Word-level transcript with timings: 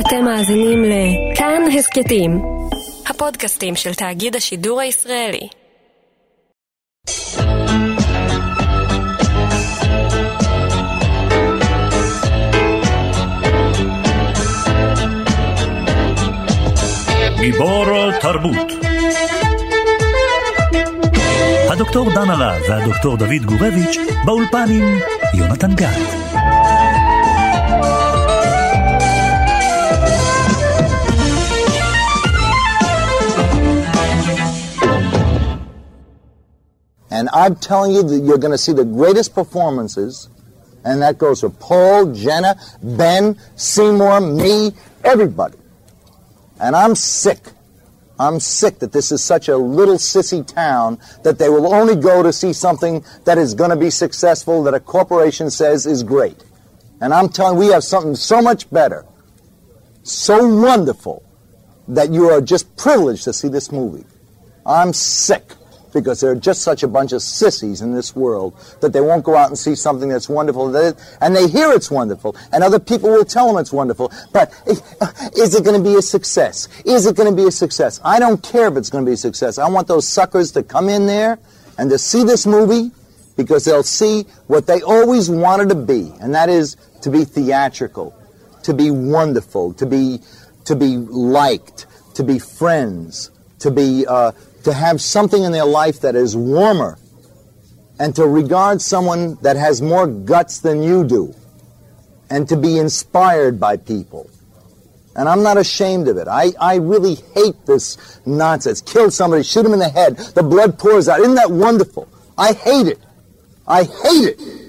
אתם 0.00 0.24
מאזינים 0.24 0.84
לכאן 0.84 1.62
הסכתים, 1.78 2.42
הפודקאסטים 3.06 3.76
של 3.76 3.94
תאגיד 3.94 4.36
השידור 4.36 4.80
הישראלי. 4.80 5.48
גיבור 17.40 18.10
תרבות 18.20 18.72
הדוקטור 21.70 22.10
דן 22.14 22.30
הרב 22.30 22.62
והדוקטור 22.68 23.16
דוד 23.16 23.44
גורביץ' 23.44 23.96
באולפן 24.24 24.66
עם 24.70 24.98
יונתן 25.34 25.74
גת. 25.74 26.65
And 37.16 37.30
I'm 37.32 37.56
telling 37.56 37.92
you 37.92 38.02
that 38.02 38.18
you're 38.18 38.36
going 38.36 38.52
to 38.52 38.58
see 38.58 38.74
the 38.74 38.84
greatest 38.84 39.34
performances, 39.34 40.28
and 40.84 41.00
that 41.00 41.16
goes 41.16 41.40
for 41.40 41.48
Paul, 41.48 42.12
Jenna, 42.12 42.60
Ben, 42.82 43.38
Seymour, 43.56 44.20
me, 44.20 44.72
everybody. 45.02 45.56
And 46.60 46.76
I'm 46.76 46.94
sick. 46.94 47.38
I'm 48.20 48.38
sick 48.38 48.80
that 48.80 48.92
this 48.92 49.12
is 49.12 49.24
such 49.24 49.48
a 49.48 49.56
little 49.56 49.94
sissy 49.94 50.46
town 50.46 50.98
that 51.24 51.38
they 51.38 51.48
will 51.48 51.72
only 51.72 51.96
go 51.96 52.22
to 52.22 52.34
see 52.34 52.52
something 52.52 53.02
that 53.24 53.38
is 53.38 53.54
going 53.54 53.70
to 53.70 53.76
be 53.76 53.88
successful, 53.88 54.62
that 54.64 54.74
a 54.74 54.80
corporation 54.80 55.48
says 55.48 55.86
is 55.86 56.02
great. 56.02 56.44
And 57.00 57.14
I'm 57.14 57.30
telling 57.30 57.54
you, 57.54 57.68
we 57.68 57.72
have 57.72 57.82
something 57.82 58.14
so 58.14 58.42
much 58.42 58.68
better, 58.68 59.06
so 60.02 60.46
wonderful, 60.46 61.24
that 61.88 62.10
you 62.10 62.28
are 62.28 62.42
just 62.42 62.76
privileged 62.76 63.24
to 63.24 63.32
see 63.32 63.48
this 63.48 63.72
movie. 63.72 64.04
I'm 64.66 64.92
sick 64.92 65.54
because 65.96 66.20
they're 66.20 66.34
just 66.34 66.60
such 66.60 66.82
a 66.82 66.88
bunch 66.88 67.12
of 67.12 67.22
sissies 67.22 67.80
in 67.80 67.94
this 67.94 68.14
world 68.14 68.54
that 68.82 68.92
they 68.92 69.00
won't 69.00 69.24
go 69.24 69.34
out 69.34 69.48
and 69.48 69.58
see 69.58 69.74
something 69.74 70.10
that's 70.10 70.28
wonderful. 70.28 70.76
And 70.76 71.34
they 71.34 71.48
hear 71.48 71.72
it's 71.72 71.90
wonderful, 71.90 72.36
and 72.52 72.62
other 72.62 72.78
people 72.78 73.10
will 73.10 73.24
tell 73.24 73.48
them 73.48 73.56
it's 73.56 73.72
wonderful. 73.72 74.12
But 74.32 74.52
is 75.36 75.54
it 75.54 75.64
going 75.64 75.82
to 75.82 75.90
be 75.90 75.96
a 75.96 76.02
success? 76.02 76.68
Is 76.84 77.06
it 77.06 77.16
going 77.16 77.30
to 77.30 77.34
be 77.34 77.48
a 77.48 77.50
success? 77.50 77.98
I 78.04 78.18
don't 78.18 78.42
care 78.42 78.68
if 78.68 78.76
it's 78.76 78.90
going 78.90 79.04
to 79.04 79.08
be 79.08 79.14
a 79.14 79.16
success. 79.16 79.58
I 79.58 79.68
want 79.70 79.88
those 79.88 80.06
suckers 80.06 80.52
to 80.52 80.62
come 80.62 80.88
in 80.90 81.06
there 81.06 81.38
and 81.78 81.88
to 81.90 81.98
see 81.98 82.22
this 82.24 82.46
movie 82.46 82.90
because 83.36 83.64
they'll 83.64 83.82
see 83.82 84.22
what 84.48 84.66
they 84.66 84.82
always 84.82 85.30
wanted 85.30 85.70
to 85.70 85.74
be, 85.74 86.12
and 86.20 86.34
that 86.34 86.48
is 86.48 86.76
to 87.02 87.10
be 87.10 87.24
theatrical, 87.24 88.14
to 88.64 88.74
be 88.74 88.90
wonderful, 88.90 89.72
to 89.74 89.86
be 89.86 90.20
to 90.66 90.76
be 90.76 90.96
liked, 90.96 91.86
to 92.14 92.24
be 92.24 92.38
friends, 92.38 93.30
to 93.60 93.70
be 93.70 94.04
uh, 94.06 94.32
to 94.66 94.72
have 94.72 95.00
something 95.00 95.44
in 95.44 95.52
their 95.52 95.64
life 95.64 96.00
that 96.00 96.16
is 96.16 96.36
warmer 96.36 96.98
and 98.00 98.16
to 98.16 98.26
regard 98.26 98.82
someone 98.82 99.36
that 99.36 99.54
has 99.54 99.80
more 99.80 100.08
guts 100.08 100.58
than 100.58 100.82
you 100.82 101.04
do 101.04 101.32
and 102.30 102.48
to 102.48 102.56
be 102.56 102.76
inspired 102.76 103.60
by 103.60 103.76
people. 103.76 104.28
And 105.14 105.28
I'm 105.28 105.44
not 105.44 105.56
ashamed 105.56 106.08
of 106.08 106.16
it. 106.16 106.26
I, 106.26 106.50
I 106.60 106.78
really 106.78 107.14
hate 107.14 107.64
this 107.64 108.20
nonsense. 108.26 108.80
Kill 108.80 109.12
somebody, 109.12 109.44
shoot 109.44 109.64
him 109.64 109.72
in 109.72 109.78
the 109.78 109.88
head, 109.88 110.16
the 110.34 110.42
blood 110.42 110.80
pours 110.80 111.08
out. 111.08 111.20
Isn't 111.20 111.36
that 111.36 111.52
wonderful? 111.52 112.08
I 112.36 112.52
hate 112.52 112.88
it. 112.88 112.98
I 113.68 113.84
hate 113.84 114.34
it. 114.34 114.65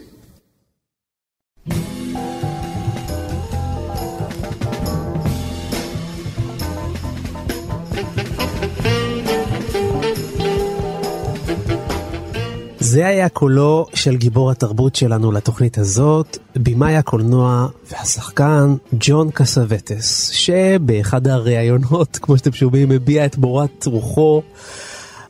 זה 12.97 13.07
היה 13.07 13.29
קולו 13.29 13.85
של 13.93 14.15
גיבור 14.15 14.51
התרבות 14.51 14.95
שלנו 14.95 15.31
לתוכנית 15.31 15.77
הזאת, 15.77 16.37
במאי 16.55 16.95
הקולנוע 16.95 17.67
והשחקן 17.91 18.75
ג'ון 18.99 19.29
קסווטס, 19.33 20.29
שבאחד 20.29 21.27
הראיונות, 21.27 22.17
כמו 22.21 22.37
שאתם 22.37 22.51
שומעים, 22.51 22.91
הביע 22.91 23.25
את 23.25 23.37
מורת 23.37 23.85
רוחו 23.85 24.41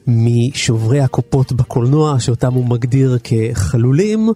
משוברי 0.07 0.99
הקופות 0.99 1.51
בקולנוע, 1.51 2.19
שאותם 2.19 2.53
הוא 2.53 2.65
מגדיר 2.65 3.17
כחלולים, 3.23 4.29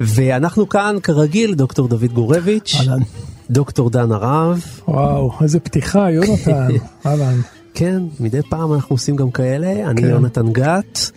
ואנחנו 0.00 0.68
כאן, 0.68 0.96
כרגיל, 1.02 1.54
דוקטור 1.54 1.88
דוד 1.88 2.12
גורביץ', 2.12 2.74
אהלן. 2.80 3.00
דוקטור 3.50 3.90
דן 3.90 4.12
הרב. 4.12 4.64
וואו, 4.88 5.32
איזה 5.42 5.60
פתיחה, 5.60 6.10
יונתן, 6.10 6.68
אהלן. 7.06 7.40
כן, 7.74 8.02
מדי 8.20 8.42
פעם 8.50 8.72
אנחנו 8.74 8.94
עושים 8.94 9.16
גם 9.16 9.30
כאלה, 9.30 9.90
אני 9.90 10.02
כן. 10.02 10.08
יונתן 10.08 10.52
גת. 10.52 11.10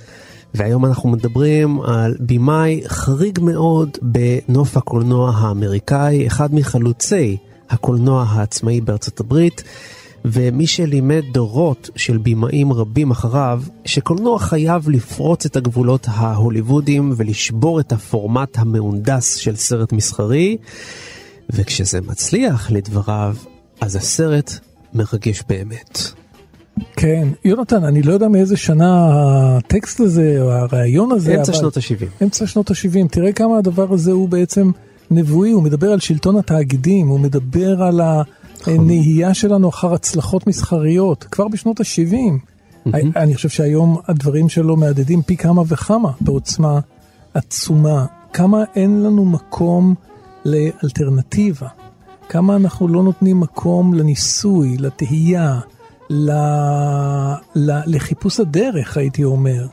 והיום 0.54 0.86
אנחנו 0.86 1.10
מדברים 1.10 1.82
על 1.82 2.16
במאי 2.20 2.82
חריג 2.88 3.40
מאוד 3.40 3.98
בנוף 4.02 4.78
הקולנוע 4.78 5.32
האמריקאי, 5.36 6.28
אחד 6.28 6.56
מחלוצי 6.56 7.38
הקולנוע 7.70 8.26
העצמאי 8.30 8.82
בארצות 8.82 9.20
הברית, 9.20 9.64
ומי 10.26 10.68
שלימד 10.68 11.24
דורות 11.32 11.90
של 11.96 12.18
במאים 12.18 12.74
רבים 12.74 13.12
אחריו, 13.12 13.64
שקולנוע 13.86 14.40
חייב 14.40 14.90
לפרוץ 14.90 15.46
את 15.46 15.56
הגבולות 15.56 16.08
ההוליוודיים 16.10 17.14
ולשבור 17.18 17.80
את 17.80 17.92
הפורמט 17.92 18.58
המהונדס 18.60 19.36
של 19.36 19.56
סרט 19.56 19.92
מסחרי, 19.92 20.58
וכשזה 21.50 22.02
מצליח 22.02 22.72
לדבריו, 22.72 23.36
אז 23.82 23.96
הסרט 23.96 24.60
מרגש 24.94 25.44
באמת. 25.50 26.19
כן, 26.96 27.28
יונתן, 27.46 27.84
אני 27.84 28.02
לא 28.02 28.14
יודע 28.14 28.28
מאיזה 28.28 28.58
שנה 28.58 29.08
הטקסט 29.58 30.00
הזה 30.00 30.38
או 30.42 30.52
הרעיון 30.52 31.12
הזה. 31.12 31.36
אמצע 31.36 31.52
אבל- 31.52 31.60
שנות 31.60 31.78
ה-70. 31.78 32.24
אמצע 32.24 32.48
שנות 32.48 32.72
ה-70. 32.72 33.08
תראה 33.12 33.32
כמה 33.32 33.58
הדבר 33.58 33.94
הזה 33.94 34.12
הוא 34.12 34.30
בעצם 34.30 34.72
נבואי, 35.12 35.52
הוא 35.52 35.64
מדבר 35.64 35.92
על 35.92 36.00
שלטון 36.00 36.38
התאגידים, 36.38 37.08
הוא 37.08 37.20
מדבר 37.20 37.84
על 37.84 38.02
הנהייה 38.66 39.34
שלנו 39.34 39.70
אחר 39.70 39.94
הצלחות 39.94 40.48
מסחריות, 40.48 41.24
כבר 41.24 41.48
בשנות 41.48 41.80
ה-70. 41.80 42.16
אני 43.16 43.36
חושב 43.36 43.50
שהיום 43.50 43.98
הדברים 44.08 44.50
שלו 44.50 44.76
מהדהדים 44.78 45.22
פי 45.22 45.38
כמה 45.38 45.62
וכמה 45.68 46.12
בעוצמה 46.22 46.80
עצומה. 47.34 48.06
כמה 48.34 48.64
אין 48.76 49.04
לנו 49.04 49.26
מקום 49.26 49.96
לאלטרנטיבה. 50.46 51.68
כמה 52.30 52.56
אנחנו 52.56 52.88
לא 52.88 53.04
נותנים 53.04 53.40
מקום 53.40 53.94
לניסוי, 53.94 54.78
לתהייה, 54.78 55.60
ל... 56.10 56.32
ל... 57.56 57.72
לחיפוש 57.86 58.40
הדרך, 58.40 58.98
הייתי 58.98 59.24
אומר, 59.24 59.68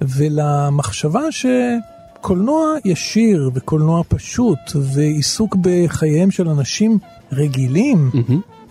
ולמחשבה 0.00 1.22
שקולנוע 1.30 2.74
ישיר 2.84 3.50
וקולנוע 3.54 4.02
פשוט 4.08 4.58
ועיסוק 4.74 5.56
בחייהם 5.60 6.30
של 6.30 6.48
אנשים 6.48 6.98
רגילים, 7.32 8.10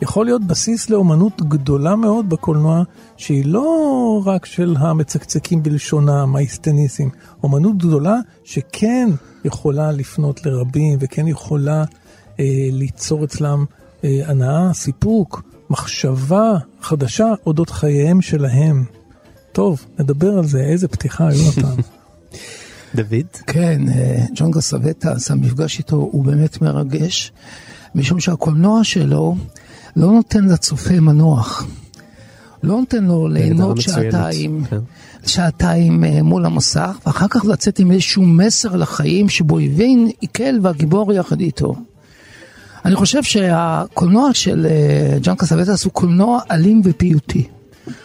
יכול 0.02 0.26
להיות 0.26 0.44
בסיס 0.44 0.90
לאומנות 0.90 1.42
גדולה 1.42 1.96
מאוד 1.96 2.30
בקולנוע, 2.30 2.84
שהיא 3.18 3.46
לא 3.46 4.22
רק 4.26 4.46
של 4.46 4.76
המצקצקים 4.80 5.64
בלשונם, 5.64 6.36
האיסטניסים, 6.36 7.10
אומנות 7.44 7.78
גדולה 7.78 8.16
שכן 8.44 9.10
יכולה 9.46 9.92
לפנות 9.92 10.46
לרבים 10.46 10.98
וכן 11.02 11.28
יכולה 11.28 11.84
אה, 12.40 12.46
ליצור 12.72 13.24
אצלם 13.24 13.66
אה, 14.04 14.22
הנאה, 14.26 14.74
סיפוק, 14.74 15.42
מחשבה 15.70 16.54
חדשה 16.82 17.34
אודות 17.46 17.70
חייהם 17.70 18.22
שלהם. 18.22 18.86
טוב, 19.52 19.86
נדבר 20.00 20.38
על 20.38 20.46
זה, 20.46 20.60
איזה 20.60 20.88
פתיחה, 20.88 21.30
יונתן. 21.34 21.82
דוד? 22.96 23.28
כן, 23.48 23.82
אה, 23.90 24.26
ג'ון 24.36 24.52
גסווטס, 24.52 25.32
המפגש 25.32 25.80
איתו 25.80 25.96
הוא 25.96 26.26
באמת 26.26 26.62
מרגש, 26.62 27.32
משום 27.96 28.20
שהקולנוע 28.20 28.84
שלו 28.84 29.36
לא 29.96 30.12
נותן 30.12 30.46
לצופה 30.46 31.00
מנוח. 31.00 31.68
לא 32.64 32.80
נותן 32.80 33.04
לו 33.04 33.28
ליהנות 33.28 33.78
מצוינת, 33.78 34.12
שעתיים, 34.12 34.64
כן. 34.70 34.78
שעתיים 35.26 36.04
אה, 36.04 36.24
מול 36.24 36.46
המסך, 36.46 36.98
ואחר 37.06 37.28
כך 37.30 37.46
לצאת 37.46 37.80
עם 37.80 37.92
איזשהו 37.92 38.26
מסר 38.26 38.76
לחיים 38.76 39.30
שבו 39.30 39.60
הבין 39.60 40.10
עיקל 40.20 40.60
והגיבור 40.62 41.14
יחד 41.14 41.40
איתו. 41.40 41.76
אני 42.88 42.96
חושב 42.96 43.24
שהקולנוע 43.24 44.34
של 44.34 44.68
אה, 44.70 45.18
ג'ון 45.22 45.36
קסווטס 45.36 45.84
הוא 45.84 45.94
קולנוע 45.94 46.40
אלים 46.52 46.82
ופיוטי. 46.84 47.48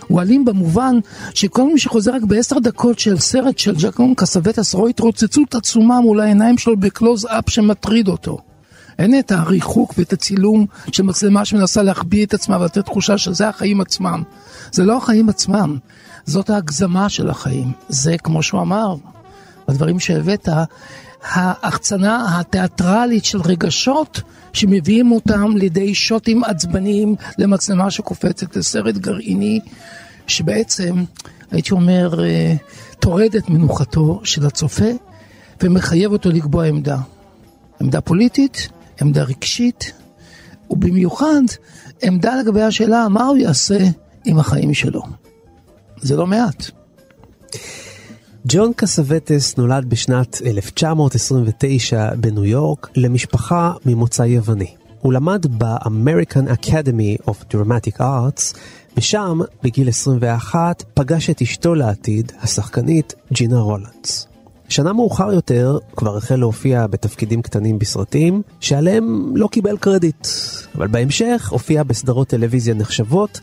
הוא 0.07 0.21
אלים 0.21 0.45
במובן 0.45 0.99
שכל 1.35 1.73
מי 1.73 1.79
שחוזר 1.79 2.15
רק 2.15 2.23
בעשר 2.23 2.59
דקות 2.59 2.99
של 2.99 3.19
סרט 3.19 3.59
של 3.59 3.75
ג'קון 3.79 4.15
קסווטס 4.15 4.75
רואה 4.75 4.91
התרוצצות 4.91 5.55
עצומה 5.55 6.01
מול 6.01 6.21
העיניים 6.21 6.59
שלו 6.59 6.77
בקלוז 6.77 7.27
אפ 7.27 7.51
שמטריד 7.51 8.09
אותו. 8.09 8.39
אין 8.99 9.19
את 9.19 9.33
הריחוק 9.33 9.95
ואת 9.99 10.13
הצילום 10.13 10.67
של 10.93 11.03
מצלמה 11.03 11.45
שמנסה 11.45 11.83
להחביא 11.83 12.27
את 12.27 12.35
עצמה 12.35 12.61
ולתת 12.61 12.85
תחושה 12.85 13.19
שזה 13.19 13.49
החיים 13.49 13.81
עצמם. 13.81 14.23
זה 14.73 14.85
לא 14.85 14.97
החיים 14.97 15.29
עצמם, 15.29 15.79
זאת 16.27 16.51
ההגזמה 16.51 17.09
של 17.09 17.31
החיים. 17.31 17.73
זה 17.89 18.17
כמו 18.19 18.43
שהוא 18.43 18.61
אמר, 18.61 18.95
בדברים 19.69 20.01
שהבאת, 20.01 20.49
ההחצנה 21.25 22.41
התיאטרלית 22.41 23.25
של 23.25 23.41
רגשות 23.41 24.21
שמביאים 24.53 25.13
אותם 25.13 25.57
לידי 25.57 25.95
שוטים 25.95 26.45
עצבניים 26.45 27.15
למצלמה 27.39 27.91
שקופצת 27.91 28.57
לסרט 28.57 28.95
גרעיני 28.95 29.61
שבעצם, 30.27 31.05
הייתי 31.51 31.75
אומר, 31.75 32.25
אה, 32.25 32.55
טורד 33.01 33.37
את 33.37 33.49
מנוחתו 33.49 34.21
של 34.25 34.47
הצופה 34.47 34.91
ומחייב 35.63 36.13
אותו 36.13 36.31
לקבוע 36.31 36.65
עמדה. 36.65 36.99
עמדה 37.81 38.01
פוליטית, 38.01 38.69
עמדה 39.01 39.23
רגשית, 39.23 39.93
ובמיוחד 40.71 41.43
עמדה 42.03 42.37
לגבי 42.37 42.63
השאלה 42.63 43.09
מה 43.09 43.25
הוא 43.25 43.37
יעשה 43.37 43.79
עם 44.25 44.39
החיים 44.39 44.75
שלו. 44.75 45.03
זה 46.01 46.17
לא 46.17 46.27
מעט. 46.27 46.71
ג'ון 48.47 48.73
קסווטס 48.77 49.57
נולד 49.57 49.85
בשנת 49.91 50.41
1929 50.47 52.15
בניו 52.15 52.45
יורק 52.45 52.89
למשפחה 52.97 53.73
ממוצא 53.87 54.23
יווני. 54.23 54.75
הוא 55.01 55.13
למד 55.13 55.47
ב-American 55.59 56.51
Academy 56.61 57.31
of 57.31 57.55
Dramatic 57.55 57.99
Arts, 58.01 58.57
ושם, 58.97 59.41
בגיל 59.63 59.89
21, 59.89 60.85
פגש 60.95 61.31
את 61.31 61.43
אשתו 61.43 61.75
לעתיד, 61.75 62.33
השחקנית 62.41 63.15
ג'ינה 63.33 63.59
רולנדס. 63.59 64.27
שנה 64.69 64.93
מאוחר 64.93 65.33
יותר 65.33 65.79
כבר 65.97 66.17
החל 66.17 66.37
להופיע 66.37 66.87
בתפקידים 66.87 67.43
קטנים 67.43 67.79
בסרטים, 67.79 68.43
שעליהם 68.61 69.37
לא 69.37 69.49
קיבל 69.53 69.77
קרדיט. 69.77 70.27
אבל 70.75 70.87
בהמשך 70.87 71.49
הופיע 71.51 71.83
בסדרות 71.83 72.29
טלוויזיה 72.29 72.75
נחשבות, 72.75 73.41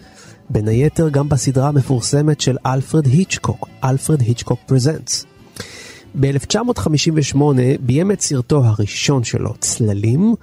בין 0.49 0.67
היתר 0.67 1.09
גם 1.09 1.29
בסדרה 1.29 1.67
המפורסמת 1.67 2.41
של 2.41 2.57
אלפרד 2.65 3.05
היצ'קוק, 3.05 3.67
Alfred 3.83 4.21
Hitchcock 4.21 4.59
Presents. 4.65 5.25
ב-1958 6.19 7.37
ביים 7.79 8.11
את 8.11 8.21
סרטו 8.21 8.65
הראשון 8.65 9.23
שלו, 9.23 9.53
צללים, 9.59 10.35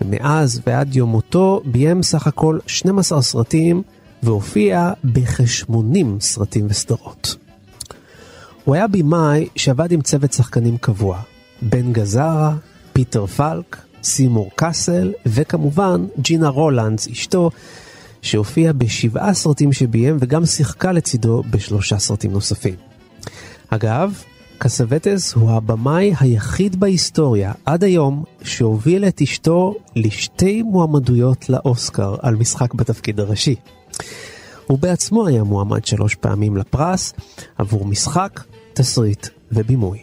ומאז 0.00 0.60
ועד 0.66 0.96
יום 0.96 1.10
מותו 1.10 1.62
ביים 1.64 2.02
סך 2.02 2.26
הכל 2.26 2.58
12 2.66 3.22
סרטים 3.22 3.82
והופיע 4.22 4.92
בכ-80 5.04 5.74
סרטים 6.20 6.66
וסדרות. 6.68 7.36
הוא 8.64 8.74
היה 8.74 8.86
במאי 8.86 9.48
שעבד 9.56 9.92
עם 9.92 10.02
צוות 10.02 10.32
שחקנים 10.32 10.76
קבוע, 10.76 11.18
בן 11.62 11.92
גזארה, 11.92 12.54
פיטר 12.92 13.26
פלק, 13.26 13.76
סימור 14.02 14.50
קאסל, 14.54 15.12
וכמובן 15.26 16.06
ג'ינה 16.20 16.48
רולנדס, 16.48 17.08
אשתו, 17.08 17.50
שהופיע 18.24 18.72
בשבעה 18.72 19.34
סרטים 19.34 19.72
שביים 19.72 20.16
וגם 20.20 20.46
שיחקה 20.46 20.92
לצידו 20.92 21.42
בשלושה 21.50 21.98
סרטים 21.98 22.32
נוספים. 22.32 22.74
אגב, 23.68 24.22
קסווטס 24.58 25.32
הוא 25.32 25.50
הבמאי 25.50 26.14
היחיד 26.20 26.80
בהיסטוריה 26.80 27.52
עד 27.64 27.84
היום 27.84 28.24
שהוביל 28.42 29.04
את 29.04 29.22
אשתו 29.22 29.74
לשתי 29.96 30.62
מועמדויות 30.62 31.48
לאוסקר 31.48 32.16
על 32.22 32.34
משחק 32.34 32.74
בתפקיד 32.74 33.20
הראשי. 33.20 33.54
הוא 34.66 34.78
בעצמו 34.78 35.26
היה 35.26 35.44
מועמד 35.44 35.84
שלוש 35.84 36.14
פעמים 36.14 36.56
לפרס 36.56 37.12
עבור 37.58 37.84
משחק, 37.84 38.40
תסריט 38.74 39.26
ובימוי. 39.52 39.98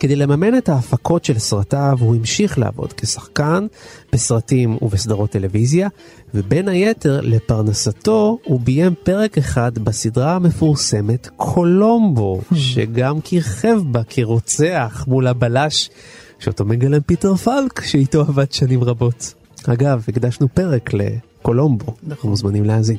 כדי 0.00 0.16
לממן 0.16 0.58
את 0.58 0.68
ההפקות 0.68 1.24
של 1.24 1.38
סרטיו 1.38 1.96
הוא 2.00 2.14
המשיך 2.14 2.58
לעבוד 2.58 2.92
כשחקן 2.92 3.66
בסרטים 4.12 4.78
ובסדרות 4.82 5.30
טלוויזיה, 5.30 5.88
ובין 6.34 6.68
היתר 6.68 7.20
לפרנסתו 7.22 8.38
הוא 8.44 8.60
ביים 8.60 8.94
פרק 9.02 9.38
אחד 9.38 9.78
בסדרה 9.78 10.34
המפורסמת 10.34 11.28
קולומבו, 11.36 12.40
שגם 12.54 13.20
כיכב 13.20 13.80
בה 13.86 14.02
כרוצח 14.08 15.04
מול 15.08 15.26
הבלש 15.26 15.90
שאותו 16.38 16.64
מגלם 16.64 17.00
פיטר 17.00 17.34
פלק 17.34 17.84
שאיתו 17.84 18.20
עבד 18.20 18.52
שנים 18.52 18.84
רבות. 18.84 19.34
אגב, 19.66 20.04
הקדשנו 20.08 20.48
פרק 20.54 20.90
לקולומבו, 20.94 21.94
אנחנו 22.08 22.28
מוזמנים 22.28 22.64
להאזין. 22.64 22.96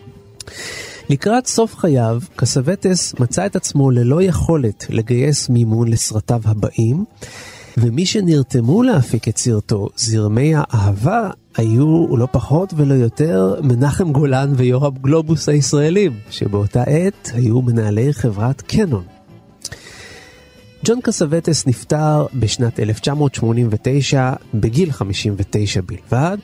לקראת 1.09 1.47
סוף 1.47 1.75
חייו, 1.75 2.21
קסווטס 2.35 3.15
מצא 3.19 3.45
את 3.45 3.55
עצמו 3.55 3.91
ללא 3.91 4.21
יכולת 4.21 4.85
לגייס 4.89 5.49
מימון 5.49 5.87
לסרטיו 5.87 6.41
הבאים, 6.45 7.05
ומי 7.77 8.05
שנרתמו 8.05 8.83
להפיק 8.83 9.27
את 9.27 9.37
סרטו, 9.37 9.89
זרמי 9.95 10.53
האהבה, 10.55 11.29
היו 11.57 12.17
לא 12.17 12.27
פחות 12.31 12.73
ולא 12.75 12.93
יותר 12.93 13.55
מנחם 13.63 14.11
גולן 14.11 14.53
ויורם 14.55 14.93
גלובוס 15.01 15.49
הישראלים, 15.49 16.11
שבאותה 16.29 16.83
עת 16.83 17.31
היו 17.33 17.61
מנהלי 17.61 18.13
חברת 18.13 18.61
קנון. 18.61 19.03
ג'ון 20.85 20.99
קסווטס 21.03 21.67
נפטר 21.67 22.25
בשנת 22.33 22.79
1989 22.79 24.33
בגיל 24.53 24.91
59 24.91 25.81
בלבד, 25.81 26.37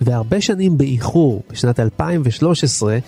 והרבה 0.00 0.40
שנים 0.40 0.78
באיחור, 0.78 1.42
בשנת 1.52 1.80
2013, 1.80 2.98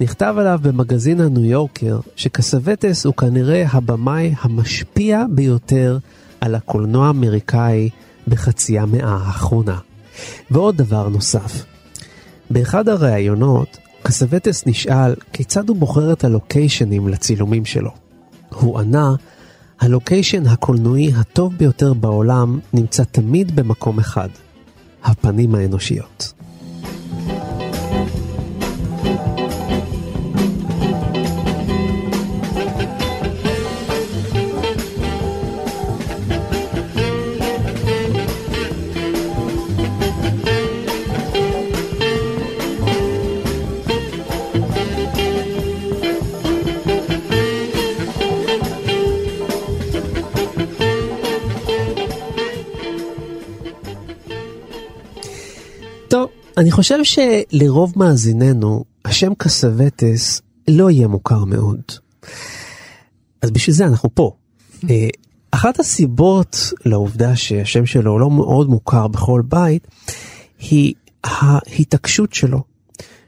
נכתב 0.00 0.34
עליו 0.38 0.60
במגזין 0.62 1.20
הניו 1.20 1.44
יורקר 1.44 2.00
שקסווטס 2.16 3.06
הוא 3.06 3.14
כנראה 3.14 3.64
הבמאי 3.72 4.34
המשפיע 4.40 5.24
ביותר 5.30 5.98
על 6.40 6.54
הקולנוע 6.54 7.06
האמריקאי 7.06 7.90
בחצי 8.28 8.78
המאה 8.78 9.16
האחרונה. 9.20 9.78
ועוד 10.50 10.76
דבר 10.76 11.08
נוסף, 11.08 11.64
באחד 12.50 12.88
הראיונות 12.88 13.78
קסווטס 14.02 14.66
נשאל 14.66 15.14
כיצד 15.32 15.68
הוא 15.68 15.76
בוחר 15.76 16.12
את 16.12 16.24
הלוקיישנים 16.24 17.08
לצילומים 17.08 17.64
שלו. 17.64 17.90
הוא 18.54 18.78
ענה, 18.78 19.14
הלוקיישן 19.80 20.46
הקולנועי 20.46 21.12
הטוב 21.16 21.54
ביותר 21.56 21.94
בעולם 21.94 22.58
נמצא 22.72 23.04
תמיד 23.04 23.56
במקום 23.56 23.98
אחד, 23.98 24.28
הפנים 25.04 25.54
האנושיות. 25.54 26.32
חושב 56.78 56.98
שלרוב 57.04 57.92
מאזיננו, 57.96 58.84
השם 59.04 59.32
קסווטס 59.38 60.42
לא 60.68 60.90
יהיה 60.90 61.08
מוכר 61.08 61.44
מאוד. 61.44 61.80
אז 63.42 63.50
בשביל 63.50 63.76
זה 63.76 63.86
אנחנו 63.86 64.14
פה. 64.14 64.32
אה, 64.90 65.08
אחת 65.50 65.80
הסיבות 65.80 66.72
לעובדה 66.86 67.36
שהשם 67.36 67.86
שלו 67.86 68.18
לא 68.18 68.30
מאוד 68.30 68.68
מוכר 68.68 69.08
בכל 69.08 69.42
בית, 69.48 69.88
היא 70.58 70.94
ההתעקשות 71.24 72.32
שלו, 72.32 72.62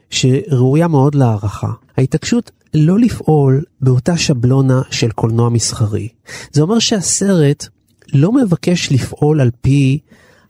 שראויה 0.09 0.87
מאוד 0.87 1.15
להערכה. 1.15 1.71
ההתעקשות 1.97 2.51
לא 2.73 2.99
לפעול 2.99 3.63
באותה 3.81 4.17
שבלונה 4.17 4.81
של 4.91 5.11
קולנוע 5.11 5.49
מסחרי. 5.49 6.07
זה 6.51 6.61
אומר 6.61 6.79
שהסרט 6.79 7.67
לא 8.13 8.31
מבקש 8.31 8.91
לפעול 8.91 9.41
על 9.41 9.51
פי 9.61 9.99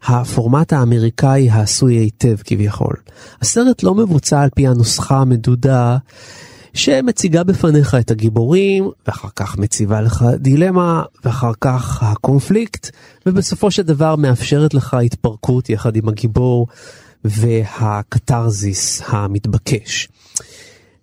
הפורמט 0.03 0.74
האמריקאי 0.74 1.50
העשוי 1.50 1.96
היטב 1.96 2.36
כביכול. 2.43 2.96
הסרט 3.41 3.84
לא 3.84 3.96
מבוצע 3.96 4.41
על 4.41 4.50
פי 4.55 4.67
הנוסחה 4.67 5.17
המדודה 5.17 5.98
שמציגה 6.74 7.43
בפניך 7.43 7.96
את 7.96 8.12
הגיבורים, 8.12 8.89
ואחר 9.08 9.27
כך 9.36 9.58
מציבה 9.58 10.01
לך 10.01 10.25
דילמה, 10.36 11.03
ואחר 11.25 11.51
כך 11.62 12.03
הקונפליקט, 12.03 12.89
ובסופו 13.25 13.72
של 13.72 13.84
דבר 13.84 14.15
מאפשרת 14.15 14.74
לך 14.74 14.93
התפרקות 14.93 15.70
יחד 15.70 15.96
עם 15.96 16.10
הגיבור 16.10 16.67
והקתרזיס 17.25 19.01
המתבקש. 19.08 20.08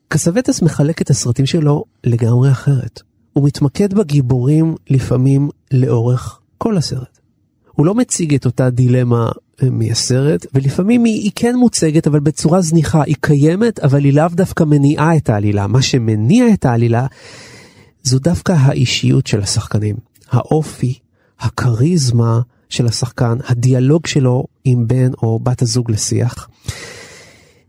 קסווטס 0.08 0.62
מחלק 0.62 1.02
את 1.02 1.10
הסרטים 1.10 1.46
שלו 1.46 1.84
לגמרי 2.04 2.50
אחרת. 2.50 3.02
הוא 3.32 3.46
מתמקד 3.46 3.94
בגיבורים 3.94 4.74
לפעמים 4.90 5.48
לאורך 5.72 6.38
כל 6.58 6.76
הסרט. 6.76 7.17
הוא 7.78 7.86
לא 7.86 7.94
מציג 7.94 8.34
את 8.34 8.46
אותה 8.46 8.70
דילמה 8.70 9.28
אה, 9.62 9.70
מהסרט, 9.70 10.46
ולפעמים 10.54 11.04
היא, 11.04 11.22
היא 11.22 11.30
כן 11.34 11.56
מוצגת, 11.56 12.06
אבל 12.06 12.20
בצורה 12.20 12.60
זניחה. 12.60 13.02
היא 13.02 13.16
קיימת, 13.20 13.78
אבל 13.78 14.04
היא 14.04 14.12
לאו 14.12 14.28
דווקא 14.32 14.64
מניעה 14.64 15.16
את 15.16 15.28
העלילה. 15.28 15.66
מה 15.66 15.82
שמניע 15.82 16.44
את 16.54 16.64
העלילה, 16.64 17.06
זו 18.02 18.18
דווקא 18.18 18.52
האישיות 18.52 19.26
של 19.26 19.40
השחקנים. 19.40 19.96
האופי, 20.30 20.98
הכריזמה 21.40 22.40
של 22.68 22.86
השחקן, 22.86 23.38
הדיאלוג 23.46 24.06
שלו 24.06 24.44
עם 24.64 24.88
בן 24.88 25.10
או 25.22 25.38
בת 25.38 25.62
הזוג 25.62 25.90
לשיח. 25.90 26.48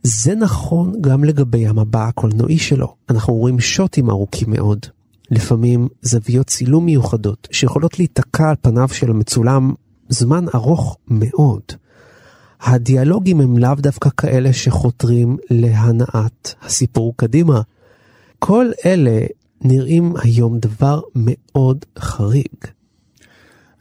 זה 0.04 0.36
נכון 0.36 0.94
גם 1.02 1.24
לגבי 1.24 1.68
המבע 1.68 2.08
הקולנועי 2.08 2.58
שלו. 2.58 2.96
אנחנו 3.10 3.34
רואים 3.34 3.60
שוטים 3.60 4.10
ארוכים 4.10 4.52
מאוד. 4.52 4.86
לפעמים 5.32 5.88
זוויות 6.02 6.48
צילום 6.48 6.86
מיוחדות 6.86 7.48
שיכולות 7.52 8.00
להיתקע 8.00 8.50
על 8.50 8.56
פניו 8.62 8.88
של 8.88 9.10
המצולם 9.10 9.74
זמן 10.10 10.46
ארוך 10.56 10.98
מאוד. 11.08 11.62
הדיאלוגים 12.62 13.42
הם 13.42 13.58
לאו 13.58 13.76
דווקא 13.76 14.10
כאלה 14.18 14.54
שחותרים 14.54 15.38
להנעת 15.50 16.56
הסיפור 16.62 17.14
קדימה. 17.16 17.62
כל 18.40 18.72
אלה 18.86 19.26
נראים 19.62 20.14
היום 20.24 20.60
דבר 20.60 21.02
מאוד 21.16 21.86
חריג. 22.00 22.79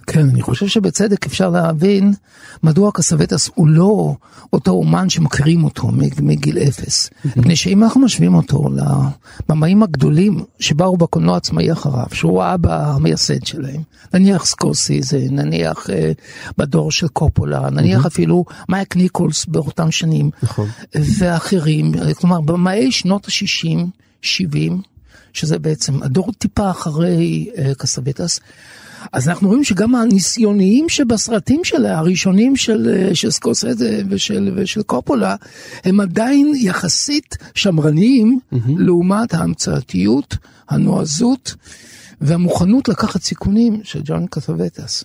כן, 0.09 0.29
אני 0.29 0.43
חושב 0.43 0.67
שבצדק 0.67 1.27
אפשר 1.27 1.51
להבין 1.51 2.15
מדוע 2.63 2.91
קסווטס 2.95 3.51
הוא 3.55 3.69
לא 3.69 4.15
אותו 4.53 4.71
אומן 4.71 5.09
שמכירים 5.09 5.65
אותו 5.65 5.89
מגיל 6.23 6.59
אפס. 6.59 7.11
מפני 7.25 7.57
שאם 7.57 7.83
אנחנו 7.83 8.01
משווים 8.01 8.35
אותו 8.35 8.65
לבמאים 9.49 9.83
הגדולים 9.83 10.45
שבאו 10.61 10.97
בקולנוע 10.97 11.37
עצמאי 11.37 11.73
אחריו, 11.73 12.07
שהוא 12.13 12.43
האבא 12.43 12.95
המייסד 12.95 13.47
שלהם, 13.47 13.83
נניח 14.15 14.45
סקורסיזה, 14.45 15.27
נניח 15.31 15.91
אה, 15.91 16.13
בדור 16.59 16.91
של 16.91 17.09
קופולה, 17.09 17.71
נניח 17.71 18.07
אפילו 18.07 18.45
מייק 18.69 18.97
ניקולס 18.97 19.47
באותם 19.47 19.91
שנים, 19.91 20.31
נכון. 20.43 20.69
ואחרים, 20.95 21.93
כלומר 22.21 22.41
במאי 22.41 22.93
שנות 22.93 23.27
ה-60, 23.27 23.79
70, 24.23 24.81
שזה 25.33 25.59
בעצם 25.59 26.03
הדור 26.03 26.33
טיפה 26.33 26.71
אחרי 26.71 27.51
אה, 27.59 27.73
קסווטס, 27.79 28.41
אז 29.13 29.29
אנחנו 29.29 29.49
רואים 29.49 29.65
שגם 29.65 29.95
הניסיוניים 29.95 30.89
שבסרטים 30.89 31.65
שלה, 31.65 31.99
הראשונים 31.99 32.57
של, 32.57 32.95
אה, 32.95 33.15
של 33.15 33.31
סקורסזה 33.31 34.03
ושל, 34.11 34.53
ושל 34.57 34.83
קופולה, 34.83 35.37
הם 35.85 36.01
עדיין 36.01 36.53
יחסית 36.57 37.37
שמרניים 37.55 38.39
mm-hmm. 38.53 38.57
לעומת 38.77 39.35
ההמצאתיות, 39.35 40.37
הנועזות 40.69 41.55
והמוכנות 42.21 42.89
לקחת 42.89 43.23
סיכונים 43.23 43.81
של 43.85 44.01
ג'ון 44.05 44.27
קתווטס. 44.27 45.05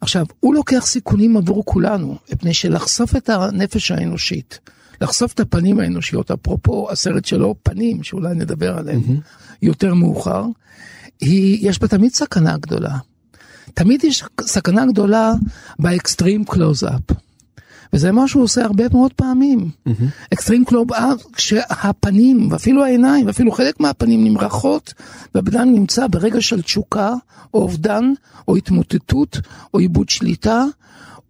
עכשיו, 0.00 0.26
הוא 0.40 0.54
לוקח 0.54 0.86
סיכונים 0.86 1.36
עבור 1.36 1.64
כולנו, 1.64 2.16
מפני 2.32 2.54
שלחשוף 2.54 3.16
את 3.16 3.28
הנפש 3.28 3.90
האנושית, 3.90 4.58
לחשוף 5.00 5.32
את 5.32 5.40
הפנים 5.40 5.80
האנושיות, 5.80 6.30
אפרופו 6.30 6.90
הסרט 6.90 7.24
שלו, 7.24 7.54
פנים, 7.62 8.02
שאולי 8.02 8.34
נדבר 8.34 8.78
עליהם 8.78 9.00
mm-hmm. 9.00 9.56
יותר 9.62 9.94
מאוחר, 9.94 10.44
היא, 11.20 11.68
יש 11.70 11.78
בה 11.78 11.88
תמיד 11.88 12.14
סכנה 12.14 12.56
גדולה. 12.56 12.96
תמיד 13.74 14.04
יש 14.04 14.24
סכנה 14.40 14.86
גדולה 14.86 15.32
באקסטרים 15.78 16.44
קלוז-אפ. 16.44 17.16
וזה 17.92 18.12
מה 18.12 18.28
שהוא 18.28 18.42
עושה 18.42 18.64
הרבה 18.64 18.84
מאוד 18.92 19.12
פעמים. 19.12 19.70
extreme 20.32 20.64
close-up, 20.64 21.26
כשהפנים, 21.32 22.48
ואפילו 22.52 22.84
העיניים, 22.84 23.26
ואפילו 23.26 23.52
חלק 23.52 23.80
מהפנים 23.80 24.24
נמרחות, 24.24 24.94
והבן 25.34 25.68
נמצא 25.68 26.06
ברגע 26.06 26.40
של 26.40 26.62
תשוקה, 26.62 27.14
או 27.54 27.62
אובדן, 27.62 28.12
או 28.48 28.56
התמוטטות, 28.56 29.38
או 29.74 29.78
איבוד 29.78 30.08
שליטה, 30.08 30.64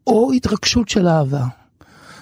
או 0.06 0.32
התרגשות 0.32 0.88
של 0.88 1.08
אהבה. 1.08 1.46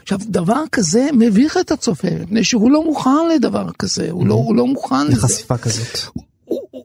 עכשיו, 0.02 0.18
דבר 0.22 0.62
כזה 0.72 1.08
מביך 1.12 1.56
את 1.60 1.70
הצופה, 1.70 2.08
מפני 2.22 2.44
שהוא 2.44 2.70
לא 2.70 2.84
מוכן 2.84 3.28
לדבר 3.34 3.70
כזה, 3.78 4.10
הוא, 4.10 4.26
לא, 4.26 4.34
הוא 4.34 4.56
לא 4.56 4.66
מוכן 4.66 5.06
לזה. 5.06 5.16
לחשיפה 5.16 5.58
כזאת. 5.58 5.98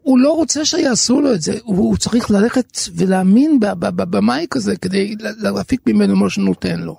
הוא 0.08 0.20
לא 0.20 0.32
רוצה 0.32 0.66
שיעשו 0.66 1.22
לו 1.22 1.34
את 1.34 1.42
זה, 1.42 1.58
הוא 1.64 1.98
צריך 1.98 2.32
ללכת 2.32 2.80
ולהאמין 2.96 3.60
בבמאי 3.60 4.46
כזה 4.50 4.76
כדי 4.76 5.16
להפיק 5.20 5.82
ממנו 5.88 6.16
מה 6.16 6.30
שנותן 6.30 6.80
לו. 6.80 6.96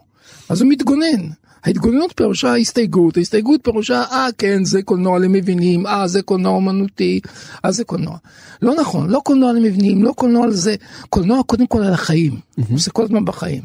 אז 0.48 0.60
הוא 0.60 0.70
מתגונן. 0.70 1.28
ההתגוננות 1.64 2.12
פירושה 2.16 2.56
הסתייגות, 2.56 3.16
ההסתייגות 3.16 3.60
פירושה, 3.64 4.02
אה 4.02 4.28
כן, 4.38 4.64
זה 4.64 4.82
קולנוע 4.82 5.18
למבינים, 5.18 5.86
אה 5.86 6.08
זה 6.08 6.22
קולנוע 6.22 6.52
אומנותי, 6.52 7.20
אה 7.64 7.72
זה 7.72 7.84
קולנוע. 7.84 8.16
לא 8.62 8.74
נכון, 8.80 9.10
לא 9.10 9.20
קולנוע 9.24 9.52
למבינים, 9.52 10.04
לא 10.04 10.12
קולנוע 10.12 10.46
לזה, 10.46 10.74
קולנוע 11.10 11.42
קודם 11.42 11.66
כל 11.66 11.82
על 11.82 11.92
החיים, 11.92 12.32
mm-hmm. 12.32 12.76
זה 12.76 12.90
כל 12.90 13.04
הזמן 13.04 13.24
בחיים. 13.24 13.62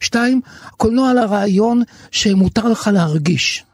שתיים, 0.00 0.40
קולנוע 0.76 1.10
על 1.10 1.18
הרעיון 1.18 1.82
שמותר 2.10 2.68
לך 2.68 2.90
להרגיש. 2.92 3.64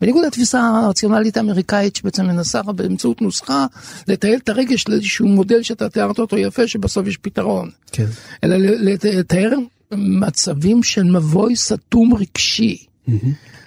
בניגוד 0.00 0.24
לתפיסה 0.24 0.60
הרציונלית 0.60 1.36
האמריקאית 1.36 1.96
שבעצם 1.96 2.26
מנסה 2.26 2.62
באמצעות 2.62 3.22
נוסחה 3.22 3.66
לתעל 4.08 4.34
את 4.34 4.48
הרגש 4.48 4.88
לאיזשהו 4.88 5.28
מודל 5.28 5.62
שאתה 5.62 5.88
תיארת 5.88 6.18
אותו 6.18 6.38
יפה 6.38 6.68
שבסוף 6.68 7.06
יש 7.06 7.16
פתרון. 7.16 7.70
כן. 7.92 8.06
אלא 8.44 8.56
לתאר 9.04 9.50
מצבים 9.92 10.82
של 10.82 11.02
מבוי 11.02 11.56
סתום 11.56 12.14
רגשי. 12.14 12.84
Mm-hmm. 13.08 13.12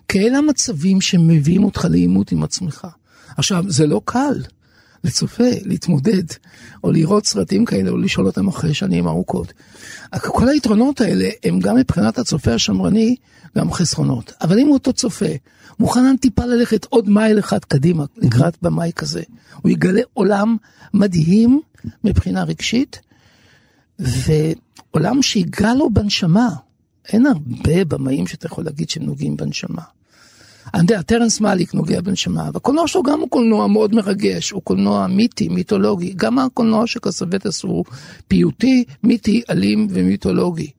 כאלה 0.07 0.37
המצבים 0.37 1.01
שמביאים 1.01 1.63
אותך 1.63 1.87
לעימות 1.89 2.31
עם 2.31 2.43
עצמך. 2.43 2.87
עכשיו, 3.37 3.63
זה 3.67 3.87
לא 3.87 4.01
קל 4.05 4.41
לצופה 5.03 5.49
להתמודד, 5.61 6.23
או 6.83 6.91
לראות 6.91 7.25
סרטים 7.25 7.65
כאלה, 7.65 7.89
או 7.89 7.97
לשאול 7.97 8.25
אותם 8.25 8.47
אחרי 8.47 8.73
שנים 8.73 9.07
ארוכות. 9.07 9.53
כל 10.19 10.49
היתרונות 10.49 11.01
האלה 11.01 11.29
הם 11.43 11.59
גם 11.59 11.75
מבחינת 11.75 12.17
הצופה 12.17 12.53
השמרני, 12.53 13.15
גם 13.57 13.71
חסרונות. 13.71 14.33
אבל 14.41 14.59
אם 14.59 14.67
אותו 14.71 14.93
צופה 14.93 15.25
מוכן 15.79 16.17
טיפה 16.17 16.45
ללכת 16.45 16.85
עוד 16.85 17.09
מייל 17.09 17.39
אחד 17.39 17.65
קדימה 17.65 18.05
לקראת 18.17 18.57
במאי 18.61 18.91
כזה. 18.95 19.21
הוא 19.61 19.71
יגלה 19.71 20.01
עולם 20.13 20.57
מדהים 20.93 21.61
מבחינה 22.03 22.43
רגשית, 22.43 23.01
ועולם 23.99 25.21
שיגע 25.21 25.73
לו 25.73 25.89
בנשמה. 25.89 26.49
אין 27.09 27.25
הרבה 27.25 27.85
במאים 27.85 28.27
שאתה 28.27 28.45
יכול 28.45 28.63
להגיד 28.65 28.89
שהם 28.89 29.03
נוגעים 29.03 29.37
בנשמה. 29.37 29.81
אני 30.73 30.81
יודע, 30.81 31.01
טרנס 31.01 31.41
מאליק 31.41 31.73
נוגע 31.73 32.01
בנשמה, 32.01 32.49
והקולנוע 32.53 32.87
שלו 32.87 33.03
גם 33.03 33.19
הוא 33.19 33.29
קולנוע 33.29 33.67
מאוד 33.67 33.95
מרגש, 33.95 34.51
הוא 34.51 34.61
קולנוע 34.61 35.07
מיתי, 35.07 35.49
מיתולוגי, 35.49 36.13
גם 36.15 36.39
הקולנוע 36.39 36.87
של 36.87 36.99
קסווטס 36.99 37.63
הוא 37.63 37.85
פיוטי, 38.27 38.83
מיתי, 39.03 39.41
אלים 39.49 39.87
ומיתולוגי. 39.89 40.71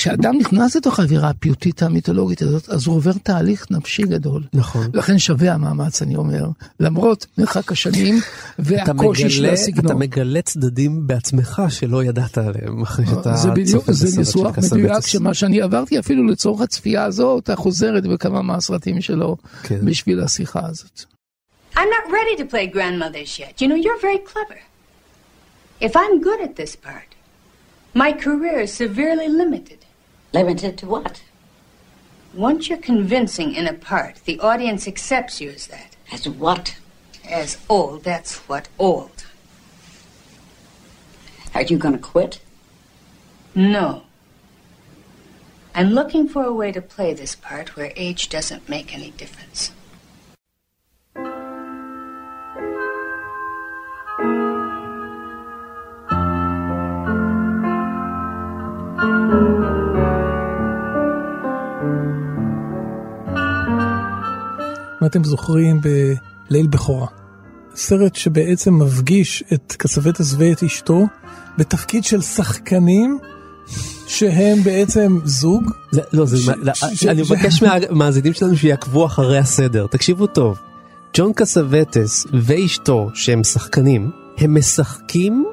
כשאדם 0.00 0.38
נכנס 0.38 0.76
לתוך 0.76 1.00
האווירה 1.00 1.30
הפיוטית 1.30 1.82
המיתולוגית 1.82 2.42
הזאת, 2.42 2.68
אז 2.68 2.86
הוא 2.86 2.96
עובר 2.96 3.12
תהליך 3.12 3.66
נפשי 3.70 4.02
גדול. 4.02 4.42
נכון. 4.52 4.86
לכן 4.94 5.18
שווה 5.18 5.54
המאמץ, 5.54 6.02
אני 6.02 6.16
אומר, 6.16 6.44
למרות 6.80 7.26
מרחק 7.38 7.72
השנים 7.72 8.14
והקושי 8.58 9.24
מגלה, 9.24 9.30
של 9.30 9.46
הסגנון. 9.46 9.86
אתה 9.86 9.94
מגלה 9.94 10.42
צדדים 10.42 11.06
בעצמך 11.06 11.62
שלא 11.68 12.04
ידעת 12.04 12.38
עליהם, 12.38 12.82
אחרי 12.82 13.06
שאתה 13.06 13.34
זה 13.34 13.50
בדיוק, 13.50 13.90
זה 13.90 14.18
ניסוח 14.18 14.58
מדויק, 14.58 15.06
שמה 15.06 15.34
שאני 15.34 15.62
עברתי 15.62 15.98
אפילו 15.98 16.26
לצורך 16.26 16.60
הצפייה 16.60 17.04
הזאת, 17.04 17.50
החוזרת 17.50 18.06
בכמה 18.06 18.42
מהסרטים 18.42 19.00
שלו, 19.00 19.36
כן. 19.62 19.78
בשביל 19.84 20.20
השיחה 20.20 20.60
הזאת. 20.66 21.04
I'm 21.74 21.90
not 21.98 22.06
ready 22.10 22.42
to 22.42 22.46
play 22.52 22.66
grandmothers 22.66 23.38
yet. 23.38 23.60
You 23.60 23.68
know, 23.68 23.80
you're 23.84 24.00
very 24.08 24.20
clever. 24.32 24.60
If 25.80 25.92
I'm 25.96 26.14
good 26.20 26.40
at 26.40 26.56
this 26.56 26.74
part, 26.86 27.10
my 27.94 28.10
career 28.12 28.60
is 28.60 28.72
severely 28.72 29.28
limited. 29.28 29.80
Limited 30.32 30.78
to 30.78 30.86
what? 30.86 31.22
Once 32.32 32.68
you're 32.68 32.78
convincing 32.78 33.54
in 33.54 33.66
a 33.66 33.72
part, 33.72 34.16
the 34.24 34.38
audience 34.40 34.86
accepts 34.86 35.40
you 35.40 35.50
as 35.50 35.66
that. 35.66 35.96
As 36.12 36.28
what? 36.28 36.76
As 37.28 37.58
old. 37.68 38.04
That's 38.04 38.36
what 38.48 38.68
old. 38.78 39.24
Are 41.54 41.62
you 41.62 41.76
going 41.76 41.94
to 41.94 42.00
quit? 42.00 42.40
No. 43.54 44.04
I'm 45.74 45.90
looking 45.90 46.28
for 46.28 46.44
a 46.44 46.52
way 46.52 46.70
to 46.72 46.80
play 46.80 47.12
this 47.14 47.34
part 47.34 47.76
where 47.76 47.92
age 47.96 48.28
doesn't 48.28 48.68
make 48.68 48.94
any 48.94 49.10
difference. 49.10 49.72
אתם 65.10 65.24
זוכרים, 65.24 65.80
בליל 65.80 66.66
בכורה. 66.66 67.06
סרט 67.74 68.14
שבעצם 68.14 68.74
מפגיש 68.74 69.44
את 69.52 69.74
קסווטס 69.78 70.34
ואת 70.38 70.62
אשתו 70.62 71.06
בתפקיד 71.58 72.04
של 72.04 72.20
שחקנים 72.20 73.18
שהם 74.06 74.62
בעצם 74.62 75.18
זוג. 75.24 75.70
זה, 75.90 76.00
לא, 76.12 76.26
זה, 76.26 76.36
ש, 76.36 76.48
לא, 76.48 76.74
ש, 76.74 77.06
אני 77.06 77.24
ש, 77.24 77.30
מבקש 77.30 77.62
מהמאזינים 77.62 78.32
שלנו 78.32 78.56
שיעקבו 78.56 79.06
אחרי 79.06 79.38
הסדר, 79.38 79.86
תקשיבו 79.86 80.26
טוב. 80.26 80.58
ג'ון 81.14 81.32
קסווטס 81.32 82.26
ואשתו 82.32 83.10
שהם 83.14 83.44
שחקנים, 83.44 84.10
הם 84.38 84.58
משחקים 84.58 85.44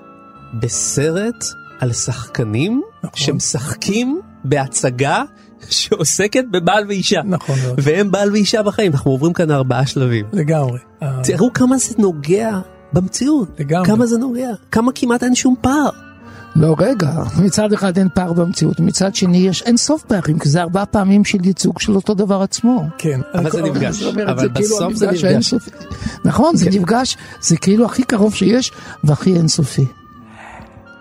בסרט 0.54 1.46
על 1.80 1.94
שחקנים 1.94 2.82
נכון. 3.04 3.26
שמשחקים 3.26 4.22
בהצגה 4.44 5.24
שעוסקת 5.70 6.44
בבעל 6.52 6.84
ואישה. 6.88 7.22
נכון 7.26 7.56
מאוד. 7.64 7.80
והם 7.84 8.12
בעל 8.12 8.32
ואישה 8.32 8.64
בחיים, 8.64 8.92
אנחנו 8.92 9.12
עוברים 9.12 9.34
כאן 9.34 9.52
ארבעה 9.52 9.86
שלבים. 9.86 10.26
לגמרי. 10.34 10.80
תראו 11.24 11.54
כמה 11.54 11.78
זה 11.78 11.96
נוגע 11.98 12.60
במציאות. 12.94 13.60
לגמרי. 13.60 13.88
כמה 13.88 14.06
זה 14.06 14.18
נוגע, 14.18 14.50
כמה 14.72 14.92
כמעט 14.96 15.24
אין 15.24 15.36
שום 15.36 15.56
פער. 15.62 15.90
לא 16.56 16.76
רגע, 16.80 17.12
מצד 17.44 17.74
אחד 17.74 17.98
אין 17.98 18.08
פער 18.14 18.34
במציאות, 18.34 18.80
מצד 18.80 19.16
שני 19.16 19.38
יש 19.38 19.62
אין 19.62 19.78
סוף 19.78 20.04
פערים, 20.04 20.40
כי 20.40 20.50
זה 20.50 20.62
ארבע 20.62 20.86
פעמים 20.86 21.26
של 21.26 21.38
ייצוג 21.46 21.80
של 21.80 21.96
אותו 21.96 22.14
דבר 22.14 22.42
עצמו. 22.42 22.84
כן. 22.98 23.20
אבל 23.34 23.52
זה 23.52 23.62
נפגש, 23.62 24.04
אבל 24.04 24.48
בסוף 24.48 24.94
זה 24.94 25.12
נפגש. 25.12 25.54
נכון, 26.26 26.56
זה 26.56 26.66
כן. 26.66 26.78
נפגש, 26.78 27.18
זה 27.42 27.58
כאילו 27.58 27.86
הכי 27.86 28.04
קרוב 28.04 28.36
שיש 28.36 28.72
והכי 29.04 29.36
אינסופי. 29.36 29.86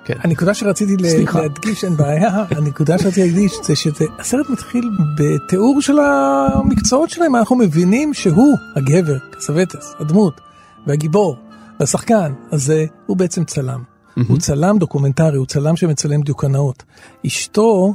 כן. 0.06 0.14
הנקודה 0.20 0.54
שרציתי 0.54 0.96
סליחה. 1.08 1.40
להדגיש, 1.40 1.84
אין 1.84 1.96
בעיה, 1.96 2.44
הנקודה 2.56 2.98
שרציתי 2.98 3.26
להדגיש 3.28 3.52
זה 3.62 3.76
שזה, 3.76 4.04
הסרט 4.18 4.50
מתחיל 4.50 4.90
בתיאור 5.18 5.80
של 5.80 5.98
המקצועות 5.98 7.10
שלהם, 7.10 7.36
אנחנו 7.36 7.56
מבינים 7.56 8.14
שהוא 8.14 8.56
הגבר, 8.76 9.18
קסווטס, 9.18 9.94
הדמות, 9.98 10.40
והגיבור, 10.86 11.36
והשחקן, 11.80 12.32
הזה 12.52 12.86
הוא 13.06 13.16
בעצם 13.16 13.44
צלם. 13.44 13.82
הוא 14.28 14.38
צלם 14.38 14.78
דוקומנטרי, 14.78 15.36
הוא 15.36 15.46
צלם 15.46 15.76
שמצלם 15.76 16.20
דיוקנאות. 16.22 16.82
אשתו, 17.26 17.94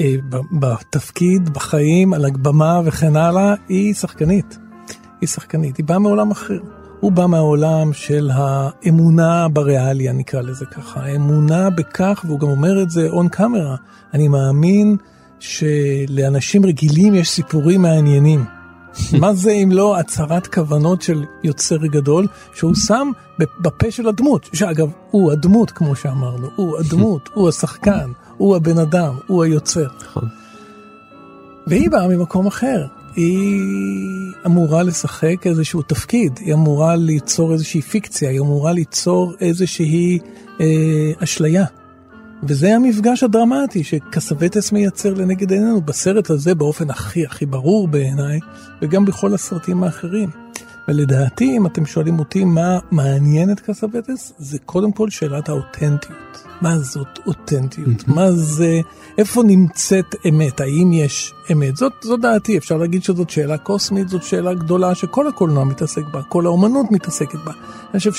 אה, 0.00 0.14
בתפקיד, 0.52 1.48
בחיים, 1.48 2.14
על 2.14 2.24
הבמה 2.24 2.80
וכן 2.84 3.16
הלאה, 3.16 3.54
היא 3.68 3.94
שחקנית. 3.94 4.58
היא 5.20 5.28
שחקנית, 5.28 5.76
היא 5.76 5.86
באה 5.86 5.98
מעולם 5.98 6.30
אחר. 6.30 6.58
הוא 7.00 7.12
בא 7.12 7.26
מהעולם 7.26 7.92
של 7.92 8.30
האמונה 8.34 9.48
בריאליה, 9.48 10.12
נקרא 10.12 10.40
לזה 10.40 10.66
ככה. 10.66 11.00
האמונה 11.00 11.70
בכך, 11.70 12.24
והוא 12.26 12.40
גם 12.40 12.48
אומר 12.48 12.82
את 12.82 12.90
זה 12.90 13.08
און 13.08 13.28
קאמרה, 13.28 13.76
אני 14.14 14.28
מאמין 14.28 14.96
שלאנשים 15.40 16.66
רגילים 16.66 17.14
יש 17.14 17.30
סיפורים 17.30 17.82
מעניינים. 17.82 18.44
מה 19.20 19.34
זה 19.34 19.50
אם 19.50 19.68
לא 19.72 19.98
הצהרת 19.98 20.46
כוונות 20.46 21.02
של 21.02 21.24
יוצר 21.44 21.76
גדול, 21.76 22.26
שהוא 22.54 22.74
שם 22.74 23.10
בפה 23.38 23.90
של 23.90 24.08
הדמות, 24.08 24.48
שאגב, 24.52 24.90
הוא 25.10 25.32
הדמות 25.32 25.70
כמו 25.70 25.96
שאמרנו, 25.96 26.48
הוא 26.56 26.78
הדמות, 26.78 27.28
הוא 27.34 27.48
השחקן, 27.48 28.10
הוא 28.36 28.56
הבן 28.56 28.78
אדם, 28.78 29.14
הוא 29.26 29.44
היוצר. 29.44 29.86
נכון. 30.02 30.28
והיא 31.66 31.90
באה 31.90 32.08
ממקום 32.08 32.46
אחר. 32.46 32.86
היא 33.18 34.32
אמורה 34.46 34.82
לשחק 34.82 35.46
איזשהו 35.46 35.82
תפקיד, 35.82 36.38
היא 36.40 36.54
אמורה 36.54 36.96
ליצור 36.96 37.52
איזושהי 37.52 37.82
פיקציה, 37.82 38.30
היא 38.30 38.40
אמורה 38.40 38.72
ליצור 38.72 39.34
איזושהי 39.40 40.18
אה, 40.60 40.66
אשליה. 41.24 41.64
וזה 42.42 42.74
המפגש 42.74 43.22
הדרמטי 43.22 43.84
שקסווטס 43.84 44.72
מייצר 44.72 45.14
לנגד 45.14 45.50
עינינו 45.50 45.80
בסרט 45.80 46.30
הזה 46.30 46.54
באופן 46.54 46.90
הכי 46.90 47.26
הכי 47.26 47.46
ברור 47.46 47.88
בעיניי, 47.88 48.40
וגם 48.82 49.04
בכל 49.04 49.34
הסרטים 49.34 49.82
האחרים. 49.82 50.30
ולדעתי, 50.88 51.56
אם 51.56 51.66
אתם 51.66 51.86
שואלים 51.86 52.18
אותי 52.18 52.44
מה 52.44 52.78
מעניין 52.90 53.50
את 53.50 53.60
קסווטס, 53.60 54.32
זה 54.38 54.58
קודם 54.58 54.92
כל 54.92 55.10
שאלת 55.10 55.48
האותנטיות. 55.48 56.44
מה 56.60 56.78
זאת 56.78 57.18
אותנטיות? 57.26 58.08
מה 58.08 58.32
זה, 58.32 58.80
איפה 59.18 59.42
נמצאת 59.42 60.14
אמת? 60.28 60.60
האם 60.60 60.92
יש 60.92 61.34
אמת? 61.52 61.76
זאת, 61.76 61.92
זאת 62.02 62.20
דעתי, 62.20 62.58
אפשר 62.58 62.76
להגיד 62.76 63.04
שזאת 63.04 63.30
שאלה 63.30 63.58
קוסמית, 63.58 64.08
זאת 64.08 64.22
שאלה 64.22 64.54
גדולה 64.54 64.94
שכל 64.94 65.28
הקולנוע 65.28 65.64
מתעסק 65.64 66.02
בה, 66.12 66.22
כל 66.22 66.46
האומנות 66.46 66.86
מתעסקת 66.90 67.38
בה. 67.44 67.52
אני 67.90 67.98
חושב 67.98 68.12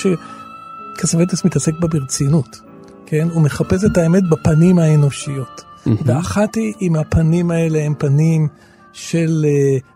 שקסווטס 0.96 1.44
מתעסק 1.44 1.72
בה 1.80 1.88
ברצינות, 1.88 2.60
כן? 3.06 3.28
הוא 3.32 3.42
מחפש 3.42 3.84
את 3.84 3.96
האמת 3.96 4.28
בפנים 4.28 4.78
האנושיות. 4.78 5.64
ואחת 6.04 6.54
היא, 6.54 6.74
אם 6.82 6.96
הפנים 6.96 7.50
האלה 7.50 7.78
הם 7.78 7.94
פנים 7.98 8.48
של 8.92 9.46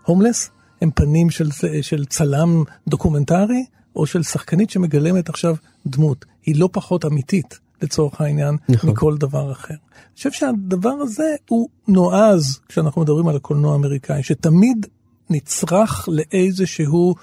הומלס, 0.02 0.50
הם 0.84 0.90
פנים 0.94 1.30
של, 1.30 1.48
של 1.82 2.04
צלם 2.04 2.62
דוקומנטרי, 2.88 3.64
או 3.96 4.06
של 4.06 4.22
שחקנית 4.22 4.70
שמגלמת 4.70 5.28
עכשיו 5.28 5.56
דמות. 5.86 6.24
היא 6.46 6.56
לא 6.56 6.68
פחות 6.72 7.04
אמיתית, 7.04 7.58
לצורך 7.82 8.20
העניין, 8.20 8.56
נכון. 8.68 8.90
מכל 8.90 9.16
דבר 9.16 9.52
אחר. 9.52 9.74
אני 9.74 10.16
חושב 10.16 10.32
שהדבר 10.32 10.92
הזה 11.00 11.34
הוא 11.48 11.68
נועז, 11.88 12.60
כשאנחנו 12.68 13.02
מדברים 13.02 13.28
על 13.28 13.36
הקולנוע 13.36 13.72
האמריקאי, 13.72 14.22
שתמיד 14.22 14.86
נצרך 15.30 16.08
לאיזשהו 16.12 17.14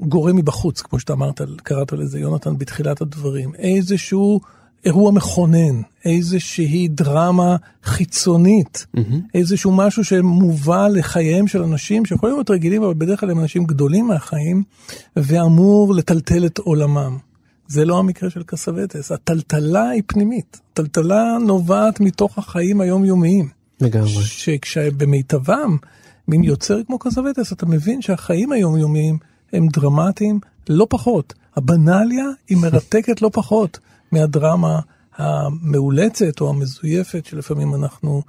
גורם 0.00 0.36
מבחוץ, 0.36 0.82
כמו 0.82 1.00
שאתה 1.00 1.12
אמרת, 1.12 1.40
קראת 1.62 1.92
לזה, 1.92 2.18
יונתן, 2.18 2.58
בתחילת 2.58 3.00
הדברים. 3.00 3.54
איזשהו 3.54 4.40
אירוע 4.84 5.10
מכונן, 5.10 5.82
איזושהי 6.04 6.88
דרמה 6.88 7.56
חיצונית, 7.84 8.86
mm-hmm. 8.96 9.00
איזשהו 9.34 9.72
משהו 9.72 10.04
שמובא 10.04 10.88
לחייהם 10.88 11.46
של 11.46 11.62
אנשים 11.62 12.04
שיכולים 12.04 12.36
להיות 12.36 12.50
רגילים, 12.50 12.82
אבל 12.82 12.94
בדרך 12.94 13.20
כלל 13.20 13.30
הם 13.30 13.38
אנשים 13.38 13.64
גדולים 13.64 14.06
מהחיים, 14.06 14.62
ואמור 15.16 15.94
לטלטל 15.94 16.46
את 16.46 16.58
עולמם. 16.58 17.18
זה 17.68 17.84
לא 17.84 17.98
המקרה 17.98 18.30
של 18.30 18.42
קסווטס, 18.42 19.12
הטלטלה 19.12 19.88
היא 19.88 20.02
פנימית, 20.06 20.60
הטלטלה 20.72 21.38
נובעת 21.46 22.00
מתוך 22.00 22.38
החיים 22.38 22.80
היומיומיים. 22.80 23.48
לגמרי. 23.80 24.08
שכשבמיטבם, 24.08 25.76
מין 26.28 26.44
יוצר 26.44 26.84
כמו 26.84 26.98
קסווטס, 26.98 27.52
אתה 27.52 27.66
מבין 27.66 28.02
שהחיים 28.02 28.52
היומיומיים 28.52 29.18
הם 29.52 29.68
דרמטיים 29.68 30.40
לא 30.68 30.86
פחות. 30.90 31.34
הבנאליה 31.56 32.24
היא 32.48 32.58
מרתקת 32.58 33.22
לא 33.22 33.30
פחות. 33.32 33.78
מהדרמה 34.12 34.80
המאולצת 35.16 36.40
או 36.40 36.48
המזויפת 36.50 37.26
שלפעמים 37.26 37.74
אנחנו 37.74 38.22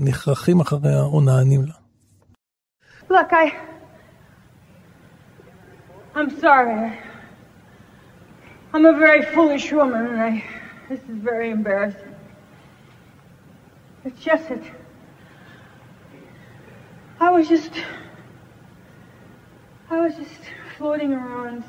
נכרחים 0.00 0.60
אחריה 0.60 1.02
או 1.02 1.20
נענים 1.20 1.62
לה. 1.66 1.74
Look, 3.08 3.32
I. 3.32 3.52
I'm 6.14 6.30
sorry. 6.40 6.98
I'm 8.72 8.84
a 8.84 8.96
very 8.98 9.22
foolish 9.34 9.72
woman, 9.72 10.06
and 10.06 10.20
I. 10.20 10.44
This 10.88 11.00
is 11.00 11.18
very 11.32 11.50
embarrassing. 11.50 12.14
It's 14.04 14.20
just 14.20 14.48
that. 14.48 14.64
I 17.20 17.30
was 17.30 17.48
just. 17.48 17.72
I 19.90 20.00
was 20.00 20.14
just 20.16 20.42
floating 20.76 21.12
around. 21.12 21.62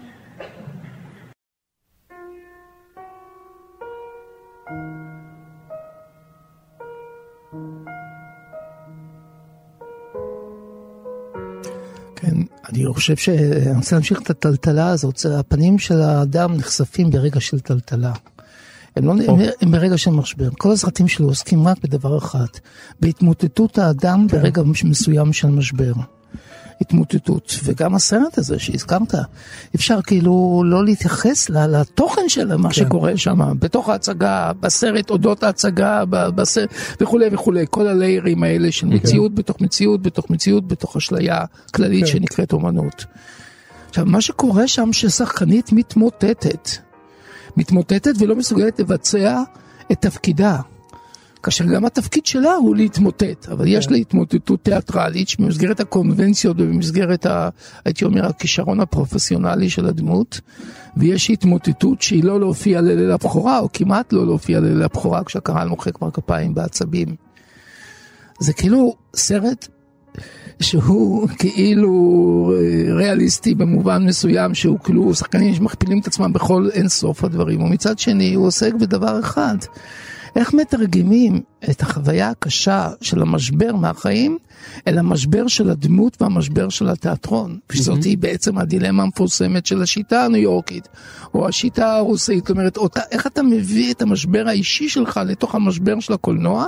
אני 12.69 12.85
חושב 12.93 13.15
שאני 13.15 13.75
רוצה 13.75 13.95
להמשיך 13.95 14.21
את 14.21 14.29
הטלטלה 14.29 14.89
הזאת, 14.89 15.25
הפנים 15.39 15.79
של 15.79 16.01
האדם 16.01 16.53
נחשפים 16.53 17.09
ברגע 17.09 17.39
של 17.39 17.59
טלטלה. 17.59 18.13
הם, 18.95 19.05
לא, 19.05 19.11
הם, 19.11 19.39
הם 19.61 19.71
ברגע 19.71 19.97
של 19.97 20.11
משבר. 20.11 20.49
כל 20.57 20.71
הסרטים 20.71 21.07
שלו 21.07 21.27
עוסקים 21.27 21.67
רק 21.67 21.77
בדבר 21.83 22.17
אחד, 22.17 22.45
בהתמוטטות 22.99 23.77
האדם 23.77 24.27
כן. 24.29 24.37
ברגע 24.37 24.61
מסוים 24.83 25.33
של 25.33 25.47
משבר. 25.47 25.93
התמוטטות, 26.81 27.53
וגם 27.63 27.95
הסרט 27.95 28.37
הזה 28.37 28.59
שהזכרת, 28.59 29.15
אפשר 29.75 30.01
כאילו 30.01 30.63
לא 30.65 30.85
להתייחס 30.85 31.49
לתוכן 31.49 32.29
של 32.29 32.55
מה 32.55 32.69
כן. 32.69 32.73
שקורה 32.73 33.17
שם, 33.17 33.39
בתוך 33.59 33.89
ההצגה, 33.89 34.51
בסרט, 34.59 35.09
אודות 35.09 35.43
ההצגה, 35.43 36.05
בסרט, 36.09 36.69
וכולי 37.01 37.25
וכולי, 37.31 37.65
כל 37.69 37.87
הליירים 37.87 38.43
האלה 38.43 38.71
של 38.71 38.87
מציאות 38.87 39.31
כן. 39.31 39.35
בתוך 39.35 39.61
מציאות, 39.61 40.01
בתוך 40.01 40.29
מציאות, 40.29 40.67
בתוך 40.67 40.97
אשליה 40.97 41.45
כללית 41.73 42.05
כן. 42.05 42.11
שנקראת 42.11 42.53
אומנות. 42.53 43.05
עכשיו, 43.89 44.05
מה 44.05 44.21
שקורה 44.21 44.67
שם 44.67 44.93
ששחקנית 44.93 45.73
מתמוטטת, 45.73 46.69
מתמוטטת 47.57 48.13
ולא 48.19 48.35
מסוגלת 48.35 48.79
לבצע 48.79 49.41
את 49.91 50.01
תפקידה. 50.01 50.59
כאשר 51.47 51.65
גם 51.65 51.85
התפקיד 51.85 52.25
שלה 52.25 52.53
הוא 52.53 52.75
להתמוטט, 52.75 53.49
אבל 53.51 53.67
יש 53.67 53.91
לה 53.91 53.97
התמוטטות 53.97 54.63
תיאטרלית 54.63 55.29
שבמסגרת 55.29 55.79
הקונבנציות 55.79 56.55
ובמסגרת, 56.59 57.25
ה, 57.25 57.49
הייתי 57.85 58.05
אומר, 58.05 58.25
הכישרון 58.25 58.79
הפרופסיונלי 58.79 59.69
של 59.69 59.85
הדמות, 59.85 60.41
ויש 60.97 61.29
התמוטטות 61.29 62.01
שהיא 62.01 62.23
לא 62.23 62.39
להופיע 62.39 62.81
לליל 62.81 63.11
הבכורה, 63.11 63.59
או 63.59 63.69
כמעט 63.73 64.13
לא 64.13 64.25
להופיע 64.25 64.59
לליל 64.59 64.83
הבכורה, 64.83 65.23
כשהקהל 65.23 65.67
מוחא 65.67 65.91
כבר 65.91 66.11
כפיים 66.11 66.53
בעצבים. 66.53 67.15
זה 68.39 68.53
כאילו 68.53 68.95
סרט 69.15 69.67
שהוא 70.59 71.29
כאילו 71.39 72.53
ריאליסטי 72.89 73.55
במובן 73.55 74.05
מסוים 74.05 74.53
שהוא 74.55 74.79
כאילו 74.83 75.15
שחקנים 75.15 75.55
שמכפילים 75.55 75.99
את 75.99 76.07
עצמם 76.07 76.33
בכל 76.33 76.69
אין 76.73 76.87
סוף 76.89 77.23
הדברים 77.23 77.61
ומצד 77.61 77.99
שני 77.99 78.33
הוא 78.33 78.47
עוסק 78.47 78.73
בדבר 78.73 79.19
אחד 79.19 79.57
איך 80.37 80.53
מתרגמים 80.53 81.41
את 81.69 81.81
החוויה 81.81 82.29
הקשה 82.29 82.89
של 83.01 83.21
המשבר 83.21 83.75
מהחיים 83.75 84.37
אל 84.87 84.97
המשבר 84.97 85.47
של 85.47 85.69
הדמות 85.69 86.21
והמשבר 86.21 86.69
של 86.69 86.89
התיאטרון? 86.89 87.59
וזאת 87.71 88.03
היא 88.03 88.17
בעצם 88.17 88.57
הדילמה 88.57 89.03
המפורסמת 89.03 89.65
של 89.65 89.81
השיטה 89.81 90.25
הניו 90.25 90.41
יורקית 90.41 90.87
או 91.33 91.47
השיטה 91.47 91.95
הרוסית. 91.95 92.39
זאת 92.39 92.49
אומרת 92.49 92.77
אותה, 92.77 93.01
איך 93.11 93.27
אתה 93.27 93.43
מביא 93.43 93.93
את 93.93 94.01
המשבר 94.01 94.47
האישי 94.47 94.89
שלך 94.89 95.19
לתוך 95.25 95.55
המשבר 95.55 95.99
של 95.99 96.13
הקולנוע 96.13 96.65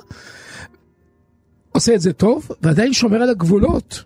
עושה 1.71 1.95
את 1.95 2.01
זה 2.01 2.13
טוב 2.13 2.47
ועדיין 2.61 2.93
שומר 2.93 3.21
על 3.21 3.29
הגבולות 3.29 4.03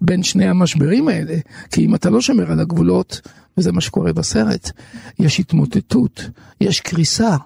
בין 0.00 0.22
שני 0.22 0.48
המשברים 0.48 1.08
האלה. 1.08 1.36
כי 1.70 1.84
אם 1.84 1.94
אתה 1.94 2.10
לא 2.10 2.20
שומר 2.20 2.52
על 2.52 2.60
הגבולות 2.60 3.20
וזה 3.58 3.72
מה 3.72 3.80
שקורה 3.80 4.12
בסרט 4.12 4.70
יש 5.18 5.40
התמוטטות 5.40 6.28
יש 6.60 6.80
קריסה 6.80 7.36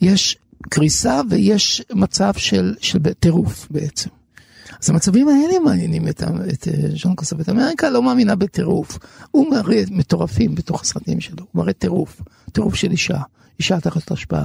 יש 0.00 0.38
קריסה 0.68 1.20
ויש 1.30 1.82
מצב 1.92 2.32
של, 2.36 2.74
של 2.80 2.98
טירוף 3.20 3.66
בעצם. 3.70 4.10
אז 4.82 4.90
המצבים 4.90 5.28
האלה 5.28 5.58
מעניינים 5.58 6.08
את, 6.08 6.22
את 6.52 6.68
אה, 6.68 6.88
ז'אן 7.02 7.14
קסבט. 7.14 7.48
אמריקה 7.48 7.90
לא 7.90 8.02
מאמינה 8.02 8.34
בטירוף. 8.34 8.98
הוא 9.30 9.50
מראה 9.50 9.82
מטורפים 9.90 10.54
בתוך 10.54 10.82
הסרטים 10.82 11.20
שלו, 11.20 11.38
הוא 11.38 11.62
מראה 11.62 11.72
טירוף, 11.72 12.20
טירוף 12.52 12.74
של 12.74 12.90
אישה, 12.90 13.18
אישה 13.58 13.80
תחת 13.80 14.10
השפעה, 14.10 14.44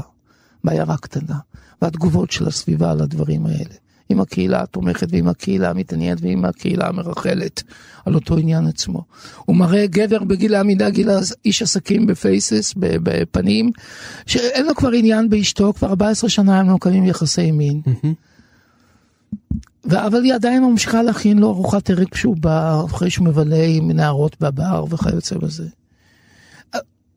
בעיירה 0.63 0.97
קטנה, 0.97 1.35
והתגובות 1.81 2.31
של 2.31 2.47
הסביבה 2.47 2.91
על 2.91 3.01
הדברים 3.01 3.45
האלה. 3.45 3.75
עם 4.11 4.21
הקהילה 4.21 4.61
התומכת 4.61 5.07
ועם 5.11 5.27
הקהילה 5.27 5.69
המתעניינת 5.69 6.17
ועם 6.21 6.45
הקהילה 6.45 6.87
המרכלת 6.87 7.63
על 8.05 8.15
אותו 8.15 8.37
עניין 8.37 8.67
עצמו. 8.67 9.03
הוא 9.45 9.55
מראה 9.55 9.87
גבר 9.87 10.23
בגיל 10.23 10.55
העמידה, 10.55 10.89
גיל 10.89 11.09
איש 11.45 11.61
עסקים 11.61 12.05
בפייסס, 12.07 12.73
בפנים, 12.77 13.71
שאין 14.25 14.65
לו 14.65 14.75
כבר 14.75 14.91
עניין 14.91 15.29
באשתו, 15.29 15.73
כבר 15.73 15.87
14 15.87 16.29
שנה 16.29 16.59
הם 16.59 16.69
לא 16.69 16.75
מקיימים 16.75 17.05
יחסי 17.05 17.51
מין. 17.51 17.81
אבל 19.89 20.23
היא 20.23 20.33
עדיין 20.33 20.63
ממשיכה 20.63 21.03
להכין 21.03 21.39
לו 21.39 21.49
ארוחת 21.49 21.89
ערב 21.89 22.07
כשהוא 22.11 22.37
בא, 22.37 22.85
אחרי 22.85 23.09
שהוא 23.09 23.25
מבלה 23.25 23.63
עם 23.65 23.91
נערות 23.91 24.35
בבר 24.41 24.85
וכיוצא 24.89 25.37
בזה. 25.37 25.67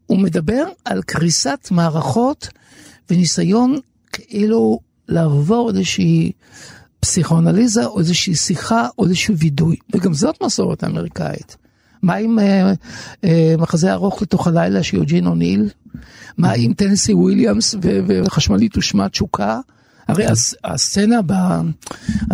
הוא 0.06 0.18
מדבר 0.18 0.64
על 0.84 1.02
קריסת 1.02 1.68
מערכות 1.70 2.48
וניסיון 3.10 3.78
כאילו 4.12 4.78
לעבור 5.08 5.70
איזושהי 5.70 6.32
פסיכואנליזה 7.04 7.86
או 7.86 7.98
איזושהי 7.98 8.34
שיחה 8.34 8.88
או 8.98 9.04
איזשהו 9.04 9.36
וידוי, 9.38 9.76
וגם 9.94 10.14
זאת 10.14 10.42
מסורת 10.42 10.84
אמריקאית. 10.84 11.56
מה 12.02 12.14
עם 12.14 12.38
אה, 12.38 12.72
אה, 13.24 13.54
מחזה 13.58 13.92
ארוך 13.92 14.22
לתוך 14.22 14.46
הלילה 14.46 14.82
של 14.82 14.96
יוג'ין 14.96 15.26
אוניל? 15.26 15.68
מה 16.38 16.52
עם 16.52 16.72
טנסי 16.74 17.14
וויליאמס 17.14 17.74
וחשמלית 18.06 18.76
ושמה 18.78 19.08
תשוקה? 19.08 19.60
הרי 20.08 20.26
הס- 20.26 20.54
הסצנה 20.64 21.22
ב... 21.26 21.32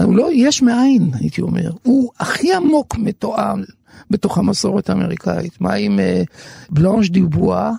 הוא 0.03 0.17
לא 0.17 0.29
יש 0.35 0.63
מאין, 0.63 1.11
הייתי 1.15 1.41
אומר. 1.41 1.71
הוא 1.83 2.11
הכי 2.21 2.55
עמוק 2.55 2.99
מתואם 2.99 3.63
בתוך 4.11 4.39
המסורת 4.39 4.91
האמריקאית. 4.91 5.61
מה 5.61 5.73
עם 5.75 5.99
אה, 6.01 6.23
בלאנש 6.71 7.11
דיבואה, 7.11 7.71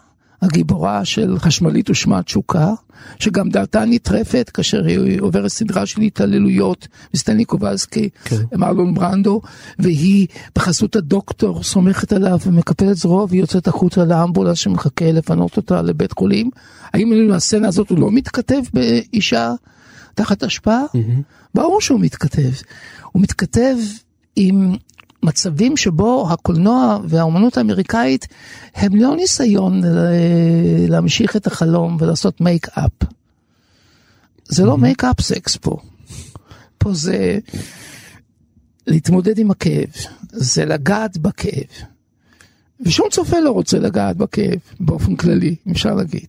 הגיבורה 0.41 1.05
של 1.05 1.39
חשמלית 1.39 1.89
ושמה 1.89 2.23
תשוקה, 2.23 2.73
שגם 3.19 3.49
דעתה 3.49 3.85
נטרפת 3.85 4.51
כאשר 4.53 4.85
היא 4.85 5.21
עוברת 5.21 5.47
סדרה 5.47 5.85
של 5.85 6.01
התעללויות 6.01 6.87
מסטנלי 7.13 7.45
קובלסקי, 7.45 8.09
כן. 8.23 8.35
מרלון 8.55 8.93
ברנדו, 8.93 9.41
והיא 9.79 10.27
בחסות 10.55 10.95
הדוקטור 10.95 11.63
סומכת 11.63 12.13
עליו 12.13 12.39
ומקפלת 12.45 12.95
זרוע 12.95 13.25
והיא 13.29 13.41
יוצאת 13.41 13.67
החוצה 13.67 14.05
לאמבולנס 14.05 14.57
שמחכה 14.57 15.11
לפנות 15.11 15.57
אותה 15.57 15.81
לבית 15.81 16.11
חולים. 16.11 16.49
האם 16.93 17.31
הסצנה 17.33 17.67
הזאת 17.67 17.89
הוא 17.89 17.99
לא 17.99 18.11
מתכתב 18.11 18.61
באישה 18.73 19.53
תחת 20.13 20.43
השפעה? 20.43 20.81
ברור 21.55 21.81
שהוא 21.81 21.99
מתכתב. 21.99 22.51
הוא 23.11 23.21
מתכתב 23.21 23.75
עם 24.35 24.75
מצבים 25.23 25.77
שבו 25.77 26.27
הקולנוע 26.31 26.99
והאומנות 27.07 27.57
האמריקאית 27.57 28.27
הם 28.75 28.95
לא 28.95 29.15
ניסיון 29.15 29.83
ל- 29.83 30.07
להמשיך 30.89 31.35
את 31.35 31.47
החלום 31.47 31.97
ולעשות 31.99 32.41
make-up. 32.41 32.91
זה 34.45 34.65
לא 34.65 34.77
make-up 34.77 35.21
sex 35.21 35.55
פה. 35.55 35.77
פה 36.77 36.93
זה 36.93 37.39
להתמודד 38.87 39.37
עם 39.39 39.51
הכאב, 39.51 39.89
זה 40.31 40.65
לגעת 40.65 41.17
בכאב. 41.17 41.67
ושום 42.85 43.07
צופה 43.11 43.39
לא 43.39 43.51
רוצה 43.51 43.79
לגעת 43.79 44.17
בכאב 44.17 44.59
באופן 44.79 45.15
כללי, 45.15 45.55
אפשר 45.71 45.93
להגיד. 45.95 46.27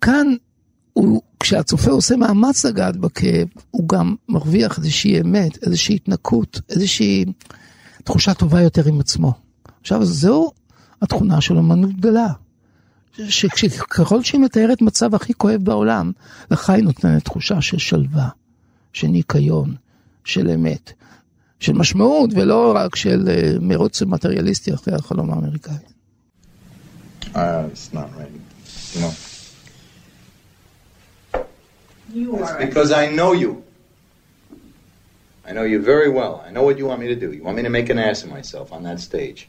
כאן, 0.00 0.26
הוא, 0.92 1.22
כשהצופה 1.40 1.90
עושה 1.90 2.16
מאמץ 2.16 2.64
לגעת 2.64 2.96
בכאב, 2.96 3.48
הוא 3.70 3.88
גם 3.88 4.14
מרוויח 4.28 4.78
איזושהי 4.78 5.20
אמת, 5.20 5.62
איזושהי 5.66 5.94
התנקות, 5.94 6.60
איזושהי 6.70 7.24
תחושה 8.04 8.34
טובה 8.34 8.60
יותר 8.60 8.88
עם 8.88 9.00
עצמו. 9.00 9.32
עכשיו, 9.80 10.04
זו 10.04 10.50
התכונה 11.02 11.40
של 11.40 11.58
אמנות 11.58 11.92
גדולה. 11.92 12.28
שככל 13.28 14.22
שהיא 14.22 14.40
מתארת 14.40 14.82
מצב 14.82 15.14
הכי 15.14 15.34
כואב 15.34 15.60
בעולם, 15.62 16.12
לך 16.50 16.70
היא 16.70 16.84
נותנת 16.84 17.24
תחושה 17.24 17.60
של 17.60 17.78
שלווה, 17.78 18.28
של 18.92 19.06
ניקיון, 19.06 19.74
של 20.24 20.50
אמת, 20.50 20.92
של 21.60 21.72
משמעות, 21.72 22.30
ולא 22.34 22.72
רק 22.76 22.96
של 22.96 23.28
אה, 23.28 23.52
מרוץ 23.60 24.02
מטריאליסטי 24.02 24.74
אחרי 24.74 24.94
החלום 24.94 25.30
האמריקאי. 25.30 25.74
Uh, 27.22 27.36
it's 27.72 27.94
not 27.94 28.08
right. 28.18 29.00
Know. 29.00 29.29
You 32.12 32.36
That's 32.36 32.50
are. 32.50 32.66
because 32.66 32.92
I 32.92 33.10
know 33.10 33.32
you. 33.32 33.64
I 35.46 35.52
know 35.52 35.62
you 35.62 35.80
very 35.80 36.08
well. 36.08 36.44
I 36.46 36.50
know 36.50 36.62
what 36.62 36.78
you 36.78 36.86
want 36.86 37.00
me 37.00 37.08
to 37.08 37.16
do. 37.16 37.32
You 37.32 37.42
want 37.42 37.56
me 37.56 37.62
to 37.62 37.70
make 37.70 37.88
an 37.88 37.98
ass 37.98 38.22
of 38.22 38.30
myself 38.30 38.72
on 38.72 38.82
that 38.84 39.00
stage. 39.00 39.48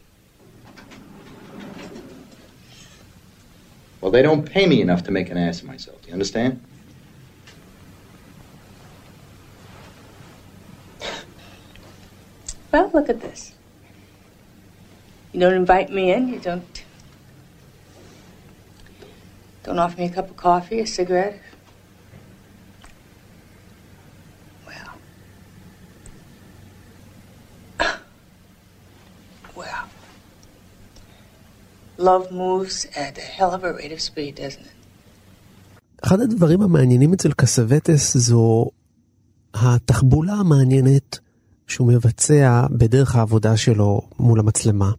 Well, 4.00 4.10
they 4.10 4.22
don't 4.22 4.44
pay 4.44 4.66
me 4.66 4.80
enough 4.80 5.04
to 5.04 5.12
make 5.12 5.30
an 5.30 5.36
ass 5.36 5.60
of 5.60 5.68
myself. 5.68 6.02
Do 6.02 6.08
you 6.08 6.12
understand? 6.12 6.60
Well, 12.72 12.90
look 12.92 13.08
at 13.08 13.20
this. 13.20 13.54
You 15.32 15.40
don't 15.40 15.54
invite 15.54 15.90
me 15.90 16.10
in. 16.12 16.28
You 16.28 16.40
don't. 16.40 16.84
Don't 19.62 19.78
offer 19.78 19.98
me 20.00 20.06
a 20.06 20.10
cup 20.10 20.30
of 20.30 20.36
coffee, 20.36 20.80
a 20.80 20.86
cigarette. 20.86 21.40
Love 32.10 32.26
moves 32.32 32.78
at 33.04 33.14
a 33.18 33.26
hell 33.36 33.52
of 33.56 33.62
a 33.64 33.72
rate 33.78 33.92
of 33.92 34.00
speed, 34.00 34.34
doesn't 34.36 34.66
it? 34.66 34.82
אחד 36.04 36.20
הדברים 36.20 36.62
המעניינים 36.62 37.12
אצל 37.12 37.32
קסווטס 37.32 38.16
זו 38.16 38.66
התחבולה 39.54 40.32
המעניינת 40.32 41.18
שהוא 41.66 41.88
מבצע 41.88 42.66
בדרך 42.70 43.16
העבודה 43.16 43.56
שלו 43.56 44.00
מול 44.18 44.40
המצלמה. 44.40 44.90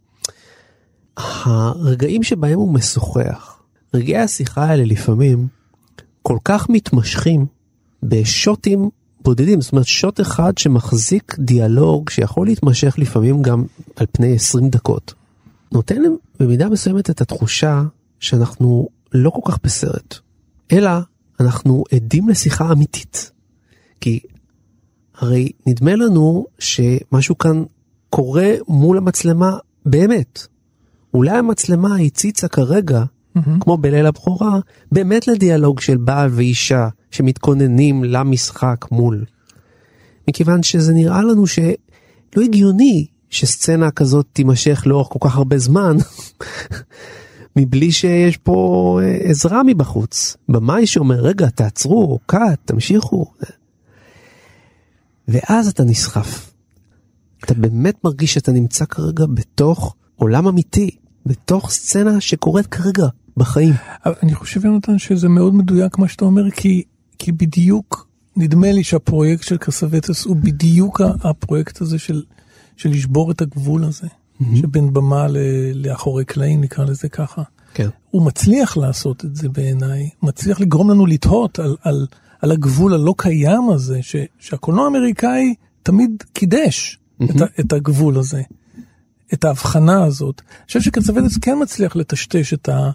הרגעים 1.17 2.23
שבהם 2.23 2.59
הוא 2.59 2.73
משוחח, 2.73 3.61
רגעי 3.93 4.17
השיחה 4.17 4.65
האלה 4.65 4.83
לפעמים 4.85 5.47
כל 6.21 6.37
כך 6.45 6.69
מתמשכים 6.69 7.45
בשוטים 8.03 8.89
בודדים, 9.21 9.61
זאת 9.61 9.71
אומרת 9.71 9.85
שוט 9.85 10.21
אחד 10.21 10.57
שמחזיק 10.57 11.35
דיאלוג 11.39 12.09
שיכול 12.09 12.47
להתמשך 12.47 12.95
לפעמים 12.97 13.41
גם 13.41 13.63
על 13.95 14.05
פני 14.11 14.35
20 14.35 14.69
דקות. 14.69 15.13
נותן 15.73 16.01
להם 16.01 16.15
במידה 16.39 16.69
מסוימת 16.69 17.09
את 17.09 17.21
התחושה 17.21 17.83
שאנחנו 18.19 18.87
לא 19.13 19.29
כל 19.29 19.51
כך 19.51 19.59
בסרט, 19.63 20.15
אלא 20.71 20.91
אנחנו 21.39 21.83
עדים 21.91 22.29
לשיחה 22.29 22.71
אמיתית. 22.71 23.31
כי 24.01 24.19
הרי 25.15 25.51
נדמה 25.65 25.95
לנו 25.95 26.45
שמשהו 26.59 27.37
כאן 27.37 27.63
קורה 28.09 28.51
מול 28.67 28.97
המצלמה 28.97 29.57
באמת. 29.85 30.47
אולי 31.13 31.37
המצלמה 31.37 31.95
הציצה 31.95 32.47
כרגע, 32.47 33.03
כמו 33.59 33.77
בליל 33.77 34.05
הבכורה, 34.05 34.59
באמת 34.91 35.27
לדיאלוג 35.27 35.79
של 35.79 35.97
בעל 35.97 36.29
ואישה 36.33 36.87
שמתכוננים 37.11 38.03
למשחק 38.03 38.85
מול. 38.91 39.25
מכיוון 40.27 40.63
שזה 40.63 40.93
נראה 40.93 41.21
לנו 41.21 41.47
שלא 41.47 42.41
הגיוני 42.43 43.07
שסצנה 43.33 43.91
כזאת 43.91 44.25
תימשך 44.33 44.83
לאורך 44.85 45.07
כל 45.07 45.19
כך 45.21 45.35
הרבה 45.35 45.57
זמן, 45.57 45.97
מבלי 47.55 47.91
שיש 47.91 48.37
פה 48.37 48.99
אה, 49.03 49.29
עזרה 49.29 49.63
מבחוץ. 49.63 50.37
במאי 50.49 50.87
שאומר, 50.87 51.15
רגע, 51.15 51.49
תעצרו, 51.49 52.19
קאט, 52.25 52.59
תמשיכו. 52.65 53.25
ואז 55.27 55.67
אתה 55.67 55.83
נסחף. 55.83 56.51
אתה 57.43 57.53
באמת 57.53 58.03
מרגיש 58.03 58.33
שאתה 58.33 58.51
נמצא 58.51 58.85
כרגע 58.85 59.25
בתוך 59.25 59.95
עולם 60.15 60.47
אמיתי, 60.47 60.89
בתוך 61.25 61.71
סצנה 61.71 62.21
שקורית 62.21 62.65
כרגע 62.67 63.07
בחיים. 63.37 63.73
אני 64.23 64.35
חושב, 64.35 64.65
יונתן, 64.65 64.97
שזה 64.97 65.29
מאוד 65.29 65.55
מדויק 65.55 65.97
מה 65.97 66.07
שאתה 66.07 66.25
אומר, 66.25 66.51
כי, 66.51 66.83
כי 67.19 67.31
בדיוק, 67.31 68.07
נדמה 68.37 68.71
לי 68.71 68.83
שהפרויקט 68.83 69.43
של 69.43 69.57
קסווטס 69.57 70.25
הוא 70.25 70.35
בדיוק 70.35 71.01
הפרויקט 71.23 71.81
הזה 71.81 71.99
של, 71.99 72.23
של 72.77 72.89
לשבור 72.89 73.31
את 73.31 73.41
הגבול 73.41 73.83
הזה, 73.83 74.07
שבין 74.55 74.93
במה 74.93 75.27
ל, 75.27 75.37
לאחורי 75.73 76.25
קלעים, 76.25 76.61
נקרא 76.61 76.85
לזה 76.85 77.09
ככה. 77.09 77.43
כן. 77.73 77.89
הוא 78.11 78.25
מצליח 78.25 78.77
לעשות 78.77 79.25
את 79.25 79.35
זה 79.35 79.49
בעיניי, 79.49 80.09
מצליח 80.23 80.59
לגרום 80.59 80.89
לנו 80.89 81.05
לתהות 81.05 81.59
על, 81.59 81.75
על, 81.81 82.07
על 82.41 82.51
הגבול 82.51 82.93
הלא 82.93 83.13
קיים 83.17 83.69
הזה, 83.69 83.99
ש, 84.01 84.15
שהקולנוע 84.39 84.83
האמריקאי 84.85 85.53
תמיד 85.83 86.23
קידש 86.33 86.99
את, 87.23 87.41
ה, 87.41 87.45
את 87.59 87.73
הגבול 87.73 88.17
הזה, 88.17 88.41
את 89.33 89.43
ההבחנה 89.43 90.03
הזאת. 90.03 90.41
אני 90.47 90.67
חושב 90.67 90.81
שקצבדס 90.81 91.37
כן 91.37 91.57
מצליח 91.61 91.95
לטשטש 91.95 92.53
את, 92.53 92.69
ה, 92.69 92.91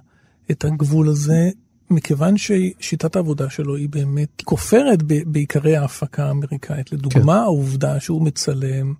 את 0.50 0.64
הגבול 0.64 1.08
הזה, 1.08 1.50
מכיוון 1.90 2.34
ששיטת 2.36 3.16
העבודה 3.16 3.50
שלו 3.50 3.76
היא 3.76 3.88
באמת 3.88 4.42
כופרת 4.44 5.02
ב- 5.02 5.22
בעיקרי 5.26 5.76
ההפקה 5.76 6.26
האמריקאית. 6.26 6.92
לדוגמה, 6.92 7.32
כן. 7.32 7.38
העובדה 7.38 8.00
שהוא 8.00 8.22
מצלם, 8.22 8.94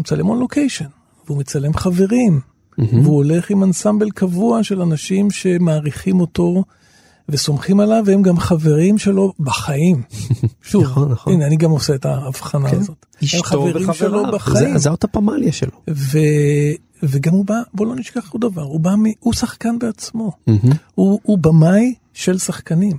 הוא 0.00 0.04
מצלם 0.04 0.28
און 0.28 0.38
לוקיישן, 0.38 0.86
והוא 1.26 1.38
מצלם 1.38 1.74
חברים, 1.74 2.40
mm-hmm. 2.40 2.82
והוא 3.02 3.16
הולך 3.16 3.50
עם 3.50 3.64
אנסמבל 3.64 4.10
קבוע 4.10 4.62
של 4.62 4.82
אנשים 4.82 5.30
שמעריכים 5.30 6.20
אותו. 6.20 6.64
וסומכים 7.28 7.80
עליו, 7.80 8.02
והם 8.06 8.22
גם 8.22 8.38
חברים 8.38 8.98
שלו 8.98 9.32
בחיים. 9.40 10.02
שוב, 10.62 10.84
נכון, 10.84 11.12
נכון. 11.12 11.32
הנה, 11.32 11.46
אני 11.46 11.56
גם 11.56 11.70
עושה 11.70 11.94
את 11.94 12.04
ההבחנה 12.04 12.70
כן. 12.70 12.76
הזאת. 12.76 13.06
הם 13.20 13.42
חברים 13.42 13.92
שלו 13.92 14.22
בחיים. 14.32 14.78
זה, 14.78 14.90
אותה 14.90 15.08
פמליה 15.08 15.52
שלו. 15.52 15.70
ו... 15.90 16.18
וגם 17.02 17.32
הוא 17.32 17.44
בא, 17.44 17.60
בוא 17.74 17.86
לא 17.86 17.96
נשכח 17.96 18.30
עוד 18.30 18.42
דבר, 18.42 18.62
הוא 18.62 18.80
בא, 18.80 18.94
מ... 18.94 19.04
הוא 19.20 19.32
שחקן 19.32 19.78
בעצמו. 19.78 20.32
Mm-hmm. 20.32 20.74
הוא, 20.94 21.20
הוא 21.22 21.38
במאי 21.38 21.94
של 22.12 22.38
שחקנים, 22.38 22.96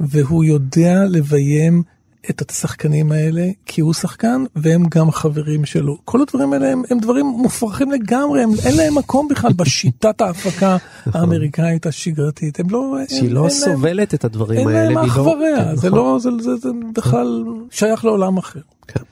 והוא 0.00 0.44
יודע 0.44 1.04
לביים 1.04 1.82
את 2.30 2.50
השחקנים 2.50 3.12
האלה 3.12 3.48
כי 3.66 3.80
הוא 3.80 3.94
שחקן 3.94 4.44
והם 4.56 4.84
גם 4.88 5.10
חברים 5.10 5.64
שלו. 5.64 5.98
כל 6.04 6.22
הדברים 6.22 6.52
האלה 6.52 6.72
הם, 6.72 6.82
הם 6.90 6.98
דברים 6.98 7.26
מופרכים 7.26 7.92
לגמרי, 7.92 8.42
הם, 8.42 8.50
אין 8.66 8.76
להם 8.76 8.98
מקום 8.98 9.28
בכלל 9.28 9.52
בשיטת 9.52 10.20
ההפקה 10.20 10.76
נכון. 11.06 11.20
האמריקאית 11.20 11.86
השגרתית. 11.86 12.60
הם 12.60 12.70
לא... 12.70 12.96
שהיא 13.08 13.30
לא 13.30 13.48
סובלת 13.48 14.14
את 14.14 14.24
הדברים 14.24 14.68
האלה. 14.68 14.82
אין 14.82 14.92
להם 14.92 15.04
אח 15.04 15.18
ורע, 15.18 15.36
כן, 15.56 15.76
זה, 15.76 15.88
נכון. 15.88 15.98
לא, 15.98 16.18
זה, 16.18 16.30
זה, 16.40 16.56
זה 16.56 16.68
בכלל 16.94 17.44
שייך 17.70 18.04
לעולם 18.04 18.36
אחר. 18.36 18.60
כן. 18.88 19.02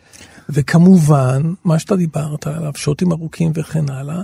וכמובן, 0.49 1.55
מה 1.65 1.79
שאתה 1.79 1.97
דיברת 1.97 2.47
עליו, 2.47 2.73
שוטים 2.77 3.13
ארוכים 3.13 3.53
וכן 3.55 3.91
הלאה, 3.91 4.23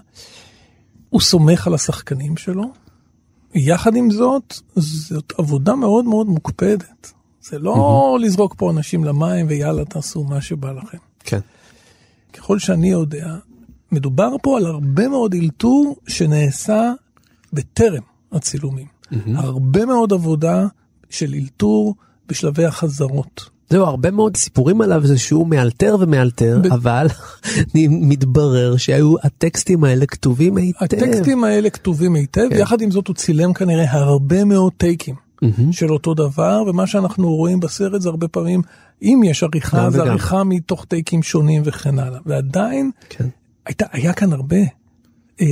הוא 1.10 1.20
סומך 1.20 1.66
על 1.66 1.74
השחקנים 1.74 2.36
שלו. 2.36 2.64
יחד 3.54 3.96
עם 3.96 4.10
זאת, 4.10 4.54
זאת 4.76 5.32
עבודה 5.38 5.74
מאוד 5.74 6.04
מאוד 6.04 6.26
מוקפדת. 6.26 7.12
זה 7.42 7.58
לא 7.58 7.74
mm-hmm. 7.74 8.24
לזרוק 8.24 8.54
פה 8.58 8.70
אנשים 8.70 9.04
למים 9.04 9.46
ויאללה 9.48 9.84
תעשו 9.84 10.24
מה 10.24 10.40
שבא 10.40 10.72
לכם. 10.72 10.98
כן. 11.24 11.40
ככל 12.32 12.58
שאני 12.58 12.90
יודע, 12.90 13.36
מדובר 13.92 14.36
פה 14.42 14.56
על 14.56 14.66
הרבה 14.66 15.08
מאוד 15.08 15.34
אלתור 15.34 15.96
שנעשה 16.08 16.92
בטרם 17.52 18.02
הצילומים. 18.32 18.86
Mm-hmm. 18.86 19.16
הרבה 19.34 19.86
מאוד 19.86 20.12
עבודה 20.12 20.66
של 21.10 21.34
אלתור 21.34 21.94
בשלבי 22.28 22.64
החזרות. 22.64 23.50
זהו, 23.70 23.84
הרבה 23.84 24.10
מאוד 24.10 24.36
סיפורים 24.36 24.80
עליו 24.80 25.06
זה 25.06 25.18
שהוא 25.18 25.46
מאלתר 25.46 25.96
ומאלתר, 26.00 26.60
ב... 26.62 26.66
אבל 26.66 27.06
מתברר 28.10 28.76
שהיו 28.76 29.14
הטקסטים 29.22 29.84
האלה 29.84 30.06
כתובים 30.06 30.56
היטב. 30.56 30.84
הטקסטים 30.84 31.44
האלה 31.44 31.70
כתובים 31.70 32.14
היטב, 32.14 32.46
כן. 32.50 32.56
יחד 32.56 32.80
עם 32.80 32.90
זאת 32.90 33.08
הוא 33.08 33.16
צילם 33.16 33.52
כנראה 33.52 33.92
הרבה 33.92 34.44
מאוד 34.44 34.72
טייקים. 34.76 35.14
Mm-hmm. 35.44 35.72
של 35.72 35.92
אותו 35.92 36.14
דבר, 36.14 36.62
ומה 36.66 36.86
שאנחנו 36.86 37.36
רואים 37.36 37.60
בסרט 37.60 38.00
זה 38.00 38.08
הרבה 38.08 38.28
פעמים, 38.28 38.62
אם 39.02 39.20
יש 39.24 39.42
עריכה, 39.42 39.90
זה 39.90 40.02
וגם. 40.02 40.10
עריכה 40.10 40.44
מתוך 40.44 40.84
טייקים 40.84 41.22
שונים 41.22 41.62
וכן 41.64 41.98
הלאה. 41.98 42.20
ועדיין, 42.26 42.90
כן. 43.08 43.28
הייתה, 43.66 43.86
היה 43.92 44.12
כאן 44.12 44.32
הרבה 44.32 44.56
אה, 45.40 45.46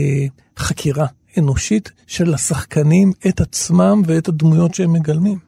חקירה 0.59 1.07
אנושית 1.39 1.93
של 2.07 2.35
השחקנים 2.35 3.13
את 3.29 3.41
עצמם 3.41 4.03
ואת 4.07 4.29
הדמויות 4.29 4.75
שהם 4.75 4.93
מגלמים. 4.93 5.39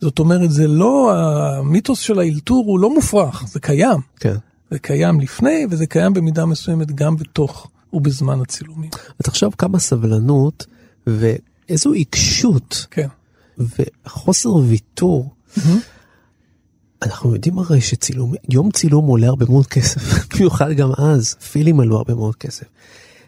זאת 0.00 0.18
אומרת, 0.18 0.50
זה 0.50 0.66
לא, 0.66 1.12
המיתוס 1.14 1.98
של 2.00 2.18
האלתור 2.18 2.64
הוא 2.66 2.80
לא 2.80 2.94
מופרך, 2.94 3.44
זה 3.46 3.60
קיים. 3.60 4.00
כן. 4.20 4.36
זה 4.70 4.78
קיים 4.78 5.20
לפני, 5.20 5.66
וזה 5.70 5.86
קיים 5.86 6.12
במידה 6.12 6.46
מסוימת 6.46 6.92
גם 6.92 7.16
בתוך 7.16 7.70
ובזמן 7.92 8.40
הצילומים. 8.40 8.90
ותחשוב 9.20 9.54
כמה 9.58 9.78
סבלנות 9.78 10.66
ואיזו 11.06 11.92
עיקשות. 11.92 12.86
כן. 12.90 13.08
וחוסר 13.78 14.54
ויתור. 14.54 15.34
אנחנו 17.02 17.34
יודעים 17.34 17.58
הרי 17.58 17.80
שצילום, 17.80 18.32
יום 18.48 18.70
צילום 18.70 19.06
עולה 19.06 19.26
הרבה 19.26 19.46
מאוד 19.48 19.66
כסף, 19.66 20.00
במיוחד 20.34 20.72
גם 20.72 20.90
אז, 20.98 21.34
פילים 21.34 21.80
עלו 21.80 21.96
הרבה 21.96 22.14
מאוד 22.14 22.36
כסף. 22.36 22.66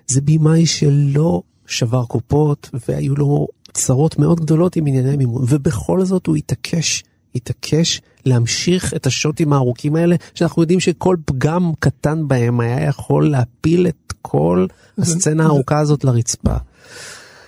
זה 0.07 0.21
בימאי 0.21 0.66
שלא 0.66 1.42
שבר 1.66 2.05
קופות 2.05 2.71
והיו 2.88 3.14
לו 3.16 3.49
צרות 3.73 4.18
מאוד 4.18 4.40
גדולות 4.40 4.77
עם 4.77 4.87
ענייני 4.87 5.16
מימון, 5.16 5.45
ובכל 5.49 6.05
זאת 6.05 6.27
הוא 6.27 6.37
התעקש, 6.37 7.05
התעקש 7.35 8.01
להמשיך 8.27 8.95
את 8.95 9.07
השוטים 9.07 9.53
הארוכים 9.53 9.97
האלה, 9.97 10.16
שאנחנו 10.35 10.62
יודעים 10.62 10.81
שכל 10.81 11.16
פגם 11.25 11.73
קטן 11.79 12.29
בהם 12.29 12.61
היה 12.61 12.85
יכול 12.88 13.31
להפיל 13.31 13.87
את 13.87 14.12
כל 14.23 14.66
הסצנה 14.99 15.45
הארוכה 15.45 15.79
הזאת 15.79 16.05
לרצפה. 16.05 16.57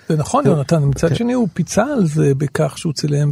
זה 0.09 0.15
נכון, 0.17 0.45
יונתן, 0.45 0.83
מצד 0.83 1.09
כן. 1.09 1.15
שני 1.15 1.33
הוא 1.33 1.47
פיצה 1.53 1.83
על 1.83 2.07
זה 2.07 2.35
בכך 2.37 2.77
שהוא 2.77 2.93
צילם 2.93 3.31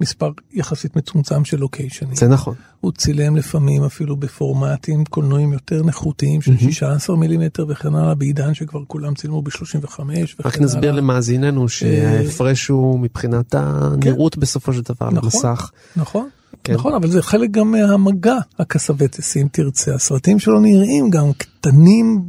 במספר 0.00 0.30
יחסית 0.52 0.96
מצומצם 0.96 1.44
של 1.44 1.60
לוקיישנים. 1.60 2.14
זה 2.14 2.28
נכון. 2.28 2.54
הוא 2.80 2.92
צילם 2.92 3.36
לפעמים 3.36 3.84
אפילו 3.84 4.16
בפורמטים 4.16 5.04
קולנועים 5.04 5.52
יותר 5.52 5.82
נחותיים 5.82 6.42
של 6.42 6.58
16 6.58 7.16
מילימטר 7.16 7.66
וכן 7.68 7.94
הלאה, 7.94 8.14
בעידן 8.14 8.54
שכבר 8.54 8.80
כולם 8.86 9.14
צילמו 9.14 9.42
ב-35 9.42 9.84
וכן 9.84 10.02
הלאה. 10.08 10.24
רק 10.44 10.58
נסביר 10.60 10.92
למאזיננו 10.92 11.68
שההפרש 11.68 12.68
הוא 12.68 13.00
מבחינת 13.00 13.54
הנראות 13.54 14.34
כן. 14.34 14.40
בסופו 14.40 14.72
של 14.72 14.82
דבר 14.82 15.08
למסך. 15.08 15.70
נכון. 15.96 16.28
כן. 16.64 16.74
נכון, 16.74 16.94
אבל 16.94 17.08
זה 17.08 17.22
חלק 17.22 17.50
גם 17.50 17.70
מהמגע 17.70 18.36
הקסווטס, 18.58 19.36
אם 19.36 19.46
תרצה. 19.52 19.94
הסרטים 19.94 20.38
שלו 20.38 20.60
נראים 20.60 21.10
גם 21.10 21.32
קטנים, 21.38 22.22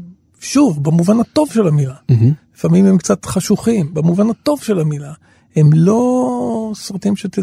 שוב, 0.44 0.84
במובן 0.84 1.20
הטוב 1.20 1.52
של 1.52 1.68
המילה. 1.68 1.94
Mm-hmm. 2.12 2.56
לפעמים 2.56 2.86
הם 2.86 2.98
קצת 2.98 3.26
חשוכים, 3.26 3.94
במובן 3.94 4.30
הטוב 4.30 4.64
של 4.64 4.80
המילה. 4.80 5.14
הם 5.56 5.70
לא 5.74 6.72
סרטים 6.76 7.16
שת... 7.16 7.38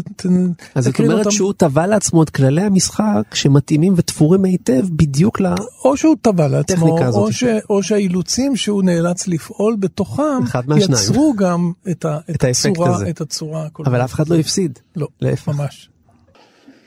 אז 0.75 0.83
זאת 0.83 0.99
אומרת 0.99 1.17
אותם... 1.19 1.31
שהוא 1.31 1.53
טבע 1.57 1.87
לעצמו 1.87 2.23
את 2.23 2.29
כללי 2.29 2.61
המשחק 2.61 3.21
שמתאימים 3.33 3.93
ותפורים 3.97 4.43
היטב 4.43 4.81
בדיוק 4.89 5.41
ל... 5.41 5.45
או 5.85 5.97
שהוא 5.97 6.15
טבע 6.21 6.47
לעצמו, 6.47 6.97
או, 7.13 7.31
ש... 7.31 7.43
או 7.69 7.83
שהאילוצים 7.83 8.55
שהוא 8.55 8.83
נאלץ 8.83 9.27
לפעול 9.27 9.75
בתוכם, 9.79 10.39
יצרו 10.77 11.33
גם 11.37 11.71
את, 11.91 12.05
ה... 12.05 12.17
את, 12.29 12.35
את 12.35 12.43
הצורה, 12.43 12.95
הזה. 12.95 13.09
את 13.09 13.21
הצורה. 13.21 13.67
אבל 13.85 14.01
אף 14.03 14.13
אחד 14.13 14.29
לא 14.29 14.35
הפסיד. 14.35 14.79
לא, 14.95 15.07
להפך. 15.21 15.47
ממש. 15.47 15.89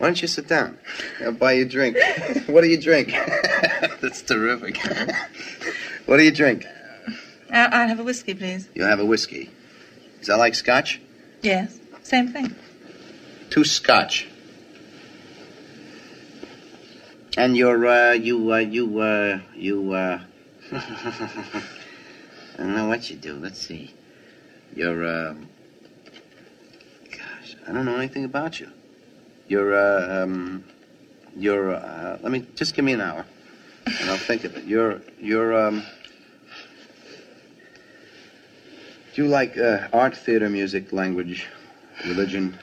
Why 0.00 0.04
don't 0.04 0.22
you 0.22 0.28
sit 0.28 0.48
down? 0.48 0.70
I'll 1.20 1.32
buy 1.32 1.52
you 1.52 1.64
a 1.64 1.68
drink. 1.76 1.96
what 2.52 2.62
do 2.62 2.68
you 2.68 2.80
drink? 2.88 3.08
That's 4.02 4.22
terrific. 4.22 4.76
What 6.06 6.18
do 6.18 6.24
you 6.24 6.30
drink? 6.30 6.66
Uh, 7.50 7.68
I'll 7.70 7.88
have 7.88 8.00
a 8.00 8.04
whiskey, 8.04 8.34
please. 8.34 8.68
You 8.74 8.84
have 8.84 9.00
a 9.00 9.04
whiskey. 9.04 9.50
Is 10.20 10.26
that 10.26 10.38
like 10.38 10.54
scotch? 10.54 11.00
Yes, 11.42 11.78
same 12.02 12.28
thing. 12.28 12.54
Two 13.50 13.64
scotch. 13.64 14.26
And 17.36 17.56
you're, 17.56 17.86
uh, 17.86 18.12
you, 18.12 18.52
uh, 18.52 18.58
you, 18.58 18.98
uh, 19.00 19.40
you, 19.56 19.92
uh, 19.92 20.20
I 20.72 21.62
don't 22.58 22.74
know 22.74 22.86
what 22.88 23.10
you 23.10 23.16
do. 23.16 23.34
Let's 23.34 23.60
see. 23.60 23.92
You're, 24.74 25.04
uh, 25.04 25.34
gosh, 27.10 27.56
I 27.66 27.72
don't 27.72 27.84
know 27.84 27.96
anything 27.96 28.24
about 28.24 28.60
you. 28.60 28.70
You're, 29.48 29.74
uh, 29.74 30.22
um, 30.22 30.64
you're, 31.36 31.74
uh, 31.74 32.18
let 32.22 32.30
me, 32.30 32.46
just 32.54 32.74
give 32.74 32.84
me 32.84 32.92
an 32.92 33.00
hour 33.00 33.26
and 33.86 34.10
I'll 34.10 34.16
think 34.16 34.44
of 34.44 34.56
it. 34.56 34.64
You're, 34.64 35.00
you're, 35.20 35.54
um, 35.54 35.84
Do 39.14 39.22
you 39.22 39.28
like 39.28 39.56
uh, 39.56 39.86
art, 39.92 40.16
theater, 40.16 40.50
music, 40.50 40.92
language, 40.92 41.46
religion, 42.04 42.58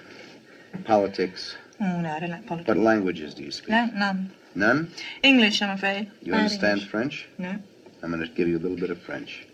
politics? 0.84 1.56
Oh, 1.80 2.02
no, 2.02 2.12
I 2.12 2.20
don't 2.20 2.30
like 2.30 2.46
politics. 2.46 2.68
What 2.68 2.78
languages 2.78 3.34
do 3.34 3.44
you 3.44 3.52
speak? 3.52 3.70
No, 3.70 3.86
none. 3.96 4.32
None? 4.54 4.92
English, 5.24 5.62
I'm 5.62 5.70
afraid. 5.70 6.12
You 6.22 6.34
understand 6.34 6.80
English. 6.80 6.90
French? 6.90 7.28
No. 7.38 7.56
I'm 8.04 8.12
going 8.12 8.22
to 8.22 8.28
give 8.28 8.50
you 8.50 8.58
a 8.58 8.60
little 8.60 8.76
bit 8.76 8.90
of 8.90 9.00
French. 9.00 9.48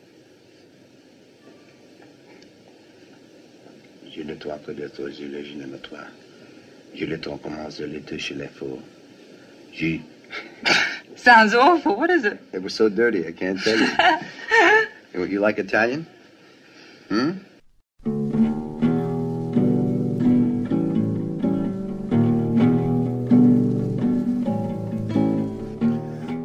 Je 4.09 4.23
le 4.23 4.35
toi 4.35 4.57
que 4.65 4.73
de 4.73 4.87
toi, 4.87 5.11
je 5.11 5.25
le 5.25 5.43
je 5.43 5.53
n'aime 5.53 5.77
toi. 5.77 5.99
Je 6.95 7.05
le 7.05 7.19
toi 7.19 7.37
commence 7.43 7.79
le 7.79 8.01
touche 8.01 8.31
les 8.31 8.47
faux. 8.47 8.81
Je. 9.71 9.99
Sounds 11.17 11.53
awful. 11.53 11.95
What 11.97 12.09
is 12.09 12.23
it? 12.25 12.39
It 12.53 12.61
was 12.63 12.73
so 12.73 12.89
dirty, 12.89 13.27
I 13.27 13.31
can't 13.31 13.59
tell 13.59 13.77
you. 13.77 15.27
you 15.33 15.39
like 15.39 15.57
Italian? 15.59 16.05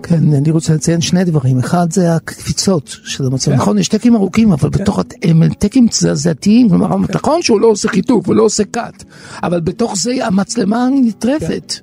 כן, 0.02 0.34
אני 0.34 0.50
רוצה 0.50 0.74
לציין 0.74 1.00
שני 1.00 1.24
דברים. 1.24 1.58
אחד 1.58 1.92
זה 1.92 2.14
הקפיצות 2.14 2.96
של 3.04 3.24
המצב. 3.26 3.50
כן. 3.50 3.56
נכון, 3.56 3.78
יש 3.78 3.88
טקים 3.88 4.16
ארוכים, 4.16 4.52
אבל 4.52 4.70
כן. 4.70 4.82
בתוך, 4.82 5.00
הם 5.22 5.54
טקים 5.54 5.88
תזזתיים, 5.88 6.68
כלומר, 6.68 7.06
כן. 7.06 7.12
נכון 7.14 7.42
שהוא 7.42 7.60
לא 7.60 7.66
עושה 7.66 7.88
חיתוך 7.88 8.28
ולא 8.28 8.42
עושה 8.42 8.64
קאט, 8.64 9.04
אבל 9.42 9.60
בתוך 9.60 9.96
זה 9.96 10.26
המצלמה 10.26 10.88
נטרפת. 11.02 11.74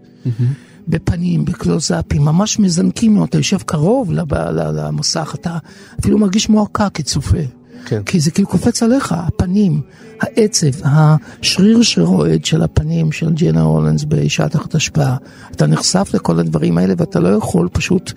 בפנים, 0.89 1.45
בקלוזאפים, 1.45 2.21
ממש 2.21 2.59
מזנקים 2.59 3.13
מאוד, 3.13 3.27
אתה 3.27 3.37
יושב 3.37 3.57
קרוב 3.57 4.11
למסך, 4.11 5.35
אתה 5.39 5.57
אפילו 5.99 6.17
מרגיש 6.17 6.49
מועקה 6.49 6.89
כצופה. 6.89 7.37
כן. 7.85 8.03
כי 8.03 8.19
זה 8.19 8.31
כאילו 8.31 8.47
קופץ 8.47 8.83
עליך, 8.83 9.11
הפנים, 9.17 9.81
העצב, 10.21 10.67
השריר 10.83 11.81
שרועד 11.81 12.45
של 12.45 12.61
הפנים 12.61 13.11
של 13.11 13.33
ג'ינה 13.33 13.61
הולנס 13.61 14.03
באישה 14.03 14.49
תחת 14.49 14.75
השפעה. 14.75 15.17
אתה 15.51 15.67
נחשף 15.67 16.11
לכל 16.13 16.39
הדברים 16.39 16.77
האלה 16.77 16.93
ואתה 16.97 17.19
לא 17.19 17.29
יכול 17.29 17.69
פשוט 17.71 18.11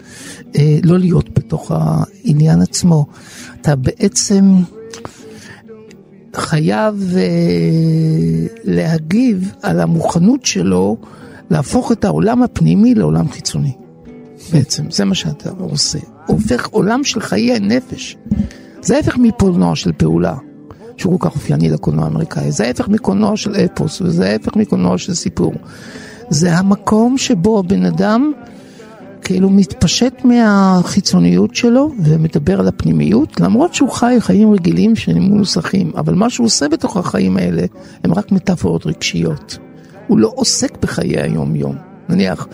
אה, 0.57 0.79
לא 0.83 0.99
להיות 0.99 1.39
בתוך 1.39 1.73
העניין 1.75 2.63
עצמו. 2.63 3.07
אתה 3.61 3.77
בעצם 3.77 4.55
חייב 6.37 7.15
אה, 7.17 7.23
להגיב 8.65 9.53
על 9.63 9.81
המוכנות 9.81 10.47
שלו 10.47 10.97
להפוך 11.51 11.93
את 11.93 12.05
העולם 12.05 12.43
הפנימי 12.43 12.95
לעולם 12.95 13.29
חיצוני. 13.29 13.73
בעצם, 14.53 14.91
זה 14.91 15.05
מה 15.05 15.15
שאתה 15.15 15.51
עושה. 15.59 15.99
הופך 16.27 16.67
עולם 16.67 17.05
של 17.05 17.21
חיי 17.21 17.53
הנפש. 17.53 18.17
זה 18.83 18.97
ההפך 18.97 19.17
מקולנוע 19.17 19.77
של 19.77 19.93
פעולה, 19.93 20.35
שהוא 20.97 21.21
כל 21.21 21.29
כך 21.29 21.35
אופייני 21.37 21.71
לקולנוע 21.71 22.05
האמריקאי. 22.05 22.53
זה 22.53 22.65
ההפך 22.65 22.89
מקולנוע 22.89 23.37
של 23.37 23.55
אפוס, 23.55 24.01
וזה 24.01 24.31
ההפך 24.31 24.57
מקולנוע 24.57 24.99
של 24.99 25.15
סיפור. 25.15 25.55
זה 26.29 26.55
המקום 26.55 27.19
שבו 27.19 27.59
הבן 27.59 27.85
אדם 27.85 28.33
כאילו 29.25 29.51
מתפשט 29.51 30.25
מהחיצוניות 30.25 31.55
שלו 31.55 31.93
ומדבר 31.99 32.61
על 32.61 32.69
הפנימיות, 32.69 33.41
למרות 33.41 33.75
שהוא 33.75 33.91
חי 33.91 34.17
חיים 34.21 34.53
רגילים 34.53 34.93
מנוסחים, 35.09 35.93
אבל 35.97 36.15
מה 36.15 36.31
שהוא 36.31 36.47
עושה 36.47 36.69
בתוך 36.69 36.97
החיים 36.97 37.37
האלה 37.37 37.63
הם 38.05 38.15
רק 38.15 38.33
מטאפורות 38.33 38.87
רגשיות. 38.87 39.59
הוא 40.13 40.19
לא 40.19 40.33
עוסק 40.35 40.79
בחיי 40.83 41.21
היום-יום. 41.21 41.77
נניח 42.09 42.47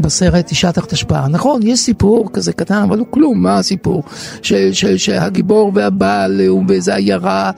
בסרט 0.00 0.50
אישה 0.50 0.72
תחת 0.72 0.92
השפעה. 0.92 1.28
נכון, 1.28 1.60
יש 1.64 1.80
סיפור 1.80 2.32
כזה 2.32 2.52
קטן, 2.52 2.82
אבל 2.82 2.98
הוא 2.98 3.06
כלום, 3.10 3.42
מה 3.42 3.58
הסיפור? 3.58 4.02
ש, 4.42 4.52
ש, 4.52 4.84
שהגיבור 4.84 5.72
והבעל 5.74 6.40
הוא 6.48 6.64
באיזה 6.64 6.94
עיירה, 6.94 7.50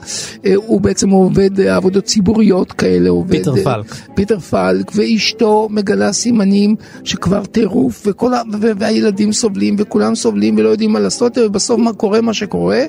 אה, 0.45 0.53
הוא 0.55 0.81
בעצם 0.81 1.09
עובד 1.09 1.61
עבודות 1.61 2.03
ציבוריות 2.03 2.71
כאלה, 2.71 3.09
עובד... 3.09 3.31
פיטר 3.31 3.55
פלק. 3.63 3.95
פיטר 4.15 4.39
פלק, 4.39 4.91
ואשתו 4.95 5.67
מגלה 5.71 6.13
סימנים 6.13 6.75
של 7.03 7.21
כבר 7.21 7.45
טירוף, 7.45 8.03
וכל 8.05 8.33
ה... 8.33 8.41
והילדים 8.77 9.33
סובלים, 9.33 9.75
וכולם 9.77 10.15
סובלים 10.15 10.57
ולא 10.57 10.69
יודעים 10.69 10.91
מה 10.91 10.99
לעשות, 10.99 11.37
ובסוף 11.37 11.79
מה 11.79 11.93
קורה, 11.93 12.21
מה 12.21 12.33
שקורה, 12.33 12.83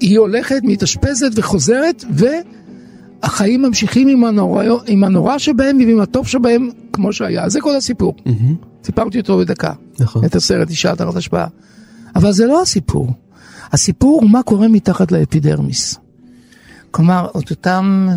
היא 0.00 0.18
הולכת, 0.18 0.60
מתאשפזת 0.62 1.30
וחוזרת, 1.34 2.04
ו... 2.10 2.26
החיים 3.22 3.62
ממשיכים 3.62 4.08
עם 4.08 4.24
הנורא, 4.24 4.64
עם 4.86 5.04
הנורא 5.04 5.38
שבהם 5.38 5.78
ועם 5.78 6.00
הטוב 6.00 6.26
שבהם 6.26 6.70
כמו 6.92 7.12
שהיה, 7.12 7.48
זה 7.48 7.60
כל 7.60 7.76
הסיפור. 7.76 8.14
Mm-hmm. 8.18 8.84
סיפרתי 8.84 9.20
אותו 9.20 9.38
בדקה, 9.38 9.72
נכון. 10.00 10.24
את 10.24 10.34
הסרט 10.34 10.70
אישה 10.70 10.96
תחת 10.96 11.16
השפעה. 11.16 11.46
אבל 12.16 12.32
זה 12.32 12.46
לא 12.46 12.62
הסיפור. 12.62 13.12
הסיפור 13.72 14.20
הוא 14.22 14.30
מה 14.30 14.42
קורה 14.42 14.68
מתחת 14.68 15.12
לאפידרמיס. 15.12 15.98
כלומר, 16.90 17.28
את 17.38 17.50
אותם 17.50 18.08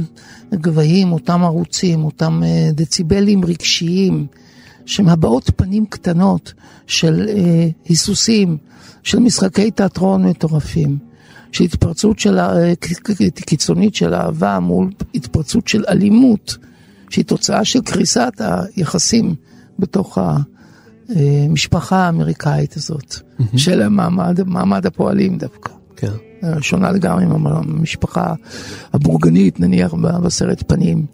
גבהים, 0.53 1.11
אותם 1.11 1.43
ערוצים, 1.43 2.03
אותם 2.03 2.41
אה, 2.43 2.69
דציבלים 2.71 3.45
רגשיים, 3.45 4.27
שהם 4.85 5.09
הבעות 5.09 5.51
פנים 5.55 5.85
קטנות 5.85 6.53
של 6.87 7.25
אה, 7.29 7.67
היסוסים, 7.85 8.57
של 9.03 9.19
משחקי 9.19 9.71
תיאטרון 9.71 10.25
מטורפים. 10.25 11.10
של 11.51 11.63
התפרצות 11.63 12.19
של, 12.19 12.39
אה, 12.39 12.73
קיצונית 13.45 13.95
של 13.95 14.13
אהבה 14.13 14.59
מול 14.59 14.89
התפרצות 15.15 15.67
של 15.67 15.83
אלימות, 15.89 16.57
שהיא 17.09 17.25
תוצאה 17.25 17.65
של 17.65 17.81
קריסת 17.81 18.41
היחסים 18.75 19.35
בתוך 19.79 20.17
המשפחה 21.09 21.97
האמריקאית 21.97 22.77
הזאת, 22.77 23.15
mm-hmm. 23.15 23.57
של 23.57 23.81
המעמד, 23.81 24.39
מעמד 24.45 24.85
הפועלים 24.85 25.37
דווקא. 25.37 25.71
כן. 25.95 26.11
שונה 26.61 26.91
לגמרי 26.91 27.23
עם 27.23 27.47
המשפחה 27.47 28.33
הבורגנית, 28.93 29.59
נניח 29.59 29.93
בסרט 29.93 30.63
פנים. 30.67 31.05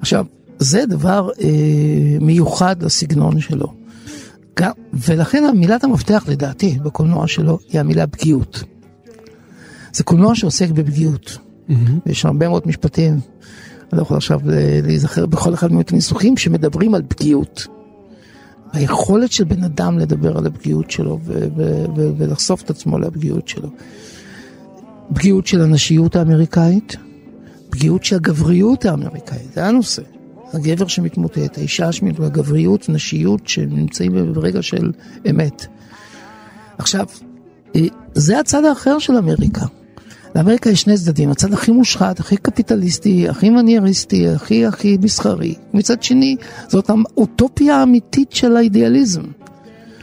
עכשיו, 0.00 0.26
זה 0.58 0.86
דבר 0.86 1.28
אה, 1.40 1.48
מיוחד 2.20 2.82
לסגנון 2.82 3.40
שלו. 3.40 3.72
גם, 4.60 4.70
ולכן 4.92 5.44
המילת 5.44 5.84
המפתח 5.84 6.24
לדעתי 6.28 6.78
בקולנוע 6.82 7.26
שלו 7.26 7.58
היא 7.68 7.80
המילה 7.80 8.06
פגיעות. 8.06 8.64
זה 9.94 10.04
קולנוע 10.04 10.34
שעוסק 10.34 10.70
בפגיעות. 10.70 11.38
Mm-hmm. 11.68 11.72
יש 12.06 12.24
הרבה 12.24 12.48
מאוד 12.48 12.62
משפטים, 12.66 13.12
אני 13.12 13.98
לא 13.98 14.02
יכול 14.02 14.16
עכשיו 14.16 14.40
להיזכר 14.84 15.26
בכל 15.26 15.54
אחד 15.54 15.72
מאת 15.72 15.92
הניסוחים 15.92 16.36
שמדברים 16.36 16.94
על 16.94 17.02
פגיעות. 17.08 17.66
היכולת 18.72 19.32
של 19.32 19.44
בן 19.44 19.64
אדם 19.64 19.98
לדבר 19.98 20.38
על 20.38 20.46
הפגיעות 20.46 20.90
שלו 20.90 21.18
ו- 21.24 21.48
ו- 21.56 21.84
ו- 21.96 22.10
ולחשוף 22.18 22.62
את 22.62 22.70
עצמו 22.70 22.98
לפגיעות 22.98 23.48
שלו. 23.48 23.68
פגיעות 25.14 25.46
של 25.46 25.60
הנשיות 25.60 26.16
האמריקאית, 26.16 26.96
פגיעות 27.70 28.04
של 28.04 28.16
הגבריות 28.16 28.84
האמריקאית, 28.84 29.52
זה 29.54 29.66
הנושא. 29.66 30.02
הגבר 30.52 30.86
שמתמוטט, 30.86 31.58
האישה 31.58 31.92
שמתמוטט, 31.92 32.32
הגבריות, 32.32 32.88
נשיות 32.88 33.48
שנמצאים 33.48 34.32
ברגע 34.32 34.62
של 34.62 34.92
אמת. 35.30 35.66
עכשיו, 36.78 37.06
אה, 37.76 37.80
זה 38.14 38.38
הצד 38.38 38.64
האחר 38.64 38.98
של 38.98 39.12
אמריקה. 39.12 39.66
לאמריקה 40.34 40.70
יש 40.70 40.80
שני 40.80 40.96
צדדים, 40.96 41.30
הצד 41.30 41.52
הכי 41.52 41.72
מושחת, 41.72 42.20
הכי 42.20 42.36
קפיטליסטי, 42.36 43.28
הכי 43.28 43.50
מנייריסטי, 43.50 44.28
הכי 44.28 44.66
הכי 44.66 44.98
מסחרי. 45.00 45.54
מצד 45.74 46.02
שני, 46.02 46.36
זאת 46.68 46.90
האוטופיה 46.90 47.76
האמיתית 47.76 48.32
של 48.32 48.56
האידיאליזם. 48.56 49.22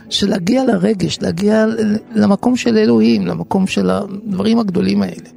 של 0.10 0.30
להגיע 0.30 0.64
לרגש, 0.64 1.20
להגיע 1.22 1.66
למקום 2.16 2.56
של 2.56 2.78
אלוהים, 2.78 3.28
למקום 3.28 3.68
של 3.68 3.90
הדברים 3.90 4.60
הגדולים 4.60 5.02
האלה. 5.02 5.30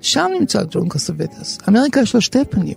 שם 0.00 0.26
נמצא 0.40 0.62
ג'ון 0.70 0.88
קסווטס. 0.88 1.58
אמריקה 1.68 2.00
יש 2.00 2.14
לה 2.14 2.20
שתי 2.20 2.44
פנים. 2.50 2.74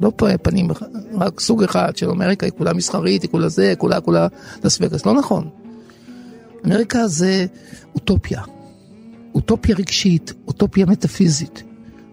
לא 0.00 0.12
פנים, 0.42 0.68
רק 1.14 1.40
סוג 1.40 1.62
אחד 1.62 1.96
של 1.96 2.10
אמריקה 2.10 2.46
היא 2.46 2.52
כולה 2.58 2.72
מסחרית, 2.72 3.22
היא 3.22 3.30
כולה 3.30 3.48
זה, 3.48 3.74
כולה 3.78 4.00
כולה 4.00 4.26
לס. 4.64 4.80
לא 5.06 5.14
נכון. 5.14 5.48
אמריקה 6.66 7.08
זה 7.08 7.46
אוטופיה. 7.94 8.42
אוטופיה 9.34 9.76
רגשית, 9.76 10.32
אוטופיה 10.46 10.86
מטאפיזית. 10.86 11.62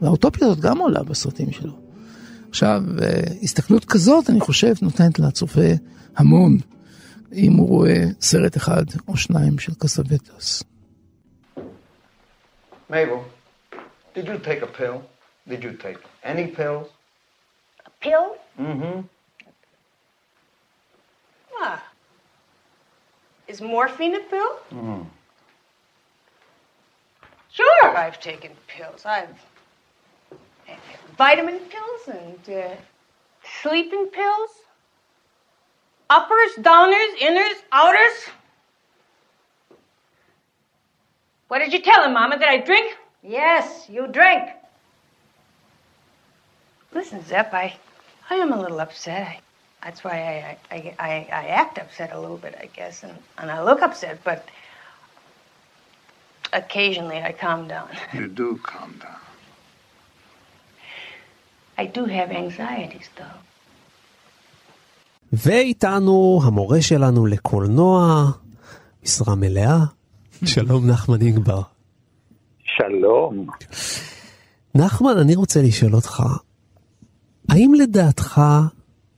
והאוטופיה 0.02 0.48
הזאת 0.48 0.60
גם 0.60 0.78
עולה 0.78 1.04
בסרטים 1.04 1.52
שלו. 1.52 1.74
עכשיו, 2.50 2.82
אה, 3.02 3.22
הסתכלות 3.42 3.86
כזאת, 3.86 4.30
אני 4.30 4.40
חושב, 4.40 4.74
נותנת 4.82 5.20
לצופה 5.20 5.70
המון, 6.18 6.58
אם 7.34 7.54
הוא 7.54 7.68
רואה 7.68 8.04
סרט 8.22 8.58
אחד 8.58 8.84
או 9.08 9.18
שניים 9.18 9.60
של 9.60 9.74
קסווטס. 9.74 10.64
Mabel, 12.90 13.22
did 14.16 14.26
you 14.26 14.40
take 14.40 14.62
a 14.64 14.72
pill? 14.80 14.98
Did 15.48 15.64
you 15.64 15.74
take 15.86 16.00
any 16.24 16.48
pills? 16.48 16.88
A 17.86 17.92
pill? 18.04 18.26
Mm-hmm. 18.60 19.02
Ah. 21.62 21.80
Is 23.48 23.62
morphine 23.62 24.16
a 24.16 24.24
pill? 24.32 24.52
Mm. 24.72 25.06
Sure, 27.52 27.98
I've 27.98 28.20
taken 28.20 28.52
pills. 28.68 29.06
I've 29.06 29.36
vitamin 31.18 31.60
pills 31.60 32.08
and 32.08 32.58
uh, 32.58 32.76
sleeping 33.62 34.08
pills. 34.08 34.50
Uppers, 36.10 36.54
downers, 36.58 37.18
inners, 37.22 37.62
outers. 37.72 38.30
What 41.50 41.60
did 41.60 41.74
you 41.74 41.82
tell 41.82 42.04
him, 42.04 42.14
Mama? 42.14 42.40
Did 42.40 42.48
I 42.48 42.58
drink? 42.58 42.96
Yes, 43.22 43.88
you 43.90 44.08
drink. 44.08 44.50
Listen, 46.94 47.24
Zep, 47.26 47.54
I, 47.54 47.76
I 48.30 48.36
am 48.36 48.54
a 48.54 48.60
little 48.60 48.80
upset. 48.80 49.28
I, 49.28 49.40
that's 49.84 50.04
why 50.04 50.58
I, 50.72 50.76
I, 50.76 50.96
I, 51.00 51.10
I 51.32 51.48
act 51.48 51.78
upset 51.78 52.14
a 52.14 52.20
little 52.20 52.38
bit, 52.38 52.56
I 52.60 52.68
guess, 52.68 53.04
and, 53.04 53.16
and 53.38 53.52
I 53.52 53.62
look 53.62 53.82
upset, 53.82 54.24
but 54.24 54.48
occasionally 56.54 57.22
I 57.22 57.32
calm 57.32 57.68
down. 57.68 57.90
You 58.14 58.28
do 58.28 58.60
calm 58.64 58.92
down. 59.06 59.22
I 61.78 61.86
do 61.86 62.06
have 62.06 62.30
anxieties, 62.32 63.10
though. 63.18 63.40
ואיתנו 65.34 66.42
המורה 66.44 66.82
שלנו 66.82 67.26
לקולנוע, 67.26 68.26
משרה 69.04 69.36
מלאה, 69.36 69.78
שלום 70.46 70.88
נחמן 70.88 71.22
יגבר. 71.22 71.62
שלום. 72.64 73.48
נחמן, 74.76 75.18
אני 75.22 75.36
רוצה 75.36 75.62
לשאול 75.62 75.96
אותך, 75.96 76.24
האם 77.50 77.74
לדעתך 77.74 78.42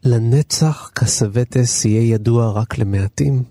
לנצח 0.03 0.91
קסווטס 0.93 1.85
יהיה 1.85 2.13
ידוע 2.13 2.51
רק 2.51 2.77
למעטים? 2.77 3.43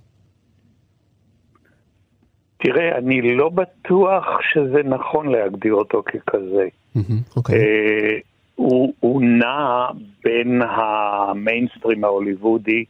תראה, 2.63 2.99
אני 2.99 3.23
לא 3.23 3.49
בטוח 3.49 4.25
שזה 4.53 4.83
נכון 4.85 5.29
להגדיר 5.29 5.75
אותו 5.75 6.03
ככזה. 6.03 6.69
אוקיי. 7.37 7.59
אה, 7.59 8.19
הוא, 8.55 8.95
הוא 9.01 9.23
נע 9.23 9.87
בין 10.25 10.63
המיינסטרים 10.63 12.05
ההוליוודי 12.05 12.85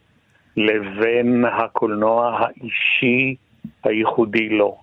לבין 0.57 1.45
הקולנוע 1.45 2.39
האישי 2.39 3.35
הייחודי 3.83 4.49
לו. 4.49 4.77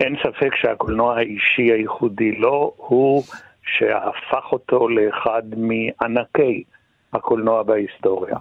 אין 0.00 0.16
ספק 0.22 0.54
שהקולנוע 0.54 1.16
האישי 1.16 1.62
הייחודי 1.62 2.32
לו 2.32 2.72
הוא 2.76 3.22
שהפך 3.62 4.52
אותו 4.52 4.88
לאחד 4.88 5.42
מענקי 5.56 6.62
הקולנוע 7.12 7.62
בהיסטוריה. 7.62 8.36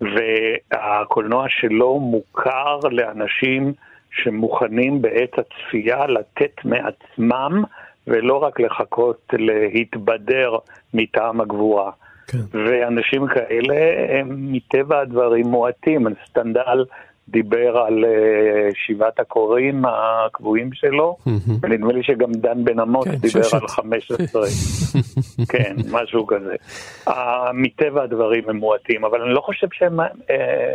והקולנוע 0.00 1.46
שלו 1.48 2.00
מוכר 2.00 2.78
לאנשים 2.90 3.72
שמוכנים 4.10 5.02
בעת 5.02 5.38
הצפייה 5.38 6.06
לתת 6.06 6.64
מעצמם 6.64 7.64
ולא 8.06 8.36
רק 8.42 8.60
לחכות 8.60 9.34
להתבדר 9.74 10.56
מטעם 10.94 11.40
הגבורה. 11.40 11.90
כן. 12.26 12.38
ואנשים 12.52 13.26
כאלה 13.26 13.74
הם 14.08 14.52
מטבע 14.52 15.00
הדברים 15.00 15.46
מועטים. 15.46 16.06
סטנדל 16.28 16.84
דיבר 17.28 17.78
על 17.78 18.04
אה, 18.04 18.68
שבעת 18.74 19.20
הקוראים 19.20 19.82
הקבועים 19.84 20.72
שלו, 20.72 21.16
ונדמה 21.62 21.92
לי 21.92 22.02
שגם 22.02 22.32
דן 22.32 22.64
בן 22.64 22.80
אמוץ 22.80 23.04
כן, 23.08 23.16
דיבר 23.16 23.42
ששת. 23.42 23.54
על 23.54 23.68
15. 23.68 24.42
כן, 25.52 25.76
משהו 25.90 26.26
כזה. 26.26 26.54
אה, 27.08 27.52
מטבע 27.54 28.02
הדברים 28.02 28.42
הם 28.48 28.56
מועטים, 28.56 29.04
אבל 29.04 29.22
אני 29.22 29.34
לא 29.34 29.40
חושב 29.40 29.66
שהם 29.72 30.00
אה, 30.00 30.06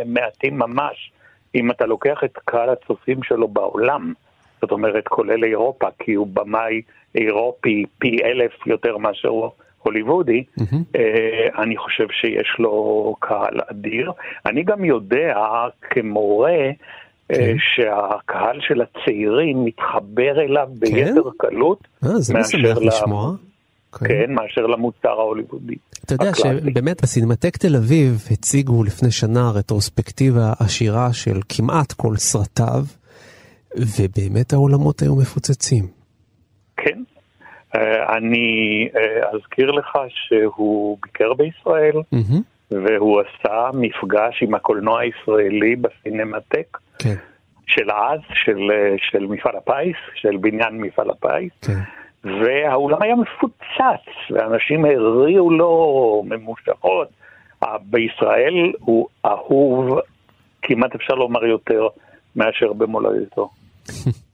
מעטים 0.06 0.58
ממש. 0.58 1.12
אם 1.56 1.70
אתה 1.70 1.86
לוקח 1.86 2.18
את 2.24 2.38
קהל 2.44 2.70
הצופים 2.70 3.22
שלו 3.22 3.48
בעולם, 3.48 4.12
זאת 4.60 4.70
אומרת 4.70 5.08
כולל 5.08 5.44
אירופה, 5.44 5.86
כי 5.98 6.14
הוא 6.14 6.26
במאי 6.32 6.82
אירופי 7.14 7.84
פי 7.98 8.18
אלף 8.24 8.66
יותר 8.66 8.98
מאשר 8.98 9.28
הוא 9.28 9.50
הוליוודי, 9.82 10.44
אה, 10.96 11.62
אני 11.62 11.76
חושב 11.76 12.06
שיש 12.10 12.56
לו 12.58 13.14
קהל 13.20 13.60
אדיר. 13.70 14.12
אני 14.46 14.62
גם 14.62 14.84
יודע 14.84 15.34
כמורה 15.90 16.70
אה, 17.32 17.52
שהקהל 17.58 18.58
של 18.60 18.82
הצעירים 18.82 19.64
מתחבר 19.64 20.40
אליו 20.40 20.68
ביתר 20.78 21.30
קלות 21.36 21.88
אה, 22.04 22.08
זה 22.08 22.34
משמח 22.34 22.78
לשמוע. 22.80 23.32
כן, 24.04 24.32
מאשר 24.34 24.66
למוצר 24.66 25.08
ההוליוודי. 25.08 25.74
אתה 26.04 26.14
יודע 26.14 26.28
הקלאסי. 26.28 26.70
שבאמת 26.70 27.02
בסינמטק 27.02 27.56
תל 27.56 27.76
אביב 27.76 28.28
הציגו 28.30 28.84
לפני 28.84 29.10
שנה 29.10 29.50
רטרוספקטיבה 29.54 30.52
עשירה 30.60 31.12
של 31.12 31.40
כמעט 31.48 31.92
כל 31.92 32.16
סרטיו, 32.16 32.84
ובאמת 33.76 34.52
העולמות 34.52 35.00
היו 35.00 35.16
מפוצצים. 35.16 35.84
כן. 36.76 37.02
אה, 37.76 38.16
אני 38.16 38.88
אה, 38.96 39.30
אזכיר 39.34 39.70
לך 39.70 39.98
שהוא 40.08 40.98
ביקר 41.02 41.34
בישראל, 41.34 42.02
מהמם. 42.12 42.42
והוא 42.70 43.20
עשה 43.20 43.70
מפגש 43.74 44.42
עם 44.42 44.54
הקולנוע 44.54 45.00
הישראלי 45.00 45.76
בסינמטק 45.76 46.78
כן. 46.98 47.14
של 47.66 47.90
אז, 47.90 48.20
של, 48.44 48.70
אה, 48.72 48.94
של 48.98 49.26
מפעל 49.26 49.56
הפיס, 49.56 49.96
של 50.14 50.36
בניין 50.36 50.80
מפעל 50.80 51.10
הפיס, 51.10 51.52
כן. 51.62 51.80
והאולם 52.24 53.02
היה 53.02 53.14
מפוצץ, 53.14 54.30
ואנשים 54.30 54.84
הריעו 54.84 55.50
לו 55.50 56.22
ממושכות. 56.26 57.08
אה, 57.64 57.76
בישראל 57.82 58.72
הוא 58.80 59.08
אהוב, 59.24 59.98
כמעט 60.62 60.94
אפשר 60.94 61.14
לומר 61.14 61.44
יותר, 61.44 61.88
מאשר 62.36 62.72
במולדתו. 62.72 63.48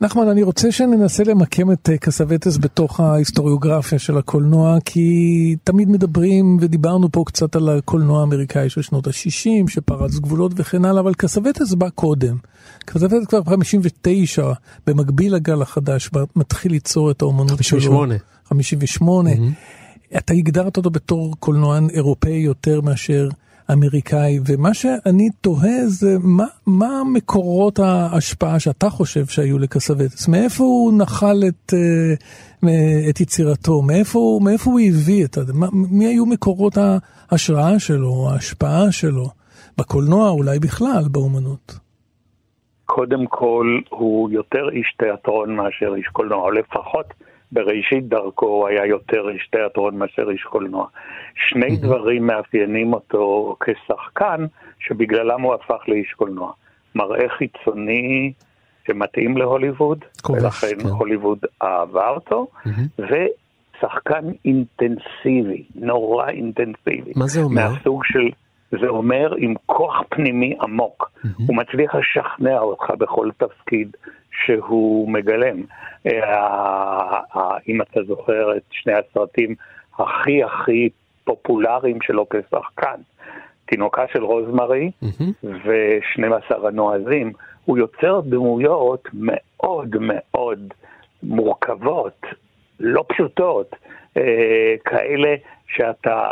נחמן, 0.00 0.28
אני 0.28 0.42
רוצה 0.42 0.72
שננסה 0.72 1.24
למקם 1.24 1.72
את 1.72 1.90
אה, 1.90 1.98
קסווטס 1.98 2.58
בתוך 2.58 3.00
ההיסטוריוגרפיה 3.00 3.98
של 3.98 4.18
הקולנוע, 4.18 4.76
כי 4.84 5.56
תמיד 5.64 5.88
מדברים, 5.88 6.56
ודיברנו 6.60 7.12
פה 7.12 7.22
קצת 7.26 7.56
על 7.56 7.68
הקולנוע 7.68 8.20
האמריקאי 8.20 8.70
של 8.70 8.82
שנות 8.82 9.06
ה-60, 9.06 9.70
שפרץ 9.70 10.14
גבולות 10.14 10.52
וכן 10.56 10.84
הלאה, 10.84 11.00
אבל 11.00 11.14
קסווטס 11.14 11.74
בא 11.74 11.88
קודם. 11.88 12.36
קסווטס 12.84 13.26
כבר 13.26 13.40
ב-59, 13.40 14.42
במקביל 14.86 15.34
לגל 15.34 15.62
החדש, 15.62 16.10
מתחיל 16.36 16.72
ליצור 16.72 17.10
את 17.10 17.22
האומנות 17.22 17.62
שלו. 17.62 17.80
58. 17.80 18.14
58. 18.44 19.30
אתה 20.18 20.34
הגדרת 20.34 20.76
אותו 20.76 20.90
בתור 20.90 21.34
קולנוען 21.40 21.90
אירופאי 21.90 22.36
יותר 22.36 22.80
מאשר 22.80 23.28
אמריקאי, 23.72 24.38
ומה 24.46 24.74
שאני 24.74 25.28
תוהה 25.40 25.86
זה 25.86 26.16
מה, 26.22 26.44
מה 26.66 27.02
מקורות 27.14 27.78
ההשפעה 27.78 28.60
שאתה 28.60 28.90
חושב 28.90 29.26
שהיו 29.26 29.58
לקסווטס? 29.58 30.28
מאיפה 30.28 30.64
הוא 30.64 30.92
נחל 30.98 31.36
את, 31.48 31.74
אה, 31.74 32.14
מ- 32.62 33.08
את 33.10 33.20
יצירתו? 33.20 33.82
מאיפה, 33.82 34.40
מאיפה 34.42 34.70
הוא 34.70 34.80
הביא 34.80 35.24
את 35.24 35.34
זה? 35.34 35.52
מי 35.72 36.06
היו 36.06 36.26
מקורות 36.26 36.78
ההשראה 37.30 37.78
שלו, 37.78 38.28
ההשפעה 38.30 38.92
שלו? 38.92 39.26
בקולנוע, 39.78 40.30
אולי 40.30 40.58
בכלל, 40.58 41.02
באומנות. 41.10 41.78
קודם 42.86 43.26
כל, 43.26 43.80
הוא 43.90 44.30
יותר 44.30 44.68
איש 44.72 44.94
תיאטרון 44.98 45.56
מאשר 45.56 45.94
איש 45.96 46.06
קולנוע, 46.12 46.38
או 46.38 46.50
לפחות 46.50 47.06
בראשית 47.54 48.08
דרכו 48.08 48.46
הוא 48.46 48.68
היה 48.68 48.86
יותר 48.86 49.28
איש 49.28 49.48
תיאטרון 49.52 49.98
מאשר 49.98 50.30
איש 50.30 50.42
קולנוע. 50.42 50.86
שני 51.48 51.76
דברים 51.76 52.26
מאפיינים 52.26 52.92
אותו 52.92 53.56
כשחקן, 53.60 54.46
שבגללם 54.80 55.40
הוא 55.40 55.54
הפך 55.54 55.88
לאיש 55.88 56.12
קולנוע. 56.12 56.52
מראה 56.94 57.28
חיצוני 57.28 58.32
שמתאים 58.86 59.36
להוליווד, 59.36 60.04
כובש, 60.22 60.42
ולכן 60.42 60.82
כן. 60.82 60.88
הוליווד 60.88 61.38
אהבה 61.62 62.08
אותו, 62.08 62.46
ושחקן 62.98 64.24
אינטנסיבי, 64.44 65.64
נורא 65.74 66.28
אינטנסיבי. 66.28 67.12
מה 67.16 67.26
זה 67.26 67.42
אומר? 67.42 67.68
מהסוג 67.68 68.04
של, 68.04 68.28
זה 68.70 68.88
אומר 68.88 69.34
עם 69.38 69.54
כוח 69.66 70.02
פנימי 70.08 70.56
עמוק. 70.60 71.10
הוא 71.46 71.56
מצליח 71.56 71.94
לשכנע 71.94 72.58
אותך 72.58 72.90
בכל 72.98 73.28
תפקיד 73.38 73.96
שהוא 74.44 75.08
מגלם. 75.08 75.62
אה, 76.06 77.20
אם 77.68 77.82
אתה 77.82 78.00
זוכר 78.02 78.56
את 78.56 78.62
שני 78.70 78.92
הסרטים 78.92 79.54
הכי 79.98 80.44
הכי 80.44 80.88
פופולריים 81.24 81.98
שלו 82.02 82.26
כשחקן, 82.28 83.00
תינוקה 83.66 84.04
של 84.12 84.24
רוזמרי 84.24 84.90
ו-12 85.42 86.66
הנועזים, 86.66 87.32
הוא 87.64 87.78
יוצר 87.78 88.20
דמויות 88.20 89.08
מאוד 89.14 89.96
מאוד 90.00 90.74
מורכבות, 91.22 92.20
לא 92.80 93.04
פשוטות, 93.08 93.76
אה, 94.16 94.74
כאלה 94.84 95.34
שאתה 95.66 96.24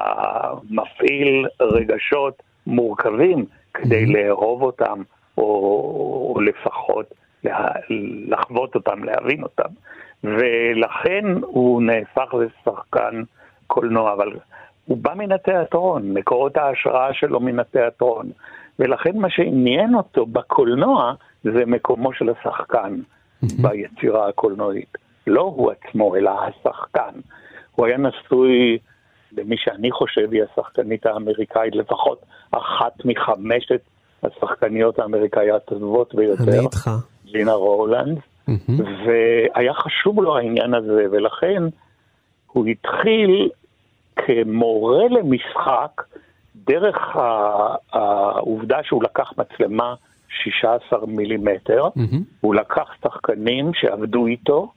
מפעיל 0.70 1.46
רגשות 1.60 2.42
מורכבים 2.66 3.44
כדי 3.74 4.06
לאהוב 4.06 4.62
אותם, 4.62 5.02
או, 5.38 5.44
או 6.34 6.40
לפחות 6.40 7.14
לחוות 8.28 8.74
אותם, 8.74 9.04
להבין 9.04 9.42
אותם. 9.42 9.68
ולכן 10.24 11.24
הוא 11.40 11.82
נהפך 11.82 12.34
לשחקן 12.34 13.22
קולנוע, 13.66 14.12
אבל 14.12 14.32
הוא 14.86 14.98
בא 14.98 15.14
מן 15.14 15.32
התיאטרון, 15.32 16.12
מקורות 16.12 16.56
ההשראה 16.56 17.14
שלו 17.14 17.40
מן 17.40 17.58
התיאטרון. 17.58 18.30
ולכן 18.78 19.16
מה 19.16 19.30
שעניין 19.30 19.94
אותו 19.94 20.26
בקולנוע 20.26 21.14
זה 21.44 21.66
מקומו 21.66 22.12
של 22.12 22.28
השחקן 22.28 23.00
ביצירה 23.42 24.28
הקולנועית. 24.28 24.98
לא 25.26 25.40
הוא 25.40 25.72
עצמו, 25.72 26.16
אלא 26.16 26.30
השחקן. 26.30 27.20
הוא 27.74 27.86
היה 27.86 27.96
נשוי 27.96 28.78
למי 29.32 29.56
שאני 29.58 29.92
חושב 29.92 30.32
היא 30.32 30.42
השחקנית 30.42 31.06
האמריקאית, 31.06 31.76
לפחות 31.76 32.22
אחת 32.50 33.04
מחמשת 33.04 33.80
השחקניות 34.22 34.98
האמריקאיות 34.98 35.62
הטובות 35.62 36.14
ביותר. 36.14 36.42
אני 36.42 36.58
איתך. 36.58 36.90
לינה 37.32 37.52
רולנד, 37.52 38.18
והיה 39.06 39.74
חשוב 39.74 40.22
לו 40.22 40.36
העניין 40.38 40.74
הזה, 40.74 41.06
ולכן 41.10 41.62
הוא 42.52 42.66
התחיל 42.66 43.50
כמורה 44.16 45.08
למשחק 45.10 46.02
דרך 46.54 47.16
העובדה 47.92 48.82
שהוא 48.82 49.02
לקח 49.02 49.32
מצלמה 49.38 49.94
16 50.28 51.06
מילימטר, 51.06 51.88
הוא 52.40 52.54
לקח 52.54 52.94
שחקנים 53.02 53.74
שעבדו 53.74 54.26
איתו, 54.26 54.72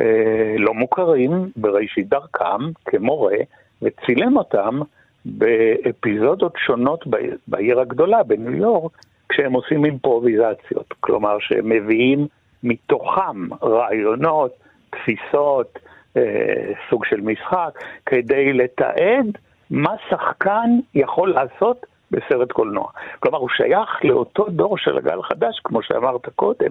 אה, 0.00 0.54
לא 0.58 0.74
מוכרים, 0.74 1.50
בראשית 1.56 2.08
דרכם, 2.08 2.72
כמורה, 2.84 3.36
וצילם 3.82 4.36
אותם 4.36 4.80
באפיזודות 5.24 6.52
שונות 6.66 7.04
בעיר 7.48 7.80
הגדולה, 7.80 8.22
בניו 8.22 8.54
יורק, 8.54 8.92
כשהם 9.28 9.52
עושים 9.52 9.84
אימפרוביזציות. 9.84 10.94
כלומר, 11.00 11.36
שהם 11.40 11.68
מביאים 11.68 12.26
מתוכם 12.62 13.48
רעיונות, 13.62 14.52
תפיסות, 14.90 15.78
אה, 16.16 16.72
סוג 16.90 17.04
של 17.04 17.20
משחק, 17.20 17.78
כדי 18.06 18.52
לתעד 18.52 19.38
מה 19.70 19.94
שחקן 20.10 20.70
יכול 20.94 21.30
לעשות 21.34 21.86
בסרט 22.10 22.52
קולנוע. 22.52 22.90
כלומר, 23.20 23.38
הוא 23.38 23.48
שייך 23.56 24.04
לאותו 24.04 24.46
דור 24.48 24.78
של 24.78 24.98
הגל 24.98 25.18
החדש, 25.18 25.60
כמו 25.64 25.82
שאמרת 25.82 26.28
קודם, 26.36 26.70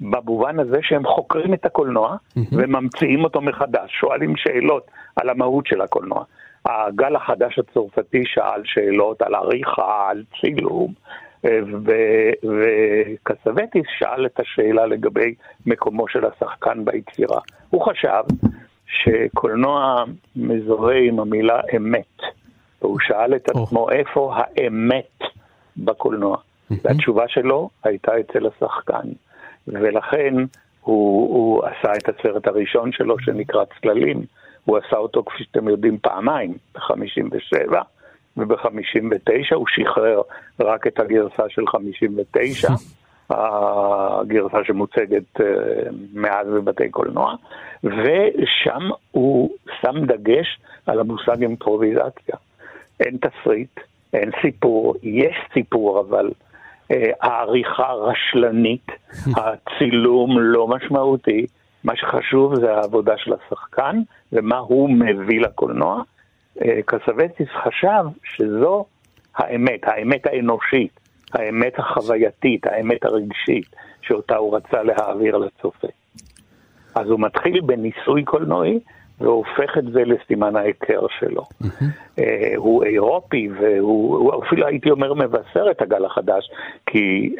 במובן 0.00 0.60
הזה 0.60 0.78
שהם 0.82 1.06
חוקרים 1.06 1.54
את 1.54 1.64
הקולנוע 1.64 2.16
וממציאים 2.52 3.24
אותו 3.24 3.40
מחדש, 3.40 3.90
שואלים 4.00 4.36
שאלות 4.36 4.90
על 5.16 5.30
המהות 5.30 5.66
של 5.66 5.80
הקולנוע. 5.80 6.24
הגל 6.66 7.16
החדש 7.16 7.58
הצרפתי 7.58 8.22
שאל 8.26 8.62
שאלות 8.64 9.22
על 9.22 9.34
עריכה, 9.34 10.08
על 10.10 10.22
צילום, 10.40 10.92
וקסווטיס 12.44 13.86
שאל 13.98 14.26
את 14.26 14.40
השאלה 14.40 14.86
לגבי 14.86 15.34
מקומו 15.66 16.08
של 16.08 16.24
השחקן 16.24 16.84
ביצירה. 16.84 17.40
הוא 17.70 17.86
חשב 17.86 18.22
שקולנוע 18.86 20.04
מזוהה 20.36 20.98
עם 20.98 21.20
המילה 21.20 21.60
אמת, 21.76 22.18
והוא 22.82 22.98
שאל 23.00 23.34
את 23.36 23.48
עצמו 23.48 23.90
איפה 23.90 24.34
האמת 24.36 25.18
בקולנוע. 25.76 26.36
והתשובה 26.84 27.28
שלו 27.28 27.70
הייתה 27.84 28.12
אצל 28.20 28.46
השחקן, 28.46 29.08
ולכן 29.68 30.34
הוא, 30.80 31.34
הוא 31.34 31.64
עשה 31.64 31.92
את 31.92 32.08
הסרט 32.08 32.46
הראשון 32.46 32.92
שלו 32.92 33.18
שנקרא 33.18 33.64
צללים. 33.80 34.22
הוא 34.64 34.78
עשה 34.78 34.96
אותו, 34.96 35.24
כפי 35.24 35.44
שאתם 35.44 35.68
יודעים, 35.68 35.98
פעמיים, 35.98 36.54
ב-57 36.74 37.72
וב-59 38.36 39.54
הוא 39.54 39.66
שחרר 39.68 40.20
רק 40.60 40.86
את 40.86 41.00
הגרסה 41.00 41.42
של 41.48 41.66
59, 41.66 42.68
הגרסה 43.30 44.58
שמוצגת 44.64 45.40
אה, 45.40 45.46
מאז 46.14 46.46
בבתי 46.46 46.88
קולנוע, 46.88 47.34
ושם 47.84 48.90
הוא 49.10 49.50
שם 49.80 50.06
דגש 50.06 50.58
על 50.86 51.00
המושג 51.00 51.42
אימפרוביזציה. 51.42 52.36
אין 53.00 53.16
תסריט, 53.16 53.80
אין 54.12 54.30
סיפור, 54.42 54.94
יש 55.02 55.36
סיפור 55.52 56.00
אבל 56.00 56.30
אה, 56.90 57.10
העריכה 57.20 57.92
רשלנית, 57.92 58.86
הצילום 59.36 60.38
לא 60.38 60.68
משמעותי, 60.68 61.46
מה 61.84 61.96
שחשוב 61.96 62.54
זה 62.54 62.74
העבודה 62.74 63.14
של 63.16 63.32
השחקן 63.32 64.00
ומה 64.32 64.58
הוא 64.58 64.90
מביא 64.90 65.40
לקולנוע. 65.40 66.02
אה, 66.60 66.80
קסווטיס 66.86 67.48
חשב 67.64 68.04
שזו 68.24 68.84
האמת, 69.36 69.80
האמת 69.84 70.26
האנושית, 70.26 71.00
האמת 71.32 71.78
החווייתית, 71.78 72.66
האמת 72.66 73.04
הרגשית, 73.04 73.76
שאותה 74.02 74.36
הוא 74.36 74.56
רצה 74.56 74.82
להעביר 74.82 75.36
לצופה. 75.36 75.88
אז 76.94 77.08
הוא 77.08 77.20
מתחיל 77.20 77.60
בניסוי 77.60 78.24
קולנועי 78.24 78.80
והופך 79.20 79.78
את 79.78 79.84
זה 79.92 80.02
לסימן 80.04 80.56
ההיכר 80.56 81.06
שלו. 81.18 81.42
אה, 82.18 82.52
הוא 82.56 82.84
אירופי 82.84 83.48
והוא 83.60 84.16
הוא 84.16 84.44
אפילו 84.46 84.66
הייתי 84.66 84.90
אומר 84.90 85.14
מבשר 85.14 85.70
את 85.70 85.82
הגל 85.82 86.04
החדש, 86.04 86.50
כי 86.86 87.34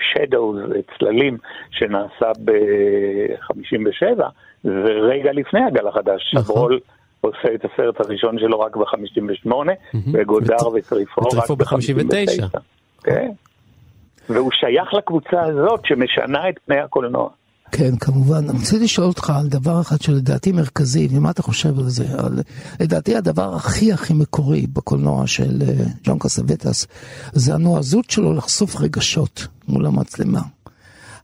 שדוז, 0.00 0.58
uh, 0.58 0.98
צללים, 0.98 1.36
שנעשה 1.70 2.32
ב-57, 2.44 4.22
זה 4.62 4.90
רגע 4.90 5.32
לפני 5.32 5.64
הגל 5.64 5.86
החדש. 5.86 6.22
שברול 6.22 6.80
עושה 7.26 7.54
את 7.54 7.64
הסרט 7.64 8.00
הראשון 8.00 8.38
שלו 8.38 8.60
רק 8.60 8.76
ב-58, 8.76 9.50
וגודר 10.12 10.68
וטריפו 10.74 11.20
רק 11.20 11.50
ב-59. 11.50 12.58
כן. 13.04 13.30
והוא 14.28 14.50
שייך 14.52 14.94
לקבוצה 14.94 15.42
הזאת 15.42 15.80
שמשנה 15.84 16.48
את 16.48 16.54
פני 16.66 16.80
הקולנוע. 16.80 17.28
כן, 17.72 17.96
כמובן. 18.00 18.48
אני 18.50 18.58
רוצה 18.58 18.76
לשאול 18.82 19.06
אותך 19.06 19.30
על 19.40 19.48
דבר 19.48 19.80
אחד 19.80 20.00
שלדעתי 20.00 20.52
מרכזי, 20.52 21.08
ומה 21.10 21.30
אתה 21.30 21.42
חושב 21.42 21.78
על 21.78 21.88
זה? 21.88 22.04
על, 22.18 22.42
לדעתי 22.80 23.16
הדבר 23.16 23.54
הכי 23.54 23.92
הכי 23.92 24.14
מקורי 24.14 24.66
בקולנוע 24.66 25.26
של 25.26 25.62
uh, 25.62 26.04
ג'ון 26.04 26.18
קסווטס, 26.18 26.86
זה 27.32 27.54
הנועזות 27.54 28.10
שלו 28.10 28.32
לחשוף 28.34 28.80
רגשות 28.80 29.46
מול 29.68 29.86
המצלמה. 29.86 30.40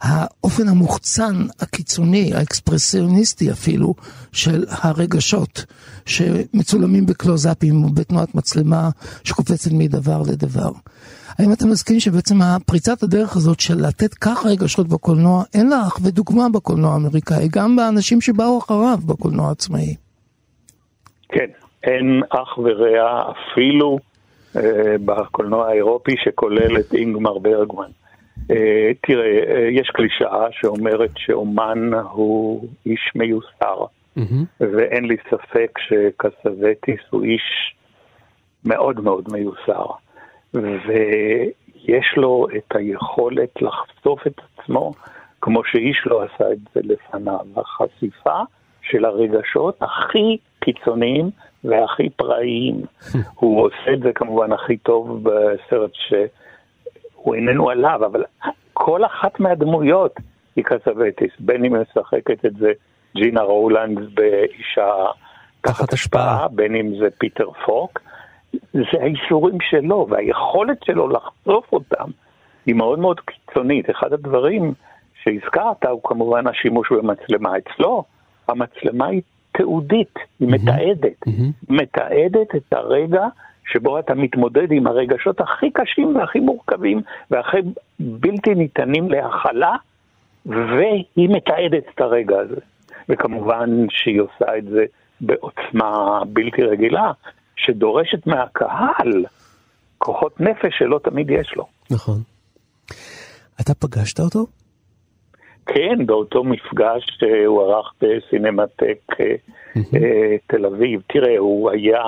האופן 0.02 0.68
המוחצן, 0.68 1.34
הקיצוני, 1.60 2.34
האקספרסיוניסטי 2.34 3.50
אפילו, 3.50 3.94
של 4.32 4.64
הרגשות, 4.68 5.64
שמצולמים 6.06 7.06
בקלוזאפים 7.06 7.84
או 7.84 7.88
בתנועת 7.88 8.34
מצלמה 8.34 8.88
שקופצת 9.24 9.70
מדבר 9.72 10.22
לדבר. 10.32 10.70
האם 11.38 11.52
אתה 11.52 11.66
מסכים 11.66 12.00
שבעצם 12.00 12.42
הפריצת 12.42 13.02
הדרך 13.02 13.36
הזאת 13.36 13.60
של 13.60 13.86
לתת 13.86 14.14
כך 14.14 14.46
רגשות 14.46 14.88
בקולנוע, 14.88 15.42
אין 15.54 15.68
לה 15.68 15.80
אח 15.80 15.98
ודוגמה 16.02 16.48
בקולנוע 16.54 16.92
האמריקאי, 16.92 17.48
גם 17.52 17.76
באנשים 17.76 18.20
שבאו 18.20 18.58
אחריו 18.58 18.98
בקולנוע 19.06 19.48
העצמאי. 19.48 19.94
כן, 21.28 21.46
אין 21.84 22.22
אח 22.30 22.58
ורע 22.58 23.22
אפילו 23.30 23.98
אה, 24.56 24.94
בקולנוע 25.04 25.68
האירופי 25.68 26.12
שכולל 26.24 26.76
את 26.80 26.94
אינגמר 26.94 27.38
ברגמן. 27.38 27.90
אה, 28.50 28.90
תראה, 29.02 29.42
אה, 29.48 29.68
יש 29.70 29.90
קלישאה 29.90 30.46
שאומרת 30.50 31.10
שאומן 31.16 31.90
הוא 32.12 32.68
איש 32.86 33.12
מיוסר, 33.14 33.84
mm-hmm. 34.18 34.44
ואין 34.60 35.04
לי 35.04 35.16
ספק 35.30 35.78
שקסווטיס 35.78 37.00
הוא 37.10 37.24
איש 37.24 37.74
מאוד 38.64 39.00
מאוד 39.00 39.28
מיוסר. 39.32 39.86
ויש 40.54 42.14
לו 42.16 42.46
את 42.56 42.76
היכולת 42.76 43.62
לחשוף 43.62 44.26
את 44.26 44.40
עצמו 44.58 44.92
כמו 45.40 45.64
שאיש 45.64 46.02
לא 46.06 46.22
עשה 46.22 46.52
את 46.52 46.58
זה 46.74 46.80
לפניו. 46.84 47.46
החשיפה 47.56 48.40
של 48.82 49.04
הרגשות 49.04 49.76
הכי 49.80 50.36
קיצוניים 50.60 51.30
והכי 51.64 52.10
פראיים. 52.10 52.80
הוא 53.40 53.66
עושה 53.66 53.92
את 53.92 54.00
זה 54.00 54.12
כמובן 54.12 54.52
הכי 54.52 54.76
טוב 54.76 55.22
בסרט 55.22 55.90
שהוא 57.22 57.34
איננו 57.34 57.70
עליו, 57.70 58.06
אבל 58.06 58.24
כל 58.72 59.04
אחת 59.04 59.40
מהדמויות 59.40 60.14
היא 60.56 60.64
קסווטיס, 60.64 61.30
בין 61.38 61.64
אם 61.64 61.74
משחקת 61.80 62.44
את 62.46 62.54
זה 62.54 62.72
ג'ינה 63.16 63.40
רולנד 63.40 63.98
באישה 64.14 64.92
תחת 65.60 65.92
השפעה, 65.92 66.48
בין 66.48 66.74
אם 66.74 66.98
זה 66.98 67.08
פיטר 67.18 67.50
פוק. 67.66 68.00
זה 68.72 68.98
האישורים 69.00 69.58
שלו, 69.60 70.06
והיכולת 70.10 70.84
שלו 70.84 71.08
לחשוף 71.08 71.72
אותם 71.72 72.10
היא 72.66 72.74
מאוד 72.74 72.98
מאוד 72.98 73.20
קיצונית. 73.20 73.90
אחד 73.90 74.12
הדברים 74.12 74.74
שהזכרת 75.22 75.84
הוא 75.84 76.00
כמובן 76.04 76.46
השימוש 76.46 76.92
במצלמה. 76.92 77.52
אצלו 77.58 78.04
המצלמה 78.48 79.06
היא 79.06 79.22
תיעודית, 79.52 80.14
היא 80.40 80.48
mm-hmm. 80.48 80.52
מתעדת. 80.52 81.28
Mm-hmm. 81.28 81.66
מתעדת 81.68 82.54
את 82.56 82.72
הרגע 82.72 83.26
שבו 83.72 83.98
אתה 83.98 84.14
מתמודד 84.14 84.72
עם 84.72 84.86
הרגשות 84.86 85.40
הכי 85.40 85.70
קשים 85.70 86.16
והכי 86.16 86.40
מורכבים 86.40 87.02
והכי 87.30 87.56
בלתי 88.00 88.54
ניתנים 88.54 89.10
להכלה, 89.10 89.76
והיא 90.46 91.28
מתעדת 91.28 91.84
את 91.94 92.00
הרגע 92.00 92.38
הזה. 92.38 92.60
וכמובן 93.08 93.70
שהיא 93.90 94.20
עושה 94.20 94.58
את 94.58 94.64
זה 94.64 94.84
בעוצמה 95.20 96.20
בלתי 96.28 96.62
רגילה, 96.62 97.12
שדורשת 97.56 98.26
מהקהל 98.26 99.24
כוחות 99.98 100.40
נפש 100.40 100.78
שלא 100.78 101.00
תמיד 101.04 101.30
יש 101.30 101.52
לו. 101.56 101.66
נכון. 101.90 102.20
אתה 103.60 103.74
פגשת 103.74 104.20
אותו? 104.20 104.46
כן, 105.66 106.06
באותו 106.06 106.44
מפגש 106.44 107.06
שהוא 107.18 107.62
ערך 107.62 107.92
בסינמטק 108.02 108.98
mm-hmm. 109.10 109.96
תל 110.46 110.66
אביב. 110.66 111.00
תראה, 111.06 111.38
הוא 111.38 111.70
היה 111.70 112.02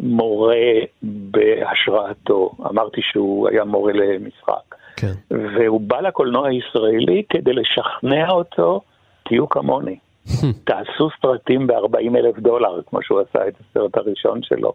מורה 0.00 0.56
בהשראתו. 1.02 2.50
אמרתי 2.70 3.00
שהוא 3.02 3.48
היה 3.48 3.64
מורה 3.64 3.92
למשחק. 3.92 4.74
כן. 4.96 5.12
והוא 5.30 5.80
בא 5.80 6.00
לקולנוע 6.00 6.48
הישראלי 6.48 7.22
כדי 7.30 7.52
לשכנע 7.52 8.30
אותו, 8.30 8.80
תהיו 9.24 9.48
כמוני. 9.48 9.98
תעשו 10.66 11.08
סרטים 11.22 11.66
ב-40 11.66 12.16
אלף 12.16 12.38
דולר, 12.38 12.80
כמו 12.86 13.02
שהוא 13.02 13.20
עשה 13.20 13.48
את 13.48 13.54
הסרט 13.60 13.96
הראשון 13.96 14.42
שלו. 14.42 14.72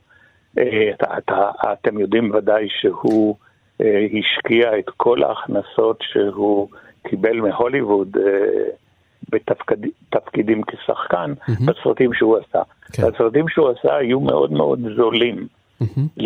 אה, 0.57 0.91
את, 0.91 1.03
את, 1.17 1.31
אתם 1.73 1.99
יודעים 1.99 2.31
ודאי 2.33 2.67
שהוא 2.69 3.35
אה, 3.81 4.05
השקיע 4.19 4.79
את 4.79 4.89
כל 4.97 5.23
ההכנסות 5.23 5.97
שהוא 6.01 6.67
קיבל 7.07 7.39
מהוליווד 7.41 8.17
אה, 8.17 8.69
בתפקידים 9.29 10.61
כשחקן, 10.63 11.33
mm-hmm. 11.33 11.65
בסרטים 11.65 12.13
שהוא 12.13 12.37
עשה. 12.37 12.61
כן. 12.93 13.03
הסרטים 13.03 13.47
שהוא 13.49 13.69
עשה 13.69 13.95
היו 13.95 14.19
מאוד 14.19 14.51
מאוד 14.51 14.79
זולים. 14.95 15.47
Mm-hmm. 15.81 16.23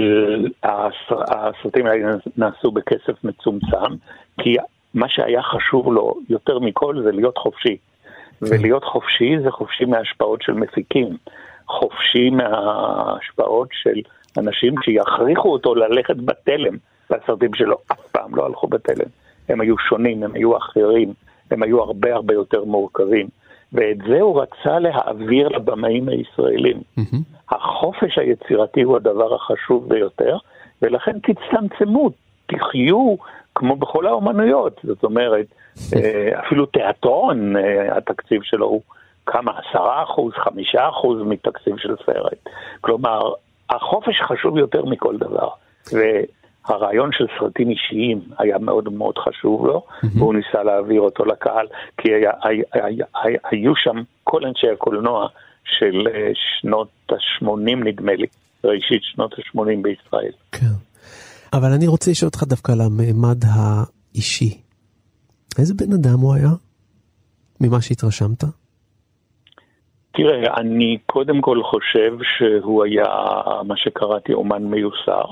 הסרטים 1.12 1.86
האלה 1.86 2.16
נעשו 2.38 2.72
בכסף 2.72 3.24
מצומצם, 3.24 3.96
כי 4.42 4.56
מה 4.94 5.10
שהיה 5.10 5.42
חשוב 5.42 5.94
לו 5.94 6.14
יותר 6.30 6.60
מכל 6.60 7.02
זה 7.04 7.12
להיות 7.12 7.38
חופשי. 7.38 7.78
ולהיות 8.42 8.84
חופשי 8.84 9.36
זה 9.44 9.52
חופשי 9.52 9.86
מהשפעות 9.86 10.42
של 10.42 10.54
מפיקים, 10.54 11.18
חופשי 11.68 12.30
מההשפעות 12.30 13.70
של 13.72 14.02
אנשים 14.38 14.76
שיכריחו 14.84 15.54
אותו 15.54 15.76
ללכת 15.76 16.16
בתלם, 16.18 16.78
והסרטים 17.10 17.54
שלו 17.54 17.78
אף 17.92 18.00
פעם 18.12 18.36
לא 18.36 18.46
הלכו 18.46 18.68
בתלם. 18.68 19.10
הם 19.50 19.62
היו 19.62 19.78
שונים, 19.78 20.24
הם 20.24 20.32
היו 20.34 20.58
אחרים, 20.58 21.14
הם 21.52 21.64
היו 21.64 21.82
הרבה 21.82 22.16
הרבה 22.16 22.34
יותר 22.34 22.64
מורכבים. 22.64 23.28
ואת 23.74 23.98
זה 24.08 24.22
הוא 24.22 24.42
רצה 24.42 24.80
להעביר 24.80 25.48
לבמאים 25.48 26.10
הישראלים. 26.10 26.82
Mm-hmm. 27.00 27.18
החופש 27.50 28.18
היצירתי 28.18 28.82
הוא 28.82 28.96
הדבר 28.96 29.36
החשוב 29.36 29.90
ביותר, 29.90 30.38
ולכן 30.82 31.18
תצטמצמו, 31.20 32.10
תחיו 32.46 33.16
כמו 33.56 33.76
בכל 33.76 34.08
האומנויות. 34.08 34.82
זאת 34.84 35.04
אומרת, 35.04 35.46
אה, 35.96 36.40
אפילו 36.40 36.66
תיאטרון, 36.66 37.58
אה, 37.58 37.98
התקציב 37.98 38.42
שלו 38.44 38.66
הוא 38.66 38.82
כמה, 39.26 39.52
עשרה 39.60 40.04
אחוז, 40.04 40.34
חמישה 40.34 40.90
אחוז 40.90 41.22
מתקציב 41.26 41.78
של 41.78 41.96
סרט. 42.06 42.50
כלומר, 42.82 43.34
החופש 43.70 44.22
חשוב 44.22 44.58
יותר 44.58 44.86
מכל 44.86 45.18
דבר. 45.18 45.50
הרעיון 46.68 47.10
של 47.14 47.26
סרטים 47.40 47.70
אישיים 47.70 48.22
היה 48.38 48.58
מאוד 48.58 48.94
מאוד 48.94 49.18
חשוב 49.18 49.66
לו, 49.66 49.86
והוא 50.16 50.34
ניסה 50.34 50.64
להעביר 50.64 51.02
אותו 51.02 51.26
לקהל, 51.26 51.68
כי 51.98 52.14
היה, 52.14 52.32
היה, 52.44 52.64
היה, 52.74 53.06
היה, 53.24 53.40
היו 53.52 53.76
שם 53.76 54.04
כל 54.24 54.46
אנשי 54.46 54.68
הקולנוע 54.74 55.28
של 55.66 56.08
אה, 56.08 56.32
שנות 56.34 56.90
ה-80 57.10 57.76
נדמה 57.86 58.14
לי, 58.16 58.28
ראשית 58.64 59.02
שנות 59.04 59.34
ה-80 59.34 59.82
בישראל. 59.82 60.32
אבל 61.54 61.72
אני 61.78 61.88
רוצה 61.88 62.12
לשאול 62.12 62.28
אותך 62.28 62.44
דווקא 62.44 62.72
על 62.72 62.82
הממד 62.82 63.38
האישי. 63.44 64.62
איזה 65.60 65.74
בן 65.74 65.94
אדם 65.94 66.20
הוא 66.20 66.34
היה? 66.34 66.50
ממה 67.62 67.82
שהתרשמת? 67.82 68.44
תראה, 70.14 70.54
אני 70.58 70.98
קודם 71.06 71.42
כל 71.42 71.62
חושב 71.64 72.12
שהוא 72.38 72.84
היה 72.84 73.06
מה 73.68 73.78
שקראתי 73.78 74.34
אומן 74.34 74.64
מיוסר. 74.64 75.26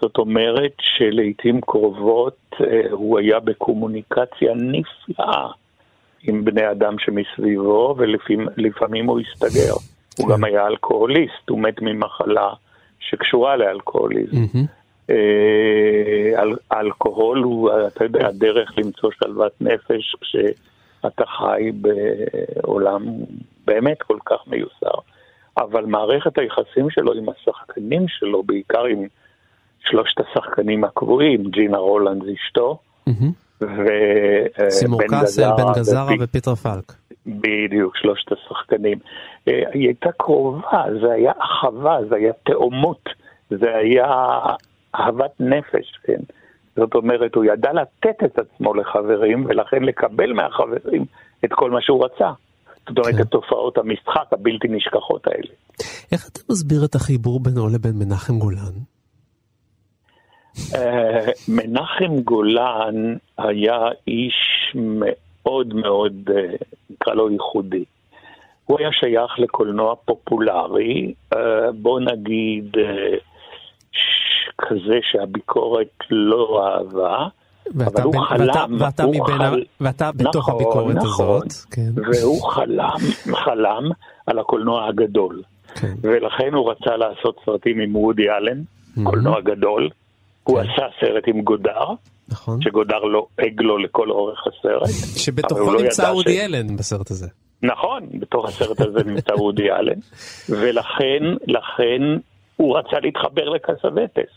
זאת 0.00 0.18
אומרת 0.18 0.72
שלעיתים 0.80 1.60
קרובות 1.60 2.38
אה, 2.60 2.82
הוא 2.90 3.18
היה 3.18 3.40
בקומוניקציה 3.40 4.54
נפלאה 4.54 5.48
עם 6.22 6.44
בני 6.44 6.70
אדם 6.70 6.98
שמסביבו, 6.98 7.94
ולפעמים 7.98 9.06
הוא 9.06 9.20
הסתגר. 9.20 9.74
הוא 10.18 10.28
גם 10.28 10.44
היה 10.44 10.66
אלכוהוליסט, 10.66 11.48
הוא 11.50 11.58
מת 11.58 11.82
ממחלה 11.82 12.50
שקשורה 13.00 13.56
לאלכוהוליזם. 13.56 14.36
אה, 15.10 16.42
אל, 16.42 16.52
אלכוהול 16.72 17.38
הוא, 17.38 17.70
אתה 17.86 18.04
יודע, 18.04 18.26
הדרך 18.26 18.78
למצוא 18.78 19.10
שלוות 19.10 19.52
נפש 19.60 20.16
כשאתה 20.20 21.26
חי 21.26 21.70
בעולם 21.74 23.02
באמת 23.66 24.02
כל 24.02 24.18
כך 24.26 24.38
מיוסר. 24.46 25.00
אבל 25.56 25.84
מערכת 25.84 26.38
היחסים 26.38 26.90
שלו 26.90 27.12
עם 27.12 27.26
השחקנים 27.28 28.08
שלו, 28.08 28.42
בעיקר 28.42 28.84
עם 28.84 29.06
שלושת 29.84 30.16
השחקנים 30.20 30.84
הקבועים, 30.84 31.42
ג'ינה 31.42 31.78
רולנד 31.78 32.22
אשתו, 32.28 32.78
סימור 34.68 35.00
קאסל, 35.08 35.50
בן 35.56 35.72
גזרה 35.76 36.06
ופיטר 36.20 36.54
פלק. 36.54 36.92
בדיוק, 37.26 37.96
שלושת 37.96 38.32
השחקנים. 38.32 38.98
אה, 39.48 39.62
היא 39.72 39.86
הייתה 39.86 40.12
קרובה, 40.18 40.82
זה 41.00 41.12
היה 41.12 41.32
אחווה, 41.38 41.98
זה 42.08 42.16
היה 42.16 42.32
תאומות, 42.32 43.08
זה 43.50 43.76
היה 43.76 44.06
אהבת 44.94 45.40
נפש, 45.40 45.98
כן? 46.04 46.20
זאת 46.76 46.94
אומרת, 46.94 47.34
הוא 47.34 47.44
ידע 47.44 47.72
לתת 47.72 48.24
את 48.24 48.38
עצמו 48.38 48.74
לחברים, 48.74 49.46
ולכן 49.48 49.82
לקבל 49.82 50.32
מהחברים 50.32 51.04
את 51.44 51.50
כל 51.52 51.70
מה 51.70 51.78
שהוא 51.80 52.04
רצה. 52.04 52.30
זאת 52.88 52.98
אומרת, 52.98 53.14
כן. 53.14 53.20
את 53.20 53.26
תופעות 53.26 53.78
המשחק 53.78 54.32
הבלתי 54.32 54.68
נשכחות 54.68 55.26
האלה. 55.26 55.52
איך 56.12 56.28
אתה 56.28 56.40
מסביר 56.50 56.84
את 56.84 56.94
החיבור 56.94 57.40
בינו 57.40 57.68
לבין 57.68 57.92
מנחם 57.98 58.38
גולן? 58.38 58.74
אה, 60.74 61.26
מנחם 61.48 62.20
גולן 62.24 63.16
היה 63.38 63.78
איש 64.08 64.36
מאוד 64.76 65.74
מאוד, 65.74 66.12
אה, 66.36 66.56
נקרא 66.90 67.14
לו 67.14 67.30
ייחודי. 67.30 67.84
הוא 68.66 68.78
היה 68.80 68.88
שייך 68.92 69.38
לקולנוע 69.38 69.94
פופולרי, 70.04 71.12
אה, 71.36 71.38
בוא 71.72 72.00
נגיד 72.00 72.76
כזה 74.58 74.98
שהביקורת 75.02 75.86
לא 76.10 76.66
אהבה, 76.68 77.26
ואתה 77.74 77.90
אבל 77.90 78.02
הוא 78.02 78.12
בין- 78.12 78.22
חלם, 78.22 78.46
ואתה- 78.48 78.64
ואתה 78.84 79.02
הוא 79.02 79.14
מבין 79.14 79.40
ה- 79.40 79.50
חל- 79.50 79.64
ואתה 79.80 80.10
בתוך 80.12 80.48
נכון, 80.48 80.54
הביקורת 80.54 80.96
נכון. 80.96 81.06
הזאת, 81.36 81.52
כן. 81.70 81.90
והוא 82.22 82.42
חלם, 82.42 82.96
חלם 83.44 83.90
על 84.26 84.38
הקולנוע 84.38 84.86
הגדול. 84.88 85.42
כן. 85.74 85.92
ולכן 86.02 86.54
הוא 86.54 86.70
רצה 86.70 86.96
לעשות 86.96 87.36
סרטים 87.44 87.80
עם 87.80 87.96
וודי 87.96 88.30
אלן, 88.30 88.60
קולנוע 89.04 89.40
גדול. 89.40 89.88
הוא 90.50 90.60
עשה 90.60 90.86
סרט 91.00 91.24
עם 91.26 91.40
גודר, 91.40 91.86
כן. 91.86 91.94
נכון. 92.28 92.62
שגודר 92.62 92.98
לועג 92.98 93.60
לו 93.60 93.78
לכל 93.78 94.10
אורך 94.10 94.44
הסרט. 94.46 94.88
שבתוכו 95.16 95.72
לא 95.72 95.82
נמצא 95.82 96.10
אודי 96.10 96.36
ש- 96.36 96.40
אלן 96.40 96.76
בסרט 96.76 97.10
הזה. 97.10 97.28
נכון, 97.62 98.06
בתוך 98.12 98.48
הסרט 98.48 98.80
הזה 98.80 99.04
נמצא 99.04 99.32
וודי 99.34 99.70
אלן, 99.70 99.98
ולכן, 100.48 101.22
לכן 101.46 102.02
הוא 102.56 102.78
רצה 102.78 103.00
להתחבר 103.00 103.48
לקסווטס. 103.48 104.32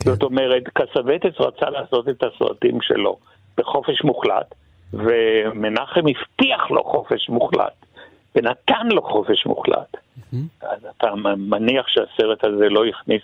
כן. 0.00 0.10
זאת 0.10 0.22
אומרת, 0.22 0.62
קסווטס 0.74 1.40
רצה 1.40 1.70
לעשות 1.70 2.08
את 2.08 2.22
הסרטים 2.24 2.78
שלו 2.82 3.16
בחופש 3.58 4.04
מוחלט, 4.04 4.54
ומנחם 4.92 6.00
הבטיח 6.08 6.70
לו 6.70 6.84
חופש 6.84 7.28
מוחלט, 7.28 7.86
ונתן 8.36 8.86
לו 8.90 9.02
חופש 9.02 9.46
מוחלט. 9.46 9.96
אז 10.62 10.86
אתה 10.96 11.14
מניח 11.36 11.86
שהסרט 11.88 12.44
הזה 12.44 12.68
לא 12.68 12.84
הכניס 12.86 13.22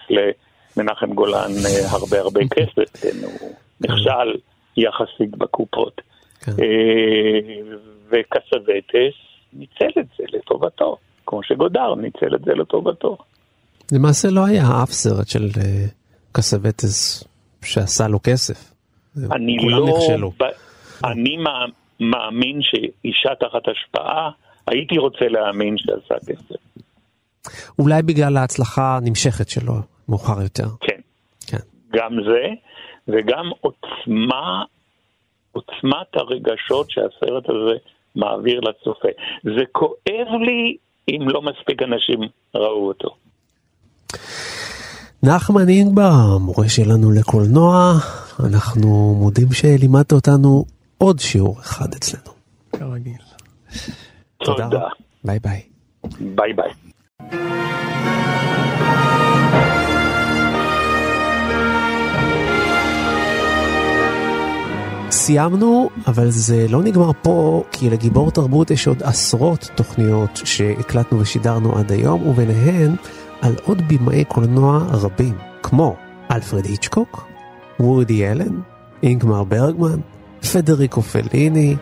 למנחם 0.77 1.14
גולן 1.14 1.51
אה, 1.66 1.91
הרבה 1.91 2.20
הרבה 2.20 2.41
כסף, 2.55 3.03
כן, 3.03 3.18
הוא 3.22 3.51
נכשל 3.81 4.39
יחסית 4.77 5.31
בקופות. 5.39 6.01
כן. 6.41 6.53
אה, 6.53 7.77
וקסווטס 8.09 9.16
ניצל 9.53 10.01
את 10.01 10.07
זה 10.18 10.24
לטובתו, 10.33 10.97
כמו 11.27 11.43
שגודר 11.43 11.95
ניצל 11.95 12.35
את 12.35 12.45
זה 12.45 12.53
לטובתו. 12.55 13.18
למעשה 13.93 14.29
לא 14.31 14.47
היה 14.47 14.64
אף 14.83 14.91
סרט 14.91 15.29
של 15.29 15.49
אה, 15.61 15.87
קסווטס 16.33 17.24
שעשה 17.64 18.09
לו 18.09 18.18
כסף. 18.22 18.72
אני 19.33 19.57
לא... 19.70 19.87
נכשלו. 19.89 20.31
ב... 20.31 20.45
אני 21.05 21.37
מא... 21.37 21.51
מאמין 22.01 22.59
שאישה 22.62 23.31
תחת 23.41 23.62
השפעה, 23.68 24.31
הייתי 24.66 24.99
רוצה 24.99 25.24
להאמין 25.29 25.74
שעשה 25.79 26.14
כסף. 26.27 26.57
אולי 27.79 28.03
בגלל 28.03 28.37
ההצלחה 28.37 28.97
הנמשכת 28.97 29.49
שלו 29.49 29.74
מאוחר 30.09 30.43
יותר. 30.43 30.69
כן. 30.81 31.01
כן. 31.47 31.59
גם 31.93 32.13
זה, 32.27 32.47
וגם 33.09 33.51
עוצמה, 33.61 34.65
עוצמת 35.53 36.15
הרגשות 36.15 36.91
שהסרט 36.91 37.49
הזה 37.49 37.77
מעביר 38.15 38.61
לצופה. 38.61 39.09
זה 39.43 39.63
כואב 39.73 40.29
לי 40.47 40.77
אם 41.09 41.29
לא 41.29 41.43
מספיק 41.43 41.83
אנשים 41.83 42.21
ראו 42.55 42.89
אותו. 42.89 43.17
נחמן 45.23 45.69
אינגבר, 45.69 46.11
המורה 46.37 46.69
שלנו 46.69 47.13
לקולנוע, 47.13 47.93
אנחנו 48.47 49.15
מודים 49.21 49.53
שלימדת 49.53 50.13
אותנו 50.13 50.65
עוד 50.99 51.19
שיעור 51.19 51.61
אחד 51.61 51.95
אצלנו. 51.97 52.37
כרגיל. 52.73 53.23
תודה. 54.45 54.69
ביי 55.25 55.39
ביי. 55.39 55.63
ביי 56.21 56.53
ביי. 56.53 56.86
סיימנו, 65.27 65.91
אבל 66.07 66.31
זה 66.31 66.66
לא 66.68 66.83
נגמר 66.83 67.11
פה, 67.22 67.64
כי 67.72 67.91
לגיבור 67.91 68.31
תרבות 68.31 68.70
יש 68.70 68.87
עוד 68.87 69.03
עשרות 69.03 69.70
תוכניות 69.74 70.41
שהקלטנו 70.45 71.20
ושידרנו 71.20 71.79
עד 71.79 71.93
היום, 71.93 72.27
וביניהן 72.27 72.95
על 73.41 73.55
עוד 73.64 73.83
במאי 73.89 74.24
קולנוע 74.24 74.79
רבים, 74.79 75.35
כמו 75.62 75.97
אלפרד 76.31 76.64
היצ'קוק, 76.64 77.27
וודי 77.81 78.27
אלן, 78.27 78.61
אינגמר 79.03 79.45
ברגמן, 79.45 80.01
פדריקו 80.53 81.03
פליני, 81.03 81.77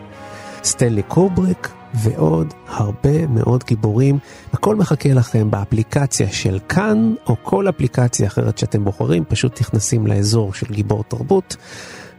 סטנלי 0.64 1.03
קובריק 1.03 1.68
ועוד 1.95 2.55
הרבה 2.66 3.26
מאוד 3.26 3.64
גיבורים. 3.66 4.18
הכל 4.53 4.76
מחכה 4.76 5.12
לכם 5.12 5.51
באפליקציה 5.51 6.32
של 6.32 6.59
כאן, 6.68 7.14
או 7.26 7.36
כל 7.42 7.68
אפליקציה 7.68 8.26
אחרת 8.26 8.59
שאתם 8.59 8.84
בוחרים, 8.84 9.24
פשוט 9.28 9.61
נכנסים 9.61 10.07
לאזור 10.07 10.55
של 10.55 10.66
גיבור 10.70 11.05
תרבות, 11.09 11.57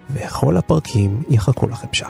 וכל 0.09 0.57
הפרקים 0.57 1.23
יחכו 1.29 1.67
לכם 1.67 1.87
שם. 1.91 2.09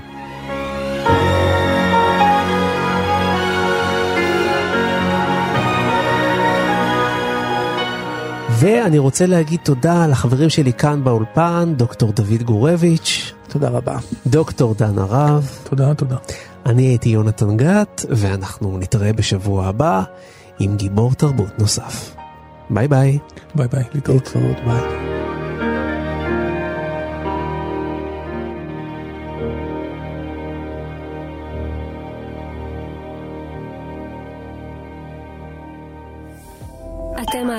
ואני 8.60 8.98
רוצה 8.98 9.26
להגיד 9.26 9.60
תודה 9.64 10.08
לחברים 10.08 10.50
שלי 10.50 10.74
כאן 10.74 11.04
באולפן, 11.04 11.74
דוקטור 11.78 12.12
דוד 12.12 12.44
גורביץ', 12.44 13.34
תודה 13.48 13.70
רבה. 13.70 13.98
דוקטור 14.28 14.74
דן 14.74 15.00
הרב, 15.00 15.50
תודה, 15.64 15.94
תודה. 15.94 16.16
אני 16.66 16.84
הייתי 16.84 17.10
יונתן 17.10 17.58
גת, 17.58 18.06
ואנחנו 18.10 18.78
נתראה 18.78 19.14
בשבוע 19.14 19.66
הבא 19.68 20.04
עם 20.60 20.76
גיבור 20.76 21.14
תרבות 21.14 21.60
נוסף. 21.60 22.16
ביי 22.70 22.88
ביי. 22.88 23.20
ביי 23.56 23.68
ביי, 23.68 23.84
להתראות. 23.94 24.36
להתראות, 24.36 24.58
ביי. 24.66 25.25